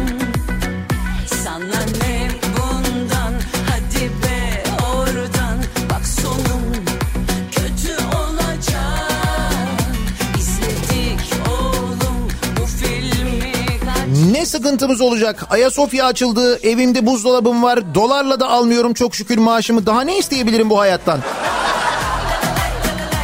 Sıkıntımız 14.46 15.02
olacak? 15.02 15.44
Ayasofya 15.50 16.06
açıldı, 16.06 16.60
evimde 16.64 17.06
buzdolabım 17.06 17.64
var, 17.64 17.96
dolarla 17.96 18.40
da 18.40 18.50
almıyorum 18.50 18.94
çok 18.94 19.16
şükür 19.16 19.38
maaşımı. 19.38 19.86
Daha 19.86 20.02
ne 20.02 20.18
isteyebilirim 20.18 20.70
bu 20.70 20.80
hayattan? 20.80 21.20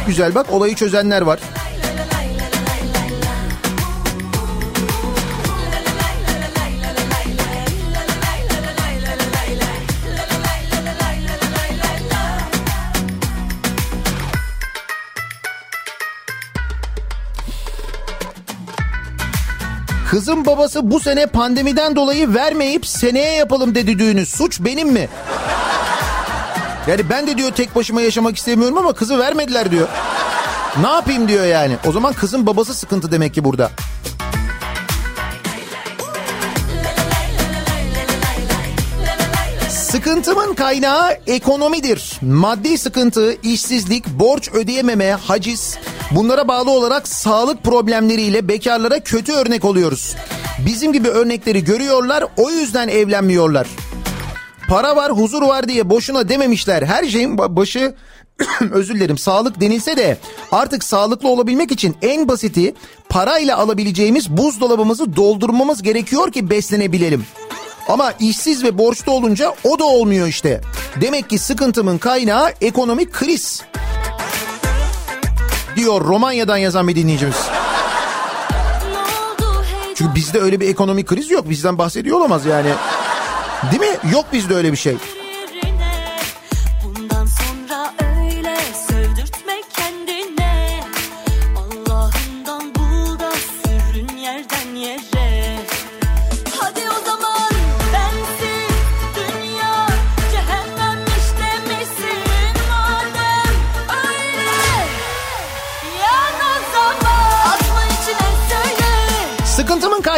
Güzel 0.06 0.34
bak 0.34 0.52
olayı 0.52 0.74
çözenler 0.74 1.22
var. 1.22 1.40
Kızın 20.12 20.46
babası 20.46 20.90
bu 20.90 21.00
sene 21.00 21.26
pandemiden 21.26 21.96
dolayı 21.96 22.34
vermeyip 22.34 22.86
seneye 22.86 23.32
yapalım 23.32 23.74
dedi 23.74 23.98
düğünü. 23.98 24.26
Suç 24.26 24.60
benim 24.60 24.88
mi? 24.88 25.08
Yani 26.86 27.10
ben 27.10 27.26
de 27.26 27.38
diyor 27.38 27.50
tek 27.50 27.76
başıma 27.76 28.00
yaşamak 28.00 28.36
istemiyorum 28.36 28.78
ama 28.78 28.92
kızı 28.92 29.18
vermediler 29.18 29.70
diyor. 29.70 29.88
Ne 30.80 30.88
yapayım 30.88 31.28
diyor 31.28 31.46
yani. 31.46 31.76
O 31.86 31.92
zaman 31.92 32.12
kızın 32.12 32.46
babası 32.46 32.74
sıkıntı 32.74 33.12
demek 33.12 33.34
ki 33.34 33.44
burada. 33.44 33.70
Sıkıntımın 39.68 40.54
kaynağı 40.54 41.12
ekonomidir. 41.26 42.18
Maddi 42.22 42.78
sıkıntı, 42.78 43.36
işsizlik, 43.42 44.06
borç 44.08 44.48
ödeyememe, 44.52 45.12
haciz 45.12 45.78
bunlara 46.14 46.48
bağlı 46.48 46.70
olarak 46.70 47.08
sağlık 47.08 47.62
problemleriyle 47.64 48.48
bekarlara 48.48 49.00
kötü 49.00 49.32
örnek 49.32 49.64
oluyoruz. 49.64 50.14
Bizim 50.66 50.92
gibi 50.92 51.08
örnekleri 51.08 51.64
görüyorlar 51.64 52.24
o 52.36 52.50
yüzden 52.50 52.88
evlenmiyorlar. 52.88 53.66
Para 54.68 54.96
var, 54.96 55.12
huzur 55.12 55.42
var 55.42 55.68
diye 55.68 55.90
boşuna 55.90 56.28
dememişler. 56.28 56.82
Her 56.82 57.04
şeyin 57.04 57.36
ba- 57.36 57.56
başı 57.56 57.94
özür 58.72 58.94
dilerim 58.94 59.18
sağlık 59.18 59.60
denilse 59.60 59.96
de 59.96 60.18
artık 60.52 60.84
sağlıklı 60.84 61.28
olabilmek 61.28 61.72
için 61.72 61.96
en 62.02 62.28
basiti 62.28 62.74
parayla 63.08 63.58
alabileceğimiz 63.58 64.30
buzdolabımızı 64.30 65.16
doldurmamız 65.16 65.82
gerekiyor 65.82 66.32
ki 66.32 66.50
beslenebilelim. 66.50 67.24
Ama 67.88 68.12
işsiz 68.20 68.64
ve 68.64 68.78
borçlu 68.78 69.12
olunca 69.12 69.54
o 69.64 69.78
da 69.78 69.84
olmuyor 69.84 70.26
işte. 70.26 70.60
Demek 71.00 71.30
ki 71.30 71.38
sıkıntımın 71.38 71.98
kaynağı 71.98 72.52
ekonomik 72.60 73.12
kriz. 73.12 73.62
Diyor 75.76 76.04
Romanya'dan 76.04 76.56
yazan 76.56 76.88
bir 76.88 76.96
dinleyicimiz. 76.96 77.36
Çünkü 79.94 80.14
bizde 80.14 80.40
öyle 80.40 80.60
bir 80.60 80.68
ekonomik 80.68 81.06
kriz 81.06 81.30
yok. 81.30 81.50
Bizden 81.50 81.78
bahsediyor 81.78 82.16
olamaz 82.18 82.46
yani. 82.46 82.70
Değil 83.70 83.82
mi? 83.92 84.12
Yok 84.12 84.24
bizde 84.32 84.54
öyle 84.54 84.72
bir 84.72 84.76
şey. 84.76 84.96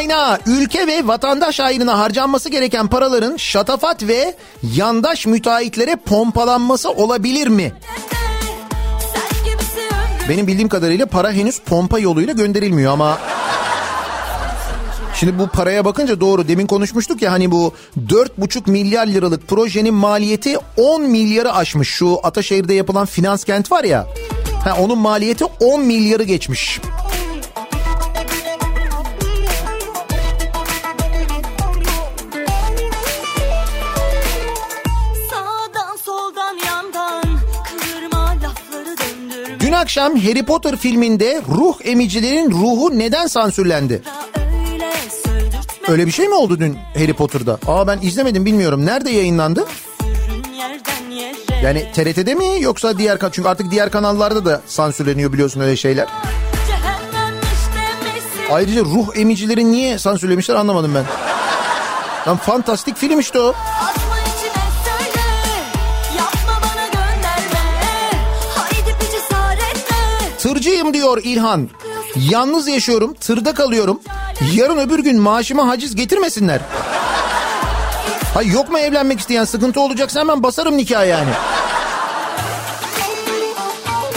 Kaynağı 0.08 0.38
ülke 0.46 0.86
ve 0.86 1.06
vatandaş 1.06 1.60
ayrına 1.60 1.98
harcanması 1.98 2.48
gereken 2.48 2.88
paraların 2.88 3.36
şatafat 3.36 4.02
ve 4.02 4.34
yandaş 4.62 5.26
müteahhitlere 5.26 5.96
pompalanması 5.96 6.90
olabilir 6.90 7.46
mi? 7.46 7.72
Benim 10.28 10.46
bildiğim 10.46 10.68
kadarıyla 10.68 11.06
para 11.06 11.32
henüz 11.32 11.60
pompa 11.60 11.98
yoluyla 11.98 12.32
gönderilmiyor 12.32 12.92
ama... 12.92 13.18
Şimdi 15.14 15.38
bu 15.38 15.48
paraya 15.48 15.84
bakınca 15.84 16.20
doğru 16.20 16.48
demin 16.48 16.66
konuşmuştuk 16.66 17.22
ya 17.22 17.32
hani 17.32 17.50
bu 17.50 17.74
4,5 18.08 18.70
milyar 18.70 19.06
liralık 19.06 19.48
projenin 19.48 19.94
maliyeti 19.94 20.56
10 20.76 21.02
milyarı 21.02 21.52
aşmış. 21.52 21.88
Şu 21.88 22.18
Ataşehir'de 22.22 22.74
yapılan 22.74 23.06
finans 23.06 23.44
kent 23.44 23.72
var 23.72 23.84
ya. 23.84 24.06
Ha, 24.64 24.76
onun 24.80 24.98
maliyeti 24.98 25.44
10 25.44 25.80
milyarı 25.80 26.22
geçmiş. 26.22 26.80
Akşam 39.84 40.16
Harry 40.16 40.44
Potter 40.44 40.76
filminde 40.76 41.42
ruh 41.48 41.76
emicilerin 41.84 42.50
ruhu 42.50 42.98
neden 42.98 43.26
sansürlendi? 43.26 44.02
Öyle 45.88 46.06
bir 46.06 46.12
şey 46.12 46.28
mi 46.28 46.34
oldu 46.34 46.58
dün 46.60 46.78
Harry 46.94 47.12
Potter'da? 47.12 47.58
Aa 47.66 47.86
ben 47.86 47.98
izlemedim 48.02 48.44
bilmiyorum. 48.44 48.86
Nerede 48.86 49.10
yayınlandı? 49.10 49.66
Yani 51.62 51.92
TRT'de 51.92 52.34
mi 52.34 52.44
yoksa 52.60 52.98
diğer 52.98 53.18
kan 53.18 53.30
çünkü 53.30 53.48
artık 53.48 53.70
diğer 53.70 53.90
kanallarda 53.90 54.44
da 54.44 54.60
sansürleniyor 54.66 55.32
biliyorsun 55.32 55.60
öyle 55.60 55.76
şeyler. 55.76 56.06
Ayrıca 58.50 58.80
ruh 58.80 59.16
emicileri 59.16 59.72
niye 59.72 59.98
sansürlemişler 59.98 60.54
anlamadım 60.54 60.94
ben. 60.94 61.04
Lan 62.28 62.36
fantastik 62.36 62.96
film 62.96 63.20
işte 63.20 63.40
o. 63.40 63.54
Tırcıyım 70.64 70.94
diyor 70.94 71.20
İlhan. 71.24 71.68
Yalnız 72.30 72.68
yaşıyorum, 72.68 73.14
tırda 73.14 73.54
kalıyorum. 73.54 74.00
Yarın 74.54 74.78
öbür 74.78 74.98
gün 74.98 75.20
maaşıma 75.20 75.68
haciz 75.68 75.96
getirmesinler. 75.96 76.60
Hay 78.34 78.48
yok 78.48 78.70
mu 78.70 78.78
evlenmek 78.78 79.20
isteyen 79.20 79.44
sıkıntı 79.44 79.80
olacaksa 79.80 80.20
hemen 80.20 80.42
basarım 80.42 80.76
nikah 80.76 81.08
yani. 81.08 81.30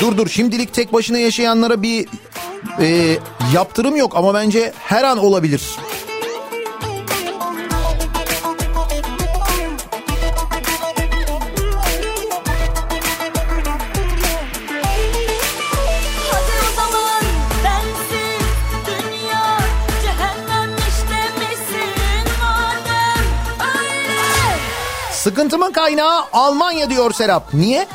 Dur 0.01 0.17
dur 0.17 0.27
şimdilik 0.27 0.73
tek 0.73 0.93
başına 0.93 1.17
yaşayanlara 1.17 1.81
bir 1.81 2.07
e, 2.81 3.17
yaptırım 3.53 3.95
yok 3.95 4.13
ama 4.15 4.33
bence 4.33 4.73
her 4.79 5.03
an 5.03 5.17
olabilir. 5.17 5.61
Sıkıntımın 25.27 25.71
kaynağı 25.71 26.23
Almanya 26.33 26.89
diyor 26.89 27.13
Serap. 27.13 27.53
Niye? 27.53 27.87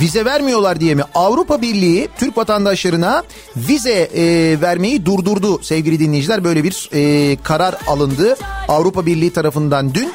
Vize 0.00 0.24
vermiyorlar 0.24 0.80
diye 0.80 0.94
mi? 0.94 1.02
Avrupa 1.14 1.62
Birliği 1.62 2.08
Türk 2.18 2.36
vatandaşlarına 2.36 3.22
vize 3.56 3.92
e, 3.92 4.24
vermeyi 4.60 5.06
durdurdu 5.06 5.62
sevgili 5.62 6.00
dinleyiciler. 6.00 6.44
Böyle 6.44 6.64
bir 6.64 6.90
e, 6.92 7.36
karar 7.42 7.74
alındı 7.86 8.36
Avrupa 8.68 9.06
Birliği 9.06 9.32
tarafından 9.32 9.94
dün. 9.94 10.12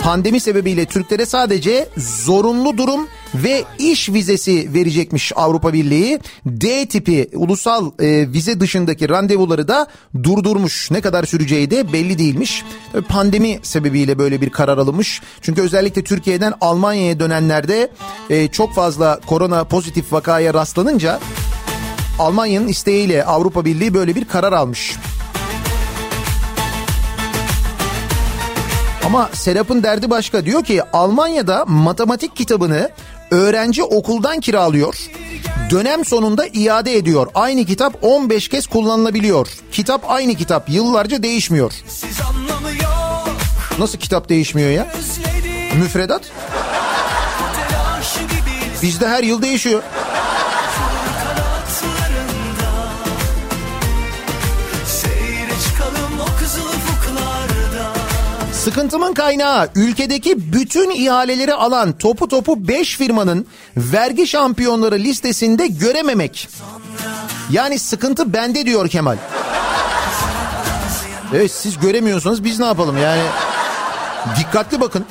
Pandemi 0.00 0.40
sebebiyle 0.40 0.86
Türklere 0.86 1.26
sadece 1.26 1.88
zorunlu 1.96 2.78
durum 2.78 3.08
ve 3.34 3.64
iş 3.78 4.08
vizesi 4.08 4.74
verecekmiş 4.74 5.32
Avrupa 5.36 5.72
Birliği. 5.72 6.20
D 6.46 6.86
tipi 6.86 7.28
ulusal 7.34 7.90
e, 7.98 8.32
vize 8.32 8.60
dışındaki 8.60 9.08
randevuları 9.08 9.68
da 9.68 9.86
durdurmuş. 10.22 10.90
Ne 10.90 11.00
kadar 11.00 11.24
süreceği 11.24 11.70
de 11.70 11.92
belli 11.92 12.18
değilmiş. 12.18 12.64
Tabii 12.92 13.06
Pandemi 13.06 13.58
sebebiyle 13.62 14.18
böyle 14.18 14.40
bir 14.40 14.50
karar 14.50 14.78
alınmış. 14.78 15.22
Çünkü 15.42 15.62
özellikle 15.62 16.04
Türkiye'den 16.04 16.54
Almanya'ya 16.60 17.20
dönenlerde 17.20 17.90
e, 18.30 18.48
çok 18.48 18.74
fazla 18.74 19.20
korona 19.26 19.64
pozitif 19.64 20.12
vakaya 20.12 20.54
rastlanınca 20.54 21.20
Almanya'nın 22.18 22.68
isteğiyle 22.68 23.24
Avrupa 23.24 23.64
Birliği 23.64 23.94
böyle 23.94 24.14
bir 24.14 24.24
karar 24.24 24.52
almış. 24.52 24.96
Ama 29.08 29.30
Serap'ın 29.32 29.82
derdi 29.82 30.10
başka. 30.10 30.44
Diyor 30.44 30.64
ki 30.64 30.82
Almanya'da 30.92 31.64
matematik 31.64 32.36
kitabını 32.36 32.90
öğrenci 33.30 33.82
okuldan 33.82 34.40
kiralıyor. 34.40 34.96
Dönem 35.70 36.04
sonunda 36.04 36.46
iade 36.52 36.96
ediyor. 36.96 37.26
Aynı 37.34 37.64
kitap 37.64 38.04
15 38.04 38.48
kez 38.48 38.66
kullanılabiliyor. 38.66 39.48
Kitap 39.72 40.10
aynı 40.10 40.34
kitap. 40.34 40.70
Yıllarca 40.70 41.22
değişmiyor. 41.22 41.72
Nasıl 43.78 43.98
kitap 43.98 44.28
değişmiyor 44.28 44.70
ya? 44.70 44.86
Müfredat 45.78 46.22
bizde 48.82 49.08
her 49.08 49.22
yıl 49.22 49.42
değişiyor. 49.42 49.82
Sıkıntımın 58.68 59.14
kaynağı 59.14 59.68
ülkedeki 59.74 60.52
bütün 60.52 60.90
ihaleleri 60.90 61.54
alan 61.54 61.92
topu 61.92 62.28
topu 62.28 62.68
5 62.68 62.96
firmanın 62.96 63.46
vergi 63.76 64.26
şampiyonları 64.26 64.94
listesinde 64.94 65.66
görememek. 65.66 66.48
Yani 67.50 67.78
sıkıntı 67.78 68.32
bende 68.32 68.66
diyor 68.66 68.88
Kemal. 68.88 69.16
Evet 71.34 71.50
siz 71.50 71.78
göremiyorsanız 71.78 72.44
biz 72.44 72.58
ne 72.58 72.66
yapalım 72.66 72.98
yani 72.98 73.22
dikkatli 74.38 74.80
bakın. 74.80 75.04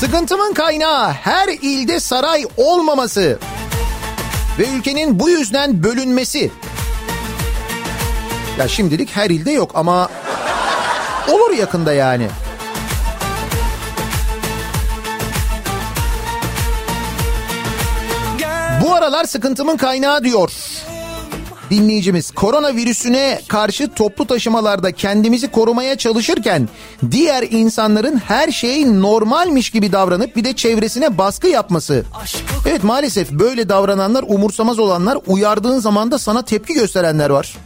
Sıkıntımın 0.00 0.54
kaynağı 0.54 1.10
her 1.10 1.48
ilde 1.48 2.00
saray 2.00 2.44
olmaması 2.56 3.38
ve 4.58 4.68
ülkenin 4.68 5.20
bu 5.20 5.30
yüzden 5.30 5.82
bölünmesi. 5.82 6.50
Ya 8.58 8.68
şimdilik 8.68 9.16
her 9.16 9.30
ilde 9.30 9.50
yok 9.50 9.70
ama 9.74 10.08
olur 11.28 11.50
yakında 11.50 11.92
yani. 11.92 12.28
Bu 18.82 18.94
aralar 18.94 19.24
sıkıntımın 19.24 19.76
kaynağı 19.76 20.24
diyor 20.24 20.50
dinleyicimiz. 21.70 22.30
Koronavirüsüne 22.30 23.40
karşı 23.48 23.88
toplu 23.88 24.26
taşımalarda 24.26 24.92
kendimizi 24.92 25.48
korumaya 25.48 25.96
çalışırken 25.98 26.68
diğer 27.10 27.42
insanların 27.50 28.16
her 28.16 28.50
şey 28.50 29.00
normalmiş 29.00 29.70
gibi 29.70 29.92
davranıp 29.92 30.36
bir 30.36 30.44
de 30.44 30.52
çevresine 30.52 31.18
baskı 31.18 31.48
yapması. 31.48 32.04
Evet 32.66 32.84
maalesef 32.84 33.30
böyle 33.30 33.68
davrananlar 33.68 34.24
umursamaz 34.28 34.78
olanlar 34.78 35.18
uyardığın 35.26 35.78
zaman 35.78 36.10
da 36.10 36.18
sana 36.18 36.42
tepki 36.42 36.74
gösterenler 36.74 37.30
var. 37.30 37.56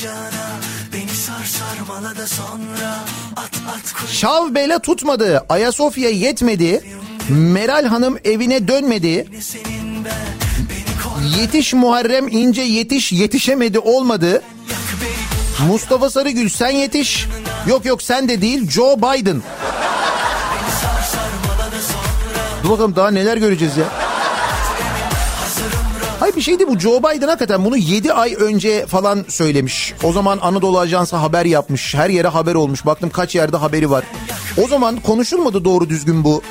Sıcağına 0.00 0.50
Beni 0.92 1.10
sar 1.10 1.44
sarmala 1.44 2.16
da 2.16 2.26
sonra 2.26 2.98
At 3.36 3.50
at 3.76 3.92
kuş 3.92 4.10
Şav 4.10 4.54
bela 4.54 4.78
tutmadı. 4.78 5.44
Ayasofya 5.48 6.10
yetmedi. 6.10 6.84
Meral 7.28 7.84
Hanım 7.84 8.18
evine 8.24 8.68
dönmedi. 8.68 9.26
Yetiş 11.38 11.74
Muharrem 11.74 12.28
İnce 12.28 12.62
yetiş 12.62 13.12
yetişemedi 13.12 13.78
olmadı. 13.78 14.42
Mustafa 15.68 16.10
Sarıgül 16.10 16.48
sen 16.48 16.70
yetiş. 16.70 17.26
Yok 17.66 17.84
yok 17.84 18.02
sen 18.02 18.28
de 18.28 18.40
değil 18.40 18.70
Joe 18.70 18.96
Biden. 18.96 19.42
Dur 22.62 22.70
bakalım 22.70 22.96
daha 22.96 23.10
neler 23.10 23.36
göreceğiz 23.36 23.76
ya. 23.76 24.09
Hayır 26.30 26.38
bir 26.38 26.44
şeydi 26.44 26.68
bu 26.68 26.78
Joe 26.78 26.98
Biden 26.98 27.26
hakikaten 27.26 27.64
bunu 27.64 27.76
7 27.76 28.12
ay 28.12 28.34
önce 28.34 28.86
falan 28.86 29.24
söylemiş. 29.28 29.94
O 30.02 30.12
zaman 30.12 30.38
Anadolu 30.42 30.78
Ajansı 30.78 31.16
haber 31.16 31.44
yapmış. 31.44 31.94
Her 31.94 32.08
yere 32.08 32.28
haber 32.28 32.54
olmuş. 32.54 32.86
Baktım 32.86 33.10
kaç 33.10 33.34
yerde 33.34 33.56
haberi 33.56 33.90
var. 33.90 34.04
O 34.64 34.68
zaman 34.68 35.00
konuşulmadı 35.00 35.64
doğru 35.64 35.88
düzgün 35.88 36.24
bu. 36.24 36.42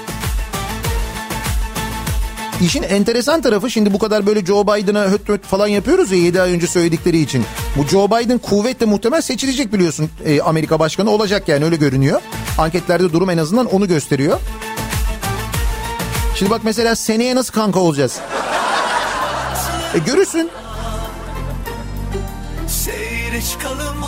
İşin 2.61 2.83
enteresan 2.83 3.41
tarafı 3.41 3.69
şimdi 3.69 3.93
bu 3.93 3.99
kadar 3.99 4.25
böyle 4.25 4.45
Joe 4.45 4.63
Biden'a 4.63 5.03
höt 5.03 5.29
höt 5.29 5.43
falan 5.43 5.67
yapıyoruz 5.67 6.11
ya 6.11 6.17
7 6.17 6.41
ay 6.41 6.53
önce 6.53 6.67
söyledikleri 6.67 7.19
için. 7.19 7.45
Bu 7.77 7.87
Joe 7.87 8.07
Biden 8.07 8.37
kuvvetle 8.37 8.85
muhtemel 8.85 9.21
seçilecek 9.21 9.73
biliyorsun 9.73 10.09
e, 10.25 10.41
Amerika 10.41 10.79
Başkanı 10.79 11.09
olacak 11.09 11.47
yani 11.47 11.65
öyle 11.65 11.75
görünüyor. 11.75 12.21
Anketlerde 12.57 13.13
durum 13.13 13.29
en 13.29 13.37
azından 13.37 13.65
onu 13.65 13.87
gösteriyor. 13.87 14.39
Şimdi 16.35 16.51
bak 16.51 16.61
mesela 16.63 16.95
seneye 16.95 17.35
nasıl 17.35 17.53
kanka 17.53 17.79
olacağız? 17.79 18.19
E 19.95 19.97
görürsün. 19.99 20.49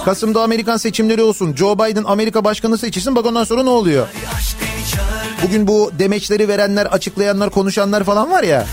Kasım'da 0.05 0.43
Amerikan 0.43 0.77
seçimleri 0.77 1.21
olsun. 1.21 1.55
Joe 1.55 1.75
Biden 1.75 2.03
Amerika 2.03 2.43
başkanı 2.43 2.77
seçilsin. 2.77 3.15
Bak 3.15 3.25
ondan 3.25 3.43
sonra 3.43 3.63
ne 3.63 3.69
oluyor? 3.69 4.07
Bugün 5.43 5.67
bu 5.67 5.91
demeçleri 5.99 6.47
verenler, 6.47 6.85
açıklayanlar, 6.85 7.49
konuşanlar 7.49 8.03
falan 8.03 8.31
var 8.31 8.43
ya. 8.43 8.65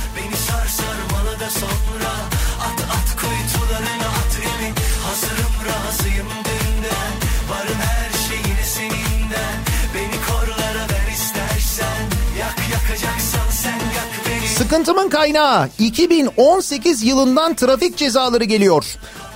Sıkıntımın 14.69 15.09
kaynağı 15.09 15.69
2018 15.79 17.03
yılından 17.03 17.55
trafik 17.55 17.97
cezaları 17.97 18.45
geliyor. 18.45 18.85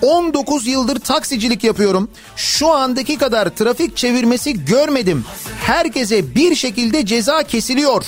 19 0.03 0.67
yıldır 0.67 0.99
taksicilik 0.99 1.65
yapıyorum. 1.65 2.11
Şu 2.37 2.69
andaki 2.69 3.19
kadar 3.19 3.49
trafik 3.49 3.97
çevirmesi 3.97 4.65
görmedim. 4.65 5.25
Herkese 5.61 6.35
bir 6.35 6.55
şekilde 6.55 7.07
ceza 7.07 7.43
kesiliyor. 7.43 8.05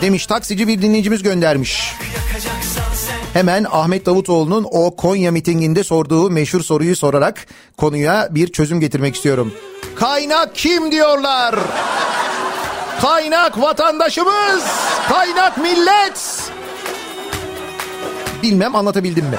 Demiş 0.00 0.26
taksici 0.26 0.68
bir 0.68 0.82
dinleyicimiz 0.82 1.22
göndermiş. 1.22 1.92
Hemen 3.32 3.66
Ahmet 3.70 4.06
Davutoğlu'nun 4.06 4.66
o 4.70 4.96
Konya 4.96 5.32
mitinginde 5.32 5.84
sorduğu 5.84 6.30
meşhur 6.30 6.60
soruyu 6.62 6.96
sorarak 6.96 7.46
konuya 7.76 8.28
bir 8.30 8.52
çözüm 8.52 8.80
getirmek 8.80 9.14
istiyorum. 9.14 9.52
Kaynak 9.96 10.54
kim 10.54 10.92
diyorlar? 10.92 11.54
Kaynak 13.00 13.60
vatandaşımız, 13.60 14.64
kaynak 15.08 15.58
millet. 15.58 16.50
Bilmem 18.42 18.76
anlatabildim 18.76 19.24
mi? 19.26 19.36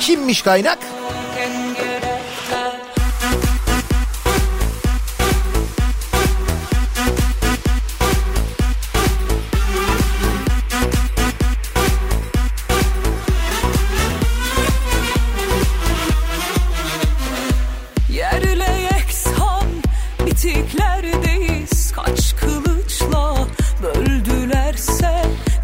Kimmiş 0.00 0.42
kaynak? 0.42 0.78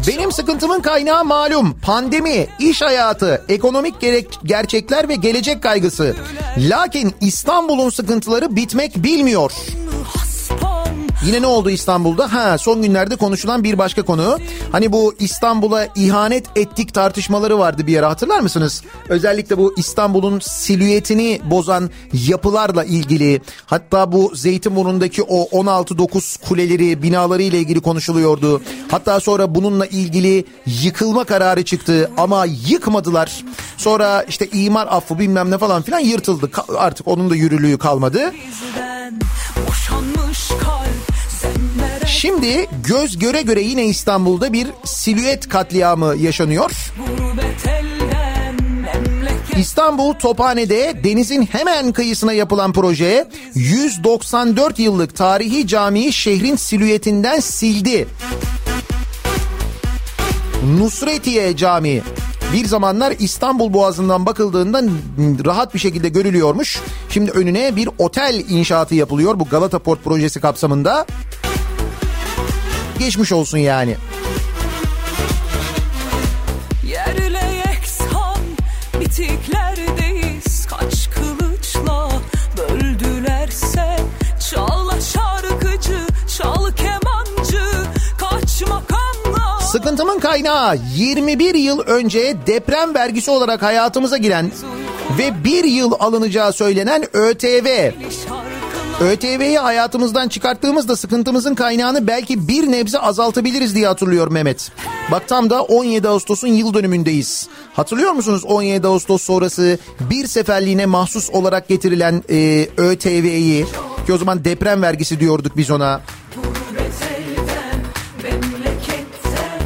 Benim 0.07 0.31
sıkıntımın 0.31 0.81
kaynağı 0.81 1.25
malum. 1.25 1.77
Pandemi, 1.81 2.47
iş 2.59 2.81
hayatı, 2.81 3.45
ekonomik 3.49 4.01
gerek, 4.01 4.39
gerçekler 4.43 5.09
ve 5.09 5.15
gelecek 5.15 5.63
kaygısı. 5.63 6.15
Lakin 6.57 7.13
İstanbul'un 7.21 7.89
sıkıntıları 7.89 8.55
bitmek 8.55 9.03
bilmiyor. 9.03 9.51
Yine 11.25 11.41
ne 11.41 11.47
oldu 11.47 11.69
İstanbul'da? 11.69 12.33
Ha 12.33 12.57
son 12.57 12.81
günlerde 12.81 13.15
konuşulan 13.15 13.63
bir 13.63 13.77
başka 13.77 14.01
konu. 14.01 14.37
Hani 14.71 14.91
bu 14.91 15.15
İstanbul'a 15.19 15.87
ihanet 15.95 16.45
ettik 16.57 16.93
tartışmaları 16.93 17.59
vardı 17.59 17.87
bir 17.87 17.91
yere 17.91 18.05
hatırlar 18.05 18.39
mısınız? 18.39 18.83
Özellikle 19.09 19.57
bu 19.57 19.73
İstanbul'un 19.77 20.39
silüetini 20.39 21.41
bozan 21.45 21.89
yapılarla 22.13 22.83
ilgili. 22.83 23.41
Hatta 23.65 24.11
bu 24.11 24.31
Zeytinburnu'ndaki 24.35 25.23
o 25.23 25.43
16-9 25.43 26.47
kuleleri, 26.47 27.03
binaları 27.03 27.43
ile 27.43 27.59
ilgili 27.59 27.81
konuşuluyordu. 27.81 28.61
Hatta 28.91 29.19
sonra 29.19 29.55
bununla 29.55 29.85
ilgili 29.85 30.45
yıkılma 30.65 31.23
kararı 31.23 31.65
çıktı 31.65 32.11
ama 32.17 32.45
yıkmadılar. 32.45 33.43
Sonra 33.77 34.23
işte 34.23 34.47
imar 34.53 34.87
affı 34.87 35.19
bilmem 35.19 35.51
ne 35.51 35.57
falan 35.57 35.81
filan 35.81 35.99
yırtıldı. 35.99 36.51
Artık 36.77 37.07
onun 37.07 37.29
da 37.29 37.35
yürürlüğü 37.35 37.77
kalmadı. 37.77 38.33
Boşanmış 39.67 40.23
senlere 40.37 40.82
Şimdi 42.07 42.67
göz 42.87 43.19
göre 43.19 43.41
göre 43.41 43.61
yine 43.61 43.85
İstanbul'da 43.85 44.53
bir 44.53 44.67
silüet 44.85 45.49
katliamı 45.49 46.15
yaşanıyor. 46.15 46.71
İstanbul 49.57 50.13
Tophane'de 50.13 51.03
denizin 51.03 51.41
hemen 51.41 51.91
kıyısına 51.91 52.33
yapılan 52.33 52.73
proje 52.73 53.27
194 53.53 54.79
yıllık 54.79 55.15
tarihi 55.15 55.67
camiyi 55.67 56.13
şehrin 56.13 56.55
silüetinden 56.55 57.39
sildi. 57.39 58.07
Nusretiye 60.77 61.57
Camii 61.57 62.01
bir 62.53 62.65
zamanlar 62.65 63.13
İstanbul 63.19 63.73
Boğazı'ndan 63.73 64.25
bakıldığında 64.25 64.81
rahat 65.45 65.73
bir 65.73 65.79
şekilde 65.79 66.09
görülüyormuş. 66.09 66.81
Şimdi 67.09 67.31
önüne 67.31 67.75
bir 67.75 67.89
otel 67.97 68.43
inşaatı 68.49 68.95
yapılıyor 68.95 69.39
bu 69.39 69.45
Galata 69.45 69.79
Port 69.79 70.03
projesi 70.03 70.41
kapsamında. 70.41 71.05
Kemancı 86.75 87.63
Kaç 88.17 88.61
makamla. 88.61 89.59
Sıkıntımın 89.61 90.19
kaynağı 90.19 90.77
21 90.95 91.55
yıl 91.55 91.79
önce 91.79 92.35
deprem 92.47 92.95
vergisi 92.95 93.31
olarak 93.31 93.61
hayatımıza 93.61 94.17
giren 94.17 94.51
ve 95.17 95.43
bir 95.43 95.63
yıl 95.63 95.91
alınacağı 95.99 96.53
söylenen 96.53 97.03
ÖTV. 97.13 97.91
ÖTV'yi 99.03 99.59
hayatımızdan 99.59 100.27
çıkarttığımızda 100.27 100.95
sıkıntımızın 100.95 101.55
kaynağını 101.55 102.07
belki 102.07 102.47
bir 102.47 102.71
nebze 102.71 102.99
azaltabiliriz 102.99 103.75
diye 103.75 103.87
hatırlıyor 103.87 104.27
Mehmet. 104.27 104.71
Bak 105.11 105.27
tam 105.27 105.49
da 105.49 105.63
17 105.63 106.07
Ağustos'un 106.07 106.47
yıl 106.47 106.73
dönümündeyiz. 106.73 107.47
Hatırlıyor 107.73 108.11
musunuz 108.11 108.45
17 108.45 108.87
Ağustos 108.87 109.21
sonrası 109.21 109.77
bir 109.99 110.27
seferliğine 110.27 110.85
mahsus 110.85 111.29
olarak 111.29 111.67
getirilen 111.67 112.23
e, 112.29 112.67
ÖTV'yi 112.77 113.65
ki 114.05 114.13
o 114.13 114.17
zaman 114.17 114.45
deprem 114.45 114.81
vergisi 114.81 115.19
diyorduk 115.19 115.57
biz 115.57 115.71
ona. 115.71 116.01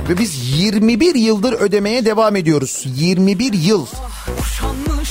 Ve 0.09 0.17
biz 0.17 0.59
21 0.59 1.15
yıldır 1.15 1.53
ödemeye 1.53 2.05
devam 2.05 2.35
ediyoruz. 2.35 2.83
21 2.85 3.53
yıl. 3.53 3.85
Boşanmış 4.39 5.09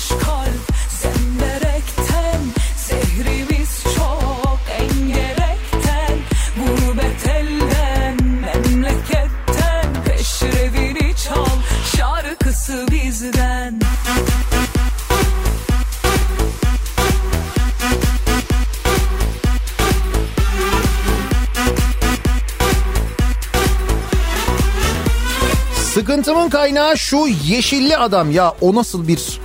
Sıkıntımın 26.06 26.48
kaynağı 26.48 26.98
şu 26.98 27.26
yeşilli 27.46 27.96
adam 27.96 28.30
ya 28.30 28.54
o 28.60 28.74
nasıl 28.74 29.08
bir 29.08 29.40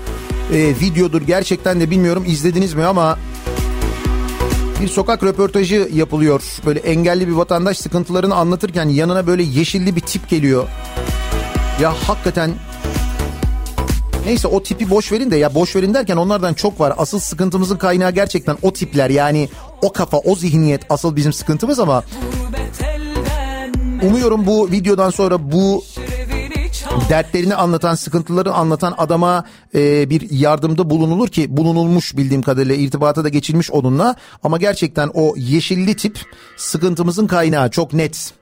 e, 0.53 0.57
videodur 0.57 1.21
gerçekten 1.21 1.79
de 1.79 1.89
bilmiyorum 1.89 2.23
izlediniz 2.27 2.73
mi 2.73 2.85
ama 2.85 3.19
bir 4.81 4.88
sokak 4.88 5.23
röportajı 5.23 5.89
yapılıyor. 5.93 6.43
Böyle 6.65 6.79
engelli 6.79 7.27
bir 7.27 7.31
vatandaş 7.33 7.77
sıkıntılarını 7.77 8.35
anlatırken 8.35 8.89
yanına 8.89 9.27
böyle 9.27 9.43
yeşilli 9.43 9.95
bir 9.95 10.01
tip 10.01 10.29
geliyor. 10.29 10.67
Ya 11.81 11.93
hakikaten 12.07 12.51
Neyse 14.25 14.47
o 14.47 14.63
tipi 14.63 14.89
boş 14.89 15.11
verin 15.11 15.31
de 15.31 15.38
ya 15.38 15.55
boş 15.55 15.75
verin 15.75 15.93
derken 15.93 16.17
onlardan 16.17 16.53
çok 16.53 16.79
var. 16.79 16.93
Asıl 16.97 17.19
sıkıntımızın 17.19 17.77
kaynağı 17.77 18.11
gerçekten 18.11 18.57
o 18.61 18.73
tipler 18.73 19.09
yani 19.09 19.49
o 19.81 19.93
kafa 19.93 20.17
o 20.17 20.35
zihniyet 20.35 20.81
asıl 20.89 21.15
bizim 21.15 21.33
sıkıntımız 21.33 21.79
ama 21.79 22.03
umuyorum 24.01 24.45
bu 24.45 24.71
videodan 24.71 25.09
sonra 25.09 25.51
bu 25.51 25.83
dertlerini 27.09 27.55
anlatan, 27.55 27.95
sıkıntıları 27.95 28.53
anlatan 28.53 28.93
adama 28.97 29.45
e, 29.76 30.09
bir 30.09 30.31
yardımda 30.31 30.89
bulunulur 30.89 31.27
ki 31.27 31.57
bulunulmuş 31.57 32.18
bildiğim 32.18 32.41
kadarıyla 32.41 32.76
irtibata 32.76 33.23
da 33.23 33.30
geçilmiş 33.30 33.72
onunla. 33.72 34.15
Ama 34.43 34.57
gerçekten 34.57 35.09
o 35.13 35.34
yeşilli 35.38 35.95
tip 35.95 36.19
sıkıntımızın 36.57 37.27
kaynağı 37.27 37.72
çok 37.72 37.93
net. 37.93 38.34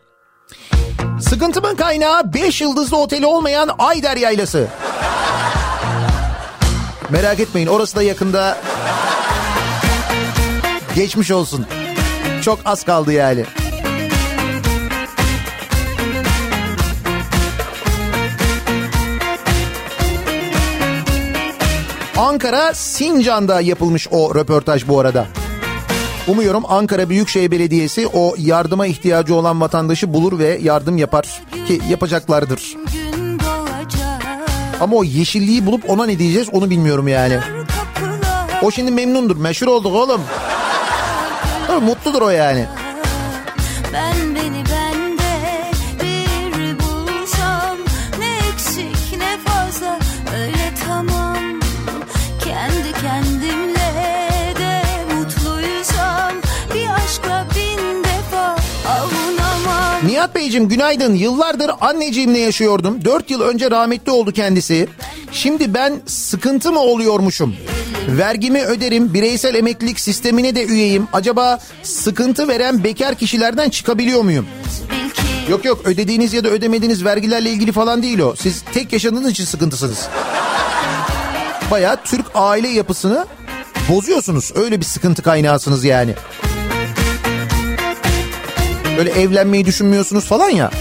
Sıkıntımın 1.19 1.75
kaynağı 1.75 2.33
5 2.33 2.61
yıldızlı 2.61 2.97
oteli 2.97 3.25
olmayan 3.25 3.69
Ayder 3.79 4.17
Yaylası. 4.17 4.67
Merak 7.09 7.39
etmeyin 7.39 7.67
orası 7.67 7.95
da 7.95 8.03
yakında 8.03 8.57
geçmiş 10.95 11.31
olsun. 11.31 11.65
Çok 12.41 12.59
az 12.65 12.83
kaldı 12.83 13.13
yani. 13.13 13.45
Ankara 22.19 22.73
Sincan'da 22.73 23.61
yapılmış 23.61 24.07
o 24.11 24.35
röportaj 24.35 24.87
bu 24.87 24.99
arada. 24.99 25.27
Umuyorum 26.27 26.63
Ankara 26.67 27.09
Büyükşehir 27.09 27.51
Belediyesi 27.51 28.07
o 28.07 28.35
yardıma 28.37 28.87
ihtiyacı 28.87 29.35
olan 29.35 29.61
vatandaşı 29.61 30.13
bulur 30.13 30.39
ve 30.39 30.59
yardım 30.61 30.97
yapar 30.97 31.41
ki 31.67 31.81
yapacaklardır. 31.89 32.75
Ama 34.81 34.95
o 34.95 35.03
yeşilliği 35.03 35.65
bulup 35.65 35.89
ona 35.89 36.05
ne 36.05 36.19
diyeceğiz 36.19 36.49
onu 36.51 36.69
bilmiyorum 36.69 37.07
yani. 37.07 37.39
O 38.63 38.71
şimdi 38.71 38.91
memnundur 38.91 39.37
meşhur 39.37 39.67
olduk 39.67 39.95
oğlum. 39.95 40.21
Mutludur 41.81 42.21
o 42.21 42.29
yani. 42.29 42.65
Ben 43.93 44.35
beni 44.35 44.58
Beyciğim 60.49 60.69
günaydın. 60.69 61.15
Yıllardır 61.15 61.71
anneciğimle 61.81 62.39
yaşıyordum. 62.39 63.05
4 63.05 63.31
yıl 63.31 63.41
önce 63.41 63.71
rahmetli 63.71 64.11
oldu 64.11 64.31
kendisi. 64.31 64.87
Şimdi 65.31 65.73
ben 65.73 66.01
sıkıntı 66.05 66.71
mı 66.71 66.79
oluyormuşum? 66.79 67.55
Vergimi 68.07 68.63
öderim, 68.63 69.13
bireysel 69.13 69.55
emeklilik 69.55 69.99
sistemine 69.99 70.55
de 70.55 70.65
üyeyim. 70.65 71.07
Acaba 71.13 71.59
sıkıntı 71.83 72.47
veren 72.47 72.83
bekar 72.83 73.15
kişilerden 73.15 73.69
çıkabiliyor 73.69 74.21
muyum? 74.21 74.45
Yok 75.49 75.65
yok 75.65 75.81
ödediğiniz 75.85 76.33
ya 76.33 76.43
da 76.43 76.47
ödemediğiniz 76.47 77.05
vergilerle 77.05 77.49
ilgili 77.49 77.71
falan 77.71 78.03
değil 78.03 78.19
o. 78.19 78.35
Siz 78.35 78.63
tek 78.73 78.93
yaşadığınız 78.93 79.31
için 79.31 79.45
sıkıntısınız. 79.45 80.07
Bayağı 81.71 81.97
Türk 82.03 82.25
aile 82.35 82.67
yapısını 82.67 83.25
bozuyorsunuz. 83.89 84.51
Öyle 84.55 84.79
bir 84.79 84.85
sıkıntı 84.85 85.21
kaynağısınız 85.21 85.83
yani. 85.83 86.15
Böyle 88.99 89.11
evlenmeyi 89.11 89.65
düşünmüyorsunuz 89.65 90.25
falan 90.25 90.49
ya. 90.49 90.71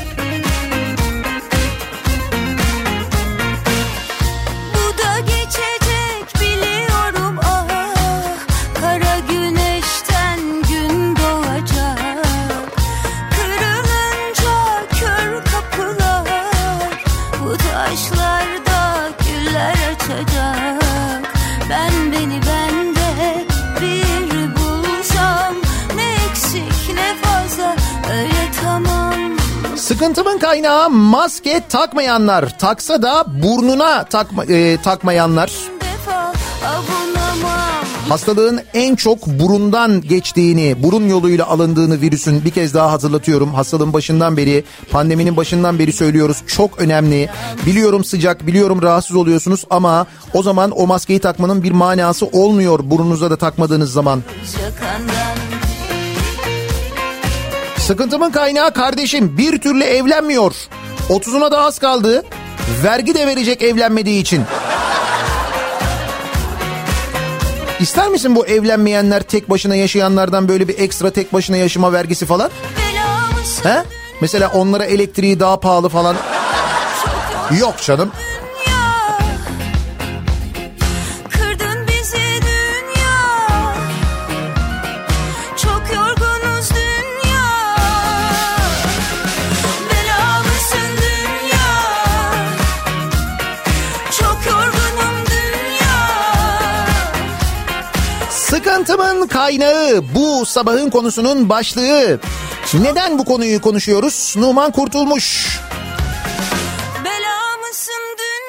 Sıkıntımın 29.99 30.39
kaynağı 30.39 30.91
maske 30.91 31.63
takmayanlar. 31.69 32.59
Taksa 32.59 33.03
da 33.03 33.25
burnuna 33.43 34.05
takma, 34.05 34.45
e, 34.45 34.77
takmayanlar. 34.83 35.53
Hastalığın 38.09 38.61
en 38.75 38.95
çok 38.95 39.27
burundan 39.27 40.01
geçtiğini, 40.01 40.83
burun 40.83 41.09
yoluyla 41.09 41.47
alındığını 41.47 42.01
virüsün 42.01 42.45
bir 42.45 42.51
kez 42.51 42.75
daha 42.75 42.93
hatırlatıyorum. 42.93 43.55
Hastalığın 43.55 43.93
başından 43.93 44.37
beri, 44.37 44.65
pandeminin 44.91 45.37
başından 45.37 45.79
beri 45.79 45.93
söylüyoruz. 45.93 46.43
Çok 46.47 46.81
önemli. 46.81 47.29
Biliyorum 47.67 48.05
sıcak, 48.05 48.47
biliyorum 48.47 48.83
rahatsız 48.83 49.17
oluyorsunuz 49.17 49.65
ama 49.71 50.07
o 50.35 50.43
zaman 50.43 50.71
o 50.71 50.87
maskeyi 50.87 51.19
takmanın 51.19 51.63
bir 51.63 51.73
manası 51.73 52.27
olmuyor 52.27 52.81
burnunuza 52.83 53.31
da 53.31 53.37
takmadığınız 53.37 53.93
zaman. 53.93 54.23
Yakandan 54.63 55.58
Sıkıntımın 57.89 58.31
kaynağı 58.31 58.73
kardeşim 58.73 59.39
bir 59.39 59.61
türlü 59.61 59.85
evlenmiyor. 59.85 60.55
30'una 61.09 61.51
da 61.51 61.61
az 61.61 61.79
kaldı. 61.79 62.25
Vergi 62.85 63.15
de 63.15 63.27
verecek 63.27 63.63
evlenmediği 63.63 64.23
için. 64.23 64.45
İster 67.81 68.09
misin 68.09 68.37
bu 68.37 68.47
evlenmeyenler 68.47 69.23
tek 69.23 69.51
başına 69.51 69.75
yaşayanlardan 69.75 70.49
böyle 70.49 70.69
bir 70.69 70.79
ekstra 70.79 71.11
tek 71.11 71.33
başına 71.33 71.57
yaşama 71.57 71.93
vergisi 71.93 72.27
falan? 72.27 72.51
He? 73.63 73.83
Mesela 74.21 74.51
onlara 74.55 74.85
elektriği 74.85 75.41
daha 75.41 75.61
pahalı 75.61 75.89
falan. 75.89 76.17
Yok 77.61 77.75
canım. 77.83 78.13
Sıkıntımın 98.79 99.27
kaynağı 99.27 100.03
bu 100.15 100.47
sabahın 100.47 100.91
konusunun 100.91 101.49
başlığı. 101.49 102.21
Neden 102.75 103.19
bu 103.19 103.25
konuyu 103.25 103.61
konuşuyoruz? 103.61 104.35
Numan 104.39 104.73
Kurtulmuş. 104.73 105.59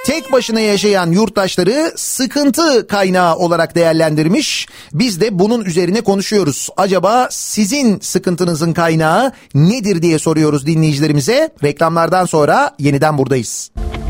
Tek 0.05 0.31
başına 0.31 0.59
yaşayan 0.59 1.11
yurttaşları 1.11 1.93
sıkıntı 1.95 2.87
kaynağı 2.87 3.35
olarak 3.35 3.75
değerlendirmiş. 3.75 4.67
Biz 4.93 5.21
de 5.21 5.39
bunun 5.39 5.65
üzerine 5.65 6.01
konuşuyoruz. 6.01 6.69
Acaba 6.77 7.27
sizin 7.31 7.99
sıkıntınızın 7.99 8.73
kaynağı 8.73 9.31
nedir 9.53 10.01
diye 10.01 10.19
soruyoruz 10.19 10.65
dinleyicilerimize. 10.65 11.53
Reklamlardan 11.63 12.25
sonra 12.25 12.75
yeniden 12.79 13.17
buradayız. 13.17 13.71
Bir 13.75 14.08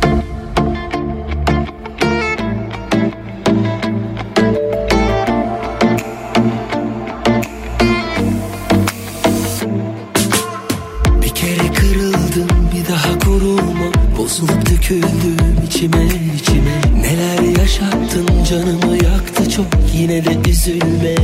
döküldüm 14.90 15.38
içime 15.68 16.06
içime. 16.36 17.02
Neler 17.02 17.60
yaşattın 17.60 18.44
canımı 18.50 18.96
yaktı 18.96 19.50
çok. 19.50 19.66
Yine 19.94 20.26
de 20.26 20.50
üzülme. 20.50 21.16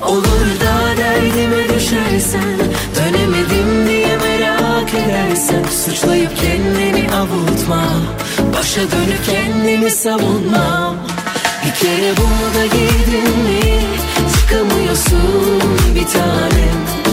Olur 0.00 0.60
da 0.60 0.96
derdime 0.96 1.74
düşersen 1.74 2.58
Dönemedim 2.96 3.88
diye 3.88 4.16
merak 4.16 4.94
edersen 4.94 5.64
Suçlayıp 5.84 6.30
kendini 6.36 7.10
avutma. 7.14 7.84
Başa 8.58 8.80
dönüp 8.80 9.26
kendimi 9.26 9.90
savunma. 9.90 10.94
Bir 11.66 11.74
kere 11.74 12.12
bunu 12.16 12.54
da 12.54 12.66
giydin 12.66 13.38
mi 13.38 13.80
Çıkamıyorsun 14.40 15.62
bir 15.94 16.06
tanem 16.06 17.07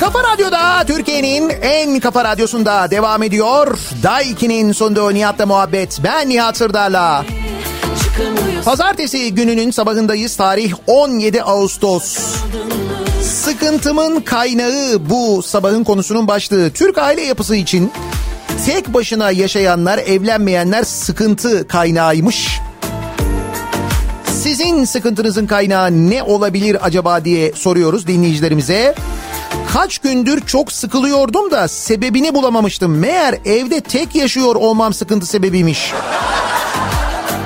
Kafa 0.00 0.22
Radyo'da 0.22 0.84
Türkiye'nin 0.86 1.50
en 1.62 2.00
kafa 2.00 2.24
radyosunda 2.24 2.90
devam 2.90 3.22
ediyor. 3.22 3.78
Daiki'nin 4.02 4.72
sonunda 4.72 5.10
Nihat'la 5.10 5.46
muhabbet. 5.46 6.00
Ben 6.04 6.28
Nihat 6.28 6.56
Sırdar'la. 6.56 7.24
Pazartesi 8.64 9.34
gününün 9.34 9.70
sabahındayız. 9.70 10.36
Tarih 10.36 10.72
17 10.86 11.42
Ağustos. 11.42 12.18
Sıkıntımın 13.22 14.20
kaynağı 14.20 15.10
bu 15.10 15.42
sabahın 15.42 15.84
konusunun 15.84 16.28
başlığı. 16.28 16.70
Türk 16.70 16.98
aile 16.98 17.22
yapısı 17.22 17.56
için 17.56 17.92
tek 18.66 18.94
başına 18.94 19.30
yaşayanlar, 19.30 19.98
evlenmeyenler 19.98 20.82
sıkıntı 20.82 21.68
kaynağıymış. 21.68 22.60
Sizin 24.42 24.84
sıkıntınızın 24.84 25.46
kaynağı 25.46 25.90
ne 25.90 26.22
olabilir 26.22 26.86
acaba 26.86 27.24
diye 27.24 27.52
soruyoruz 27.52 28.06
dinleyicilerimize. 28.06 28.94
Kaç 29.72 29.98
gündür 29.98 30.46
çok 30.46 30.72
sıkılıyordum 30.72 31.50
da 31.50 31.68
sebebini 31.68 32.34
bulamamıştım. 32.34 32.98
Meğer 32.98 33.34
evde 33.44 33.80
tek 33.80 34.14
yaşıyor 34.14 34.54
olmam 34.54 34.94
sıkıntı 34.94 35.26
sebebiymiş. 35.26 35.92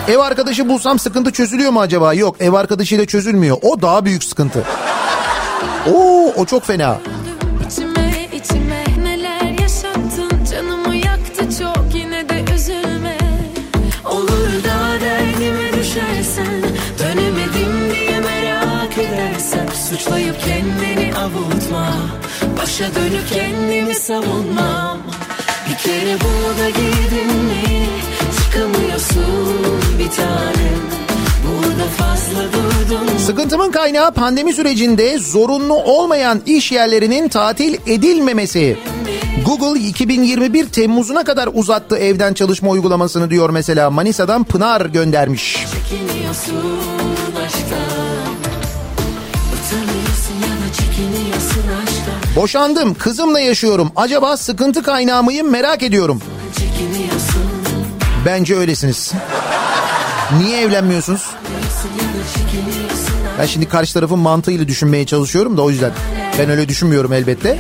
Ev 0.09 0.19
arkadaşı 0.19 0.69
bulsam 0.69 0.99
sıkıntı 0.99 1.33
çözülüyor 1.33 1.71
mu 1.71 1.81
acaba? 1.81 2.15
Yok 2.15 2.37
ev 2.41 2.53
arkadaşıyla 2.53 3.07
çözülmüyor. 3.07 3.57
O 3.63 3.83
daha 3.83 4.05
büyük 4.05 4.25
sıkıntı. 4.25 4.65
Oo 5.95 6.33
o 6.37 6.45
çok 6.47 6.65
fena. 6.65 6.99
Suçlayıp 19.91 20.37
Başa 22.73 22.95
dönüp 22.95 23.29
kendimi 23.33 23.95
savunmam. 23.95 24.99
Bir 25.69 25.77
kere 25.77 26.17
bunu 26.21 26.65
da 26.65 26.71
giydin 26.71 27.37
mi? 27.37 27.87
Çıkamıyorsun 28.37 29.81
bir 29.99 30.11
tanem. 30.11 30.83
Burada 31.47 33.19
Sıkıntımın 33.19 33.71
kaynağı 33.71 34.13
pandemi 34.13 34.53
sürecinde 34.53 35.19
zorunlu 35.19 35.75
olmayan 35.75 36.43
iş 36.47 36.73
yerlerinin 36.73 37.29
tatil 37.29 37.75
edilmemesi. 37.87 38.79
Google 39.47 39.81
2021 39.81 40.67
Temmuz'una 40.67 41.25
kadar 41.25 41.49
uzattı 41.55 41.97
evden 41.97 42.35
çalışma 42.35 42.71
uygulamasını 42.71 43.31
diyor 43.31 43.51
mesela. 43.51 43.91
Manisa'dan 43.91 44.45
Pınar 44.45 44.87
göndermiş. 44.87 45.67
Çekiniyorsun 45.73 46.79
aşktan 47.47 48.02
Boşandım, 52.37 52.95
kızımla 52.95 53.41
yaşıyorum. 53.41 53.93
Acaba 53.97 54.37
sıkıntı 54.37 54.83
kaynağı 54.83 55.23
mıyım 55.23 55.51
merak 55.51 55.83
ediyorum. 55.83 56.23
Bence 58.27 58.57
öylesiniz. 58.57 59.13
Niye 60.39 60.61
evlenmiyorsunuz? 60.61 61.31
Ben 63.39 63.47
şimdi 63.47 63.69
karşı 63.69 63.95
tarafın 63.95 64.19
mantığıyla 64.19 64.69
düşünmeye 64.69 65.07
çalışıyorum 65.07 65.57
da 65.57 65.63
o 65.63 65.71
yüzden. 65.71 65.93
Ben 66.39 66.51
öyle 66.51 66.69
düşünmüyorum 66.69 67.13
elbette. 67.13 67.59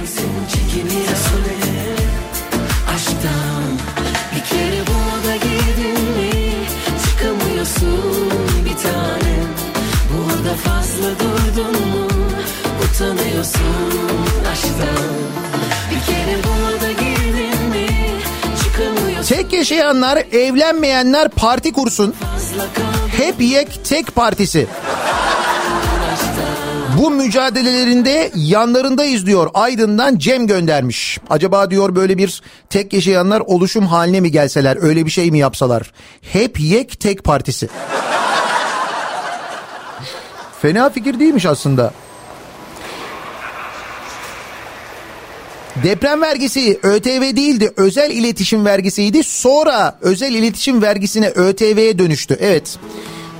Yaşayanlar, 19.63 20.17
evlenmeyenler 20.33 21.29
parti 21.29 21.73
kursun. 21.73 22.15
Hep 23.17 23.41
yek 23.41 23.85
tek 23.85 24.15
partisi. 24.15 24.67
Bu 26.99 27.11
mücadelelerinde 27.11 28.31
yanlarındayız 28.35 29.27
diyor. 29.27 29.51
Aydın'dan 29.55 30.19
Cem 30.19 30.47
göndermiş. 30.47 31.19
Acaba 31.31 31.71
diyor 31.71 31.97
böyle 31.97 32.19
bir 32.19 32.43
tek 32.71 32.93
yaşayanlar 32.93 33.41
oluşum 33.41 33.87
haline 33.87 34.21
mi 34.21 34.31
gelseler 34.31 34.79
öyle 34.83 35.07
bir 35.07 35.11
şey 35.11 35.31
mi 35.31 35.39
yapsalar? 35.39 35.93
Hep 36.33 36.61
yek 36.61 37.01
tek 37.01 37.25
partisi. 37.25 37.69
Fena 40.63 40.91
fikir 40.91 41.21
değilmiş 41.21 41.47
aslında. 41.47 41.93
Deprem 45.83 46.23
vergisi 46.23 46.79
ÖTV 46.83 47.37
değildi 47.37 47.73
özel 47.77 48.11
iletişim 48.11 48.65
vergisiydi. 48.65 49.25
Sonra 49.25 49.99
özel 50.01 50.35
iletişim 50.35 50.83
vergisine 50.83 51.29
ÖTV'ye 51.29 51.99
dönüştü. 51.99 52.37
Evet. 52.41 52.79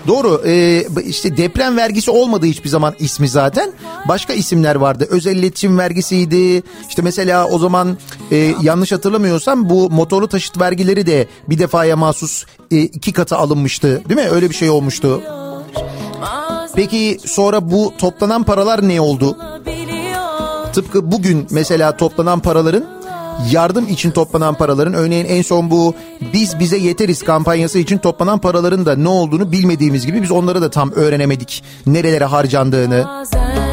Doğru. 0.07 0.43
Ee, 0.47 0.85
işte 1.07 1.37
deprem 1.37 1.77
vergisi 1.77 2.11
olmadı 2.11 2.47
hiçbir 2.47 2.69
zaman 2.69 2.95
ismi 2.99 3.29
zaten. 3.29 3.73
Başka 4.09 4.33
isimler 4.33 4.75
vardı. 4.75 5.07
Özel 5.11 5.37
iletişim 5.37 5.79
vergisiydi. 5.79 6.63
İşte 6.89 7.03
mesela 7.03 7.49
o 7.49 7.59
zaman 7.59 7.99
e, 8.31 8.55
yanlış 8.63 8.93
hatırlamıyorsam 8.93 9.71
bu 9.71 9.91
motorlu 9.91 10.29
taşıt 10.29 10.61
vergileri 10.61 11.07
de 11.07 11.27
bir 11.49 11.59
defaya 11.59 11.97
mahsus 11.97 12.45
e, 12.71 12.77
iki 12.77 13.13
katı 13.13 13.37
alınmıştı. 13.37 14.03
Değil 14.09 14.21
mi? 14.21 14.29
Öyle 14.31 14.51
bir 14.51 14.55
şey 14.55 14.71
olmuştu. 14.71 15.23
Peki 16.75 17.19
sonra 17.25 17.71
bu 17.71 17.93
toplanan 17.99 18.43
paralar 18.43 18.89
ne 18.89 19.01
oldu? 19.01 19.37
Tıpkı 20.73 21.13
bugün 21.13 21.47
mesela 21.51 21.97
toplanan 21.97 22.41
paraların 22.41 22.85
yardım 23.51 23.89
için 23.89 24.11
toplanan 24.11 24.55
paraların 24.55 24.95
örneğin 24.95 25.25
en 25.25 25.43
son 25.43 25.71
bu 25.71 25.95
biz 26.33 26.59
bize 26.59 26.77
yeteriz 26.77 27.23
kampanyası 27.23 27.79
için 27.79 27.99
toplanan 27.99 28.39
paraların 28.39 28.87
da 28.87 28.97
ne 28.97 29.09
olduğunu 29.09 29.53
bilmediğimiz 29.53 30.07
gibi 30.07 30.23
biz 30.23 30.31
onları 30.31 30.63
da 30.63 30.71
tam 30.71 30.93
öğrenemedik. 30.93 31.65
Nerelere 31.87 32.25
harcandığını. 32.25 33.05
Bazen 33.09 33.72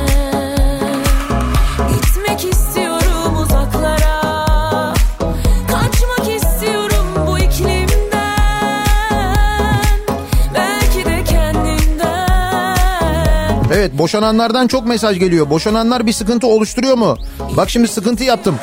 Evet 13.74 13.98
boşananlardan 13.98 14.68
çok 14.68 14.88
mesaj 14.88 15.20
geliyor. 15.20 15.50
Boşananlar 15.50 16.06
bir 16.06 16.14
sıkıntı 16.14 16.48
oluşturuyor 16.48 16.98
mu? 16.98 17.18
Bak 17.58 17.70
şimdi 17.70 17.88
sıkıntı 17.88 18.24
yaptım. 18.24 18.60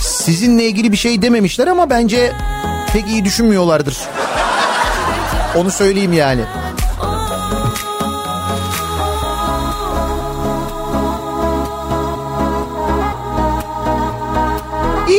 Sizinle 0.00 0.64
ilgili 0.64 0.92
bir 0.92 0.96
şey 0.96 1.22
dememişler 1.22 1.66
ama 1.66 1.90
bence 1.90 2.32
pek 2.92 3.06
iyi 3.06 3.24
düşünmüyorlardır. 3.24 3.98
Onu 5.56 5.70
söyleyeyim 5.70 6.12
yani. 6.12 6.40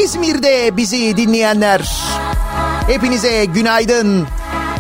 İzmir'de 0.03 0.77
bizi 0.77 1.18
dinleyenler 1.18 1.93
hepinize 2.88 3.45
günaydın. 3.45 4.27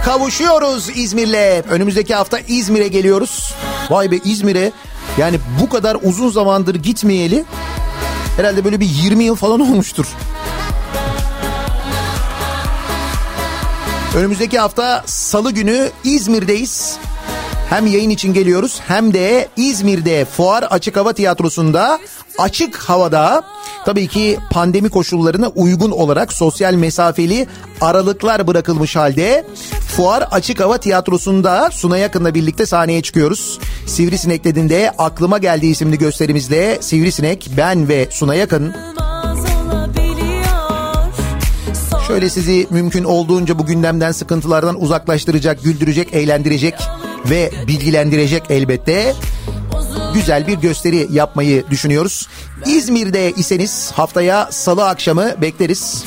Kavuşuyoruz 0.05 0.89
İzmir'le. 0.95 1.61
Önümüzdeki 1.69 2.15
hafta 2.15 2.39
İzmir'e 2.39 2.87
geliyoruz. 2.87 3.53
Vay 3.89 4.11
be 4.11 4.17
İzmir'e 4.25 4.71
yani 5.17 5.39
bu 5.61 5.69
kadar 5.69 5.97
uzun 6.03 6.29
zamandır 6.29 6.75
gitmeyeli 6.75 7.45
herhalde 8.37 8.65
böyle 8.65 8.79
bir 8.79 8.85
20 8.85 9.23
yıl 9.23 9.35
falan 9.35 9.59
olmuştur. 9.71 10.05
Önümüzdeki 14.15 14.59
hafta 14.59 15.03
salı 15.05 15.51
günü 15.51 15.89
İzmir'deyiz. 16.03 16.97
Hem 17.71 17.87
yayın 17.87 18.09
için 18.09 18.33
geliyoruz 18.33 18.79
hem 18.87 19.13
de 19.13 19.47
İzmir'de 19.57 20.25
Fuar 20.25 20.63
Açık 20.63 20.97
Hava 20.97 21.13
Tiyatrosu'nda 21.13 21.99
açık 22.37 22.75
havada 22.75 23.43
tabii 23.85 24.07
ki 24.07 24.37
pandemi 24.51 24.89
koşullarına 24.89 25.47
uygun 25.47 25.91
olarak 25.91 26.33
sosyal 26.33 26.73
mesafeli 26.73 27.47
aralıklar 27.81 28.47
bırakılmış 28.47 28.95
halde 28.95 29.45
Fuar 29.87 30.27
Açık 30.31 30.59
Hava 30.59 30.77
Tiyatrosu'nda 30.77 31.69
Suna 31.71 31.97
Yakın'la 31.97 32.33
birlikte 32.33 32.65
sahneye 32.65 33.01
çıkıyoruz. 33.01 33.59
Sivrisinek 33.85 34.43
dediğinde 34.43 34.91
aklıma 34.97 35.37
geldiği 35.37 35.71
isimli 35.71 35.97
gösterimizle 35.97 36.77
Sivrisinek, 36.81 37.49
ben 37.57 37.87
ve 37.87 38.07
Suna 38.11 38.35
Yakın 38.35 38.73
Şöyle 42.07 42.29
sizi 42.29 42.67
mümkün 42.69 43.03
olduğunca 43.03 43.59
bu 43.59 43.65
gündemden 43.65 44.11
sıkıntılardan 44.11 44.81
uzaklaştıracak, 44.81 45.63
güldürecek, 45.63 46.13
eğlendirecek 46.13 46.75
ve 47.29 47.51
bilgilendirecek 47.67 48.43
elbette. 48.49 49.13
Güzel 50.13 50.47
bir 50.47 50.57
gösteri 50.57 51.07
yapmayı 51.11 51.63
düşünüyoruz. 51.69 52.27
İzmir'de 52.65 53.31
iseniz 53.31 53.91
haftaya 53.91 54.51
salı 54.51 54.87
akşamı 54.87 55.41
bekleriz. 55.41 56.03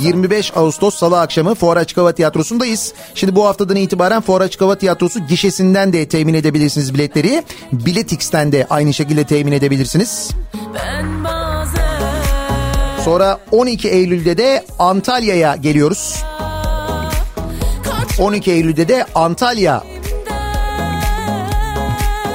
25 0.00 0.52
Ağustos 0.56 0.94
Salı 0.94 1.20
akşamı 1.20 1.54
Fuar 1.54 1.76
Açık 1.76 1.98
Hava 1.98 2.12
Tiyatrosu'ndayız. 2.12 2.92
Şimdi 3.14 3.36
bu 3.36 3.46
haftadan 3.46 3.76
itibaren 3.76 4.20
Fuar 4.20 4.40
Açık 4.40 4.60
Hava 4.60 4.78
Tiyatrosu 4.78 5.26
gişesinden 5.26 5.92
de 5.92 6.08
temin 6.08 6.34
edebilirsiniz 6.34 6.94
biletleri. 6.94 7.44
Biletix'ten 7.72 8.52
de 8.52 8.66
aynı 8.70 8.94
şekilde 8.94 9.24
temin 9.24 9.52
edebilirsiniz. 9.52 10.30
Sonra 13.04 13.38
12 13.50 13.88
Eylül'de 13.88 14.38
de 14.38 14.64
Antalya'ya 14.78 15.56
geliyoruz. 15.56 16.24
12 18.18 18.52
Eylül'de 18.52 18.88
de 18.88 19.06
Antalya 19.14 19.82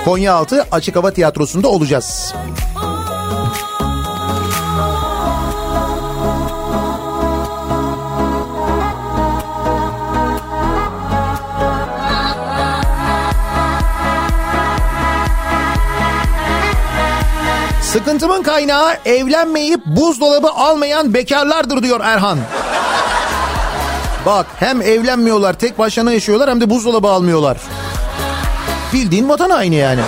Konyaaltı 0.06 0.65
Açık 0.72 0.95
Hava 0.95 1.11
Tiyatrosu'nda 1.11 1.68
olacağız. 1.68 2.34
Sıkıntımın 17.81 18.43
kaynağı 18.43 18.93
evlenmeyip 19.06 19.85
buzdolabı 19.85 20.47
almayan 20.49 21.14
bekarlardır 21.14 21.84
diyor 21.84 21.99
Erhan. 22.03 22.39
Bak 24.30 24.47
hem 24.60 24.81
evlenmiyorlar 24.81 25.53
tek 25.53 25.80
başına 25.80 26.14
yaşıyorlar 26.14 26.49
hem 26.49 26.61
de 26.61 26.69
buzdolabı 26.69 27.07
almıyorlar. 27.07 27.57
Bildiğin 28.93 29.30
vatan 29.30 29.49
aynı 29.49 29.76
yani. 29.76 30.01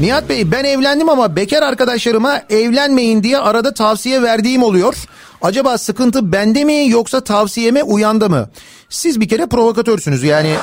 Nihat 0.00 0.28
Bey 0.28 0.52
ben 0.52 0.64
evlendim 0.64 1.08
ama 1.08 1.36
bekar 1.36 1.62
arkadaşlarıma 1.62 2.40
evlenmeyin 2.50 3.22
diye 3.22 3.38
arada 3.38 3.74
tavsiye 3.74 4.22
verdiğim 4.22 4.62
oluyor. 4.62 4.96
Acaba 5.42 5.78
sıkıntı 5.78 6.32
bende 6.32 6.64
mi 6.64 6.88
yoksa 6.88 7.20
tavsiyeme 7.20 7.82
uyandı 7.82 8.30
mı? 8.30 8.48
Siz 8.88 9.20
bir 9.20 9.28
kere 9.28 9.46
provokatörsünüz 9.46 10.22
yani. 10.22 10.54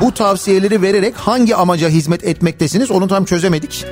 Bu 0.00 0.14
tavsiyeleri 0.14 0.82
vererek 0.82 1.14
hangi 1.16 1.56
amaca 1.56 1.88
hizmet 1.88 2.24
etmektesiniz 2.24 2.90
onu 2.90 3.08
tam 3.08 3.24
çözemedik. 3.24 3.86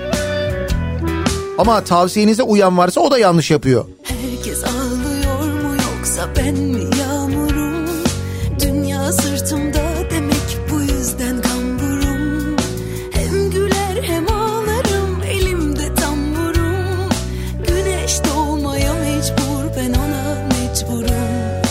Ama 1.59 1.85
tavsiyenize 1.85 2.43
uyan 2.43 2.79
varsa 2.79 3.01
o 3.01 3.11
da 3.11 3.19
yanlış 3.19 3.51
yapıyor. 3.51 3.85
Herkes 4.03 4.65
ağlıyor 4.65 5.53
mu 5.63 5.75
yoksa 5.75 6.29
ben 6.37 6.55
mi 6.55 6.85
yağmurum? 7.01 7.89
Dünya 8.61 9.13
sırtımda 9.13 9.83
demek 10.11 10.59
bu 10.71 10.81
yüzden 10.81 11.43
kamburum. 11.43 12.57
Hem 13.13 13.51
güler 13.51 14.03
hem 14.03 14.29
ağlarım 14.33 15.23
elimde 15.31 15.95
tamburum. 15.95 17.09
Güneş 17.69 18.19
doğmaya 18.25 18.93
mecbur 18.95 19.77
ben 19.77 19.91
ona 19.95 20.49
mecburum. 20.49 21.63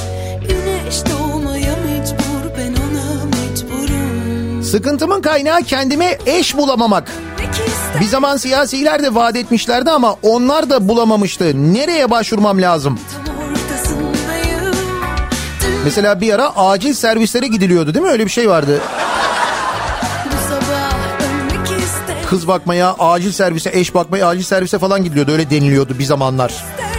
Güneş 0.41 0.95
doğmaya 1.11 1.75
mecbur 1.85 2.57
ben 2.57 2.73
ona 2.73 3.25
mecburum. 3.25 4.63
Sıkıntımın 4.63 5.21
kaynağı 5.21 5.61
kendime 5.63 6.17
eş 6.25 6.57
bulamamak. 6.57 7.11
Bir 7.99 8.05
zaman 8.05 8.37
siyasiler 8.37 9.03
de 9.03 9.15
vaat 9.15 9.35
etmişlerdi 9.35 9.91
ama 9.91 10.15
onlar 10.21 10.69
da 10.69 10.87
bulamamıştı. 10.89 11.73
Nereye 11.73 12.11
başvurmam 12.11 12.61
lazım? 12.61 12.99
Mesela 15.85 16.21
bir 16.21 16.33
ara 16.33 16.55
acil 16.57 16.93
servislere 16.93 17.47
gidiliyordu 17.47 17.93
değil 17.93 18.05
mi? 18.05 18.11
Öyle 18.11 18.25
bir 18.25 18.31
şey 18.31 18.49
vardı. 18.49 18.81
İster. 21.79 22.25
Kız 22.29 22.47
bakmaya, 22.47 22.95
acil 22.99 23.31
servise, 23.31 23.69
eş 23.73 23.95
bakmaya, 23.95 24.27
acil 24.27 24.43
servise 24.43 24.79
falan 24.79 25.03
gidiliyordu. 25.03 25.31
Öyle 25.31 25.49
deniliyordu 25.49 25.99
bir 25.99 26.03
zamanlar. 26.03 26.49
İstersen 26.49 26.92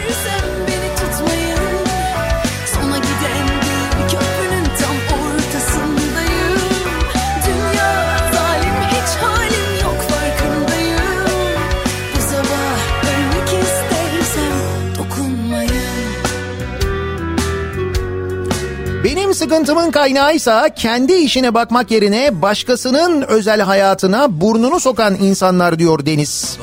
sıkıntımın 19.45 19.91
kaynağıysa 19.91 20.69
kendi 20.69 21.13
işine 21.13 21.55
bakmak 21.55 21.91
yerine 21.91 22.43
başkasının 22.43 23.23
özel 23.23 23.61
hayatına 23.61 24.41
burnunu 24.41 24.81
sokan 24.81 25.15
insanlar 25.15 25.79
diyor 25.79 26.07
Deniz. 26.07 26.59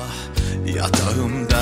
Yatağımda 0.65 1.59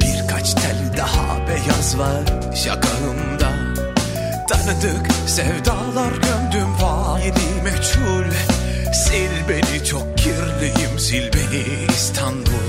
birkaç 0.00 0.54
tel 0.54 0.94
daha 0.96 1.48
beyaz 1.48 1.98
var. 1.98 2.54
Şakağımda 2.54 3.48
Tanıdık 4.48 5.06
sevdalar 5.26 6.12
gömdüm. 6.12 6.68
Faili 6.80 7.62
meçhul 7.64 8.32
Sil 9.02 9.34
beni 9.48 9.84
çok 9.84 10.18
kirliyim. 10.18 10.98
Sil 11.06 11.26
beni 11.34 11.64
İstanbul 11.88 12.68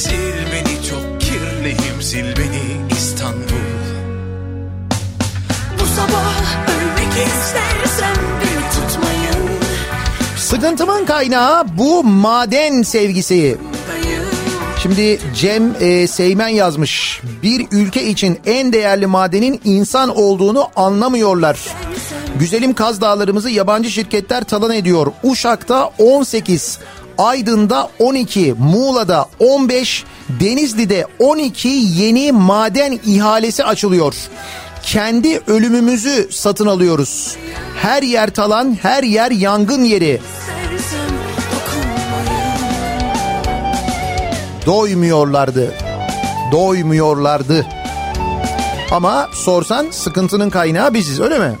Sil 0.00 0.38
beni 0.52 0.74
çok 0.90 1.20
kirliyim. 1.20 2.02
Sil 2.08 2.28
beni 2.36 2.92
İstanbul 2.98 3.57
Sıkıntımın 10.36 11.04
kaynağı 11.04 11.78
bu 11.78 12.04
maden 12.04 12.82
sevgisi. 12.82 13.58
Şimdi 14.82 15.20
Cem 15.34 15.74
e, 15.80 16.06
Seymen 16.06 16.48
yazmış. 16.48 17.22
Bir 17.42 17.66
ülke 17.72 18.04
için 18.04 18.40
en 18.46 18.72
değerli 18.72 19.06
madenin 19.06 19.60
insan 19.64 20.16
olduğunu 20.16 20.68
anlamıyorlar. 20.76 21.58
Güzelim 22.38 22.74
Kaz 22.74 23.00
Dağlarımızı 23.00 23.50
yabancı 23.50 23.90
şirketler 23.90 24.44
talan 24.44 24.72
ediyor. 24.72 25.06
Uşak'ta 25.22 25.90
18, 25.98 26.78
Aydın'da 27.18 27.90
12, 27.98 28.54
Muğla'da 28.58 29.26
15, 29.38 30.04
Denizli'de 30.28 31.06
12 31.18 31.68
yeni 31.68 32.32
maden 32.32 32.98
ihalesi 33.06 33.64
açılıyor. 33.64 34.14
Kendi 34.92 35.40
ölümümüzü 35.46 36.28
satın 36.30 36.66
alıyoruz. 36.66 37.36
Her 37.76 38.02
yer 38.02 38.30
talan, 38.30 38.78
her 38.82 39.02
yer 39.02 39.30
yangın 39.30 39.84
yeri. 39.84 40.20
Doymuyorlardı. 44.66 45.74
Doymuyorlardı. 46.52 47.66
Ama 48.90 49.28
sorsan 49.32 49.86
sıkıntının 49.90 50.50
kaynağı 50.50 50.94
biziz 50.94 51.20
öyle 51.20 51.38
mi? 51.38 51.58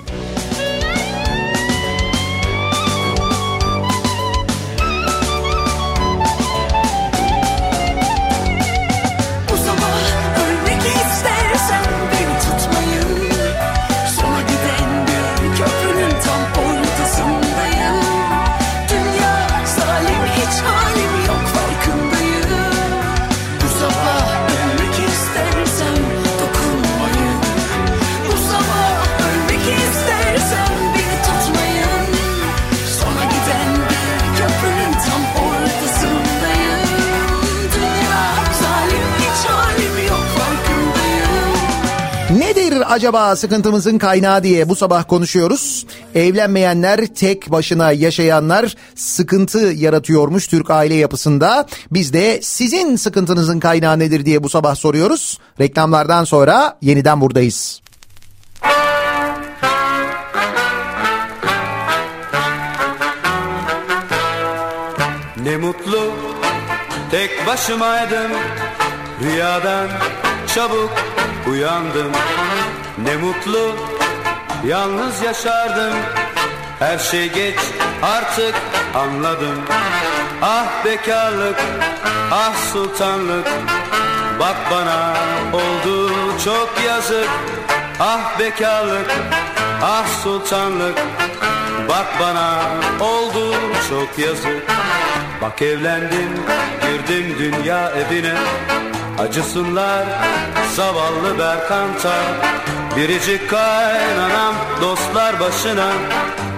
Acaba 42.98 43.36
sıkıntımızın 43.36 43.98
kaynağı 43.98 44.42
diye 44.42 44.68
bu 44.68 44.76
sabah 44.76 45.08
konuşuyoruz. 45.08 45.86
Evlenmeyenler, 46.14 47.06
tek 47.06 47.50
başına 47.50 47.92
yaşayanlar 47.92 48.76
sıkıntı 48.94 49.58
yaratıyormuş 49.58 50.46
Türk 50.46 50.70
aile 50.70 50.94
yapısında. 50.94 51.66
Biz 51.90 52.12
de 52.12 52.40
sizin 52.42 52.96
sıkıntınızın 52.96 53.60
kaynağı 53.60 53.98
nedir 53.98 54.26
diye 54.26 54.42
bu 54.42 54.48
sabah 54.48 54.74
soruyoruz. 54.74 55.38
Reklamlardan 55.60 56.24
sonra 56.24 56.78
yeniden 56.82 57.20
buradayız. 57.20 57.80
Ne 65.44 65.56
mutlu 65.56 66.12
tek 67.10 67.46
başımaydım 67.46 68.30
Rüyadan 69.22 69.88
çabuk 70.54 70.90
uyandım 71.46 72.12
Ne 72.98 73.16
mutlu 73.16 73.76
yalnız 74.64 75.22
yaşardım. 75.22 75.94
Her 76.78 76.98
şey 76.98 77.32
geç 77.32 77.58
artık 78.02 78.54
anladım. 78.94 79.62
Ah 80.42 80.84
bekarlık 80.84 81.56
ah 82.32 82.54
sultanlık. 82.72 83.46
Bak 84.40 84.56
bana 84.70 85.14
oldu 85.52 86.10
çok 86.44 86.74
yazık. 86.86 87.28
Ah 88.00 88.38
bekarlık 88.38 89.10
ah 89.82 90.06
sultanlık. 90.22 90.98
Bak 91.88 92.06
bana 92.20 92.60
oldu 93.00 93.54
çok 93.88 94.18
yazık. 94.18 94.62
Bak 95.42 95.62
evlendim 95.62 96.30
girdim 96.82 97.36
dünya 97.38 97.90
evine 97.90 98.34
Acısınlar 99.18 100.04
zavallı 100.76 101.38
Berkant'a 101.38 102.14
Biricik 102.96 103.50
kaynanam 103.50 104.54
dostlar 104.80 105.40
başına. 105.40 105.92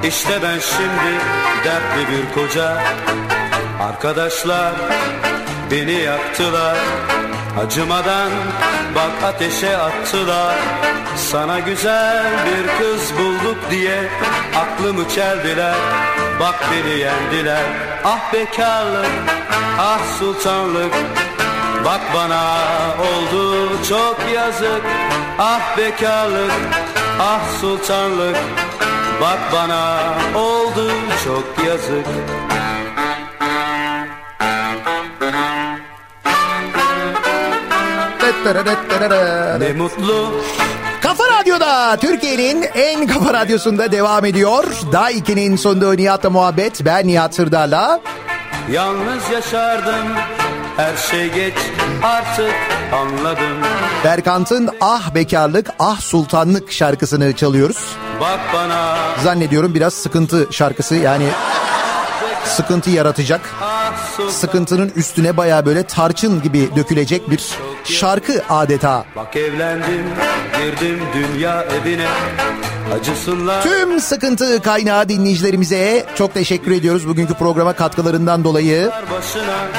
İşte 0.05 0.43
ben 0.43 0.59
şimdi 0.59 1.21
dertli 1.65 2.13
bir 2.13 2.35
koca. 2.35 2.83
Arkadaşlar 3.81 4.73
beni 5.71 5.93
yaktılar. 5.93 6.77
Acımadan 7.65 8.31
bak 8.95 9.25
ateşe 9.25 9.77
attılar. 9.77 10.57
Sana 11.17 11.59
güzel 11.59 12.25
bir 12.47 12.79
kız 12.79 13.19
bulduk 13.19 13.71
diye 13.71 14.01
Aklımı 14.57 15.09
çeldiler. 15.09 15.75
Bak 16.41 16.55
beni 16.73 16.99
yendiler. 16.99 17.65
Ah 18.05 18.33
bekarlık 18.33 19.11
ah 19.79 20.01
sultanlık 20.19 20.95
Bak 21.85 22.01
bana 22.15 22.43
oldu 23.01 23.69
çok 23.89 24.17
yazık 24.35 24.83
Ah 25.39 25.79
bekarlık 25.79 26.53
ah 27.21 27.41
sultanlık 27.61 28.37
Bak 29.21 29.39
bana 29.53 29.99
oldu 30.35 30.91
çok 31.25 31.67
yazık 31.67 32.07
Ne 39.59 39.73
mutlu 39.73 40.33
Kafa 41.03 41.25
Radyo'da 41.41 41.97
Türkiye'nin 41.97 42.63
en 42.75 43.07
kafa 43.07 43.35
radyosunda 43.35 43.93
devam 43.93 44.25
ediyor. 44.25 44.65
Daha 44.93 45.13
2'nin 45.13 45.57
sonunda 45.57 45.93
Nihat'la 45.95 46.31
muhabbet. 46.31 46.85
Ben 46.85 47.07
Nihat 47.07 47.35
Sırdar'la. 47.35 48.01
Yalnız 48.71 49.31
yaşardım 49.33 50.07
Her 50.81 50.97
şey 50.97 51.33
geç 51.33 51.55
artık 52.03 52.55
anladım 52.93 53.57
Berkant'ın 54.05 54.69
Ah 54.81 55.15
Bekarlık 55.15 55.67
Ah 55.79 56.01
Sultanlık 56.01 56.73
şarkısını 56.73 57.37
çalıyoruz. 57.37 57.97
Bak 58.21 58.41
bana 58.55 58.97
Zannediyorum 59.25 59.75
biraz 59.75 59.95
sıkıntı 59.95 60.49
şarkısı 60.51 60.95
yani 60.95 61.27
sıkıntı 62.45 62.91
yaratacak. 62.91 63.41
ah 63.63 63.80
Sıkıntının 64.31 64.93
üstüne 64.97 65.37
baya 65.37 65.67
böyle 65.67 65.83
tarçın 65.83 66.43
gibi 66.43 66.69
dökülecek 66.77 67.31
bir 67.31 67.41
şarkı 67.85 68.43
adeta. 68.49 69.05
Bak 69.17 69.37
evlendim 69.37 70.05
girdim 70.59 71.01
dünya 71.15 71.63
evine 71.63 72.07
Acısınlar 72.95 73.63
Tüm 73.63 74.01
sıkıntı 74.01 74.63
kaynağı 74.63 75.09
dinleyicilerimize 75.09 76.07
çok 76.15 76.35
teşekkür 76.35 76.71
ediyoruz 76.71 77.09
bugünkü 77.09 77.35
programa 77.35 77.73
katkılarından 77.73 78.45
dolayı. 78.45 78.91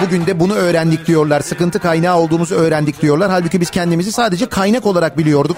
Bugün 0.06 0.26
de 0.26 0.40
bunu 0.40 0.54
öğrendik 0.54 1.08
diyorlar. 1.08 1.42
Sıkıntı 1.42 1.80
kaynağı 1.80 2.18
olduğumuzu 2.18 2.56
öğrendik 2.56 3.02
diyorlar. 3.02 3.32
Halbuki 3.32 3.62
biz 3.62 3.70
kendimizi 3.70 4.12
sadece 4.12 4.46
kaynak 4.46 4.86
olarak 4.86 5.18
biliyorduk. 5.18 5.58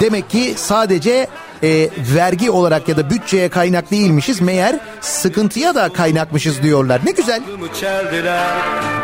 Demek 0.00 0.30
ki 0.30 0.54
sadece 0.56 1.26
e, 1.62 1.88
vergi 2.14 2.50
olarak 2.50 2.88
ya 2.88 2.96
da 2.96 3.10
bütçeye 3.10 3.48
kaynak 3.48 3.90
değilmişiz. 3.90 4.40
Meğer 4.40 4.76
sıkıntıya 5.00 5.74
da 5.74 5.88
kaynakmışız 5.88 6.62
diyorlar. 6.62 7.00
Ne 7.04 7.10
güzel. 7.10 7.42
Çeldiler 7.80 8.46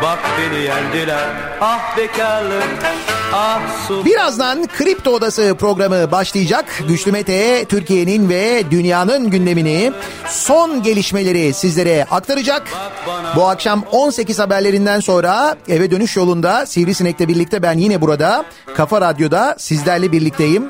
Bak 0.03 0.19
beni 0.39 0.63
yendiler 0.63 1.27
Ah 1.61 1.97
bekarlık 1.97 2.63
Ah 3.33 3.87
sultan 3.87 4.05
Birazdan 4.05 4.67
Kripto 4.67 5.11
Odası 5.11 5.55
programı 5.59 6.11
başlayacak. 6.11 6.65
Güçlü 6.87 7.11
Mete 7.11 7.65
Türkiye'nin 7.65 8.29
ve 8.29 8.71
dünyanın 8.71 9.29
gündemini 9.29 9.91
son 10.27 10.83
gelişmeleri 10.83 11.53
sizlere 11.53 12.05
aktaracak. 12.11 12.67
Bu 13.35 13.47
akşam 13.47 13.83
18 13.91 14.39
haberlerinden 14.39 14.99
sonra 14.99 15.55
eve 15.67 15.91
dönüş 15.91 16.17
yolunda 16.17 16.65
Sivrisinek'le 16.65 17.27
birlikte 17.27 17.63
ben 17.63 17.77
yine 17.77 18.01
burada 18.01 18.45
Kafa 18.75 19.01
Radyo'da 19.01 19.55
sizlerle 19.59 20.11
birlikteyim. 20.11 20.69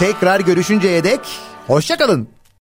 Tekrar 0.00 0.40
görüşünceye 0.40 1.04
dek 1.04 1.20
hoşçakalın. 1.66 2.28